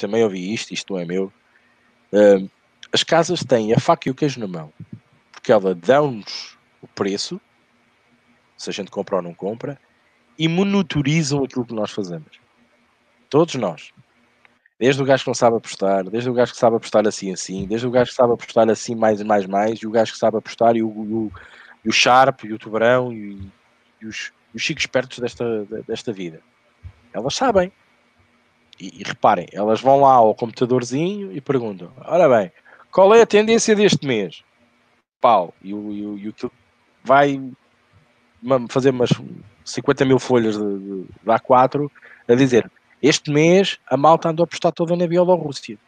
[0.00, 1.32] também ouvi isto, isto não é meu,
[2.12, 2.50] uh,
[2.92, 4.72] as casas têm a faca e o queijo na mão,
[5.30, 7.40] porque ela dão-nos o preço,
[8.56, 9.78] se a gente compra ou não compra,
[10.38, 12.40] e monitorizam aquilo que nós fazemos.
[13.28, 13.92] Todos nós.
[14.78, 17.66] Desde o gajo que não sabe apostar, desde o gajo que sabe apostar assim assim,
[17.66, 20.38] desde o gajo que sabe apostar assim mais mais mais, e o gajo que sabe
[20.38, 21.32] apostar e o, o,
[21.84, 23.38] e o Sharp e o Tubarão e,
[24.00, 26.40] e os, os chicos espertos desta, desta vida.
[27.12, 27.70] Elas sabem.
[28.80, 32.50] E, e, reparem, elas vão lá ao computadorzinho e perguntam: ora bem,
[32.90, 34.42] qual é a tendência deste mês?
[35.20, 36.50] Pau, e o, e que
[37.04, 37.52] vai
[38.70, 39.10] fazer umas
[39.64, 41.90] 50 mil folhas de, de, de A4
[42.26, 42.70] a dizer
[43.02, 45.78] este mês a malta andou a apostar toda na Bielorrússia.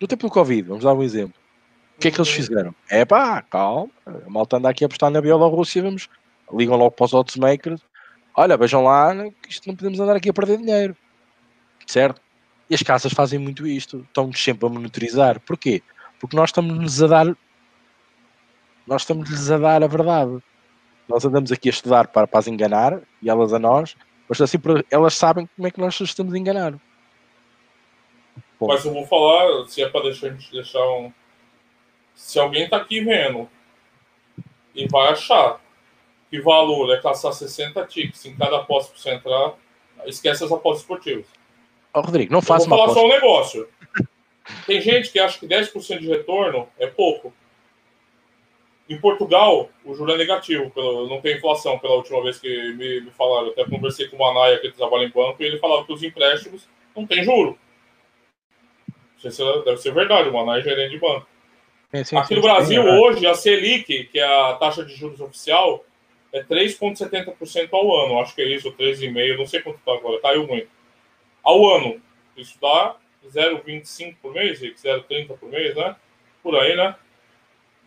[0.00, 1.34] No tempo do Covid, vamos dar um exemplo.
[1.96, 2.74] O que é que eles fizeram?
[2.90, 6.08] É pá, calma, a malta anda aqui a apostar na Bielorrússia, vamos,
[6.52, 7.80] ligam logo para os oddsmakers.
[8.36, 10.96] Olha, vejam lá, que isto não podemos andar aqui a perder dinheiro.
[11.86, 12.20] Certo?
[12.68, 15.40] E as casas fazem muito isto, estão-nos sempre a monitorizar.
[15.40, 15.82] Porquê?
[16.18, 17.36] Porque nós estamos-lhes a dar
[18.86, 20.38] nós estamos-lhes a dar a verdade.
[21.08, 23.96] Nós andamos aqui a estudar para, para as enganar e elas a nós,
[24.28, 24.58] mas assim,
[24.90, 26.72] elas sabem como é que nós estamos a enganar.
[28.58, 28.68] Bom.
[28.68, 31.12] Mas eu vou falar, se é para deixar, a gente deixar um.
[32.14, 33.48] Se alguém está aqui vendo
[34.74, 35.60] e vai achar
[36.30, 39.54] que valor é caçar 60 ticks em cada aposta para você entrar,
[40.06, 41.26] esquece as apostas esportivas.
[41.96, 43.68] Ô, Rodrigo, não faça uma Vou falar só um negócio.
[44.66, 47.32] Tem gente que acha que 10% de retorno é pouco.
[48.86, 53.00] Em Portugal, o juro é negativo, pelo, não tem inflação, pela última vez que me,
[53.00, 53.48] me falaram.
[53.48, 56.68] até conversei com o Manaia, que trabalha em banco, e ele falava que os empréstimos
[56.94, 57.58] não tem juro.
[58.86, 61.26] Não sei se deve ser verdade, o Manaia é gerente de banco.
[61.94, 62.92] É, sim, Aqui sim, no Brasil, sim, é.
[62.92, 65.82] hoje, a Selic, que é a taxa de juros oficial,
[66.30, 68.20] é 3,70% ao ano.
[68.20, 70.75] Acho que é isso, 3,5%, não sei quanto está agora, caiu muito.
[71.46, 72.02] Ao ano.
[72.36, 75.94] Isso dá 0,25 por mês, 0,30 por mês, né?
[76.42, 76.96] Por aí, né?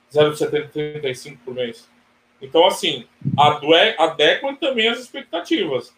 [0.09, 1.89] 0,75 por mês.
[2.41, 3.05] Então, assim,
[3.97, 5.93] adequam também as expectativas.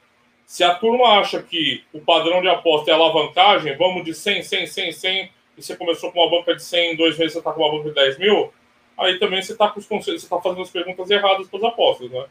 [0.47, 4.65] Se a turma acha que o padrão de aposta é alavancagem, vamos de 100, 100,
[4.65, 7.53] 100, 100, e você começou com uma banca de 100, em dois meses você está
[7.53, 8.51] com uma banca de 10 mil,
[8.97, 11.65] aí também você está com os conselhos, você está fazendo as perguntas erradas para as
[11.65, 12.25] apostas, né?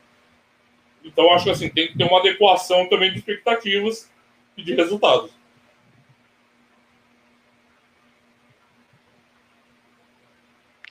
[1.05, 4.10] Então, acho que assim, tem que ter uma adequação também de expectativas
[4.61, 5.31] e de resultados.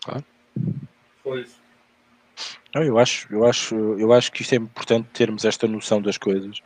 [0.02, 0.26] Claro.
[1.24, 1.60] Foi isso.
[2.74, 6.18] Não, eu acho, eu acho, eu acho que isto é importante termos esta noção das
[6.18, 6.62] coisas.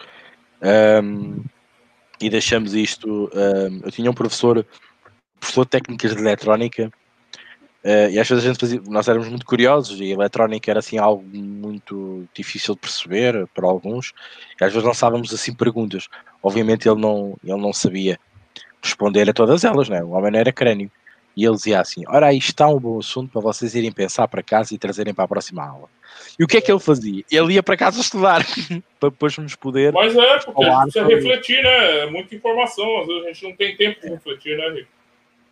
[0.61, 1.43] Um,
[2.19, 3.29] e deixamos isto.
[3.33, 4.65] Um, eu tinha um professor,
[5.39, 6.91] professor de técnicas de eletrónica,
[7.83, 10.79] uh, e às vezes a gente fazia, nós éramos muito curiosos, e a eletrónica era
[10.79, 14.13] assim algo muito difícil de perceber para alguns,
[14.59, 16.07] e às vezes lançávamos assim perguntas.
[16.41, 18.19] Obviamente ele não, ele não sabia
[18.81, 20.03] responder a todas elas, né?
[20.03, 20.91] o homem não era crânio.
[21.35, 24.43] E ele dizia assim: Ora, aí está um bom assunto para vocês irem pensar para
[24.43, 25.89] casa e trazerem para a próxima aula.
[26.39, 27.23] E o que é que ele fazia?
[27.31, 28.45] Ele ia para casa estudar,
[28.99, 29.91] para depois nos poder.
[29.91, 31.99] Mas é, porque a gente precisa refletir, né?
[31.99, 34.89] É muita informação, às vezes a gente não tem tempo de refletir, né, Rico?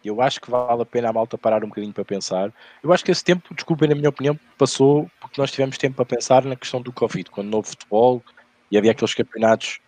[0.03, 2.51] Eu acho que vale a pena a malta parar um bocadinho para pensar.
[2.83, 6.05] Eu acho que esse tempo, desculpem, na minha opinião, passou porque nós tivemos tempo para
[6.05, 8.23] pensar na questão do Covid, quando não houve futebol
[8.71, 9.79] e havia aqueles campeonatos.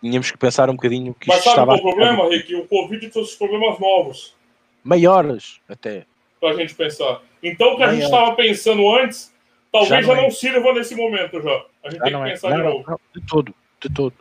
[0.00, 2.54] Tínhamos que pensar um bocadinho que Mas sabe estava qual o problema, Rick?
[2.56, 4.34] O Covid trouxe problemas novos
[4.82, 6.06] maiores até.
[6.40, 7.22] Para a gente pensar.
[7.42, 9.32] Então, o que a gente estava pensando antes,
[9.70, 10.30] talvez já não, já não é.
[10.30, 11.64] sirva nesse momento já.
[11.84, 12.30] A gente já tem que é.
[12.30, 12.84] pensar não, de novo.
[12.88, 14.14] Não, de todo, de todo.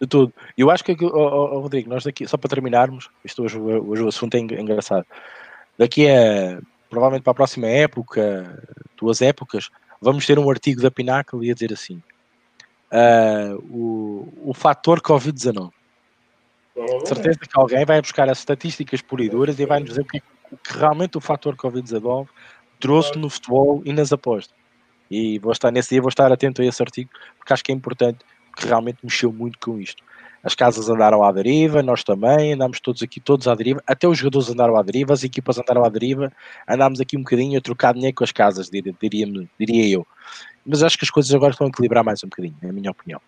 [0.00, 0.32] De tudo.
[0.56, 4.08] Eu acho que, oh, oh, Rodrigo, nós daqui, só para terminarmos, isto hoje, hoje o
[4.08, 5.04] assunto é engraçado.
[5.76, 8.62] Daqui a, provavelmente para a próxima época,
[8.96, 9.70] duas épocas,
[10.00, 12.00] vamos ter um artigo da Pinnacle e a dizer assim:
[12.92, 15.72] uh, o, o fator Covid-19
[17.04, 20.56] certeza que alguém vai buscar as estatísticas puriduras e vai nos dizer o que, o
[20.56, 22.28] que realmente o fator Covid-19
[22.78, 24.56] trouxe no futebol e nas apostas.
[25.10, 27.74] E vou estar nesse dia, vou estar atento a esse artigo, porque acho que é
[27.74, 28.18] importante,
[28.58, 30.02] que realmente mexeu muito com isto.
[30.42, 34.18] As casas andaram à deriva, nós também, andámos todos aqui, todos à deriva, até os
[34.18, 36.32] jogadores andaram à deriva, as equipas andaram à deriva,
[36.68, 39.26] andámos aqui um bocadinho a trocar dinheiro com as casas, diria, diria,
[39.58, 40.06] diria eu.
[40.64, 42.90] Mas acho que as coisas agora estão a equilibrar mais um bocadinho, é a minha
[42.90, 43.20] opinião.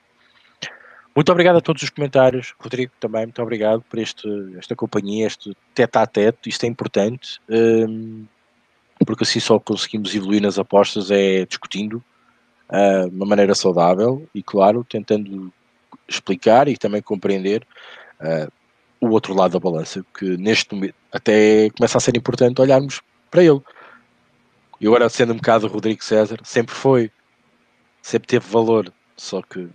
[1.15, 2.55] Muito obrigado a todos os comentários.
[2.59, 6.48] Rodrigo, também, muito obrigado por este, esta companhia, este tete a tete.
[6.48, 8.24] Isto é importante, um,
[9.05, 12.02] porque assim só conseguimos evoluir nas apostas é discutindo
[12.71, 15.53] uh, de uma maneira saudável e, claro, tentando
[16.09, 17.67] explicar e também compreender
[18.21, 18.51] uh,
[19.01, 23.43] o outro lado da balança, que neste momento até começa a ser importante olharmos para
[23.43, 23.61] ele.
[24.81, 27.11] E agora, sendo um bocado Rodrigo César, sempre foi,
[28.03, 29.69] sempre teve valor, só que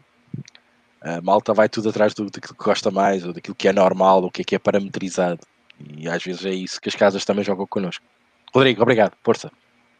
[1.01, 4.23] a malta vai tudo atrás do, daquilo que gosta mais, ou daquilo que é normal,
[4.23, 5.39] ou que é que é parametrizado.
[5.97, 8.03] E às vezes é isso que as casas também jogam connosco.
[8.53, 9.51] Rodrigo, obrigado, força.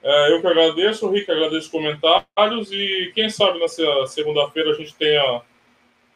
[0.07, 4.76] É, eu que agradeço, o Rick agradeço os comentários e quem sabe nessa segunda-feira a
[4.76, 5.41] gente tenha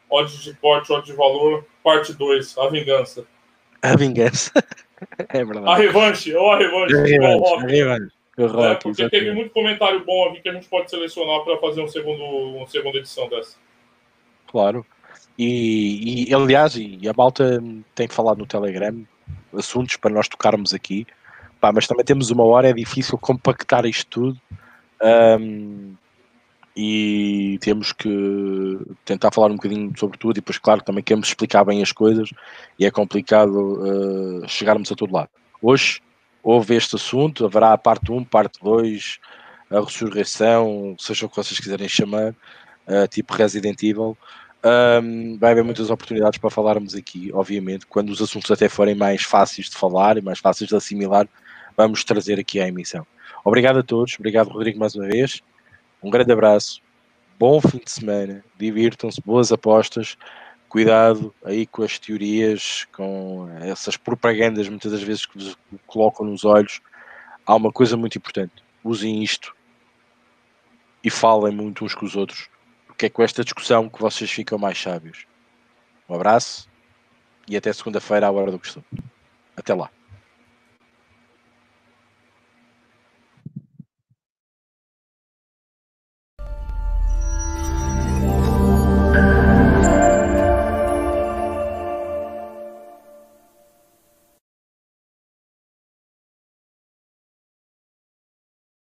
[0.08, 3.26] odds de corte, odds de valor, parte 2, a vingança.
[3.82, 4.52] A vingança.
[5.28, 5.68] é verdade.
[5.68, 6.94] A revanche, ou a revanche.
[6.94, 8.14] A revanche, a revanche.
[8.38, 9.10] O rock, é, porque exatamente.
[9.10, 12.68] teve muito comentário bom aqui que a gente pode selecionar para fazer um segundo, uma
[12.68, 13.58] segunda edição dessa
[14.46, 14.86] claro.
[15.36, 17.62] E, e aliás, e a malta
[17.94, 19.04] tem falado no Telegram
[19.52, 21.06] assuntos para nós tocarmos aqui,
[21.60, 24.40] Pá, mas também temos uma hora, é difícil compactar isto tudo.
[25.02, 25.94] Um,
[26.76, 31.64] e temos que tentar falar um bocadinho sobre tudo e depois claro também queremos explicar
[31.64, 32.30] bem as coisas
[32.78, 35.28] e é complicado uh, chegarmos a todo lado.
[35.60, 36.00] Hoje
[36.42, 39.18] houve este assunto, haverá a parte 1, parte 2,
[39.70, 42.30] a ressurreição, seja o que vocês quiserem chamar,
[42.86, 44.16] uh, tipo Resident Evil.
[44.62, 49.22] Um, vai haver muitas oportunidades para falarmos aqui, obviamente, quando os assuntos até forem mais
[49.22, 51.26] fáceis de falar e mais fáceis de assimilar,
[51.80, 53.06] vamos trazer aqui à emissão.
[53.44, 55.40] Obrigado a todos, obrigado Rodrigo mais uma vez,
[56.02, 56.82] um grande abraço,
[57.38, 60.16] bom fim de semana, divirtam-se, boas apostas,
[60.68, 66.44] cuidado aí com as teorias, com essas propagandas muitas das vezes que vos colocam nos
[66.44, 66.80] olhos.
[67.46, 69.56] Há uma coisa muito importante, usem isto
[71.02, 72.50] e falem muito uns com os outros
[73.00, 75.24] que é com esta discussão que vocês ficam mais sábios.
[76.06, 76.68] Um abraço
[77.48, 78.84] e até segunda-feira à hora do costume.
[79.56, 79.90] Até lá.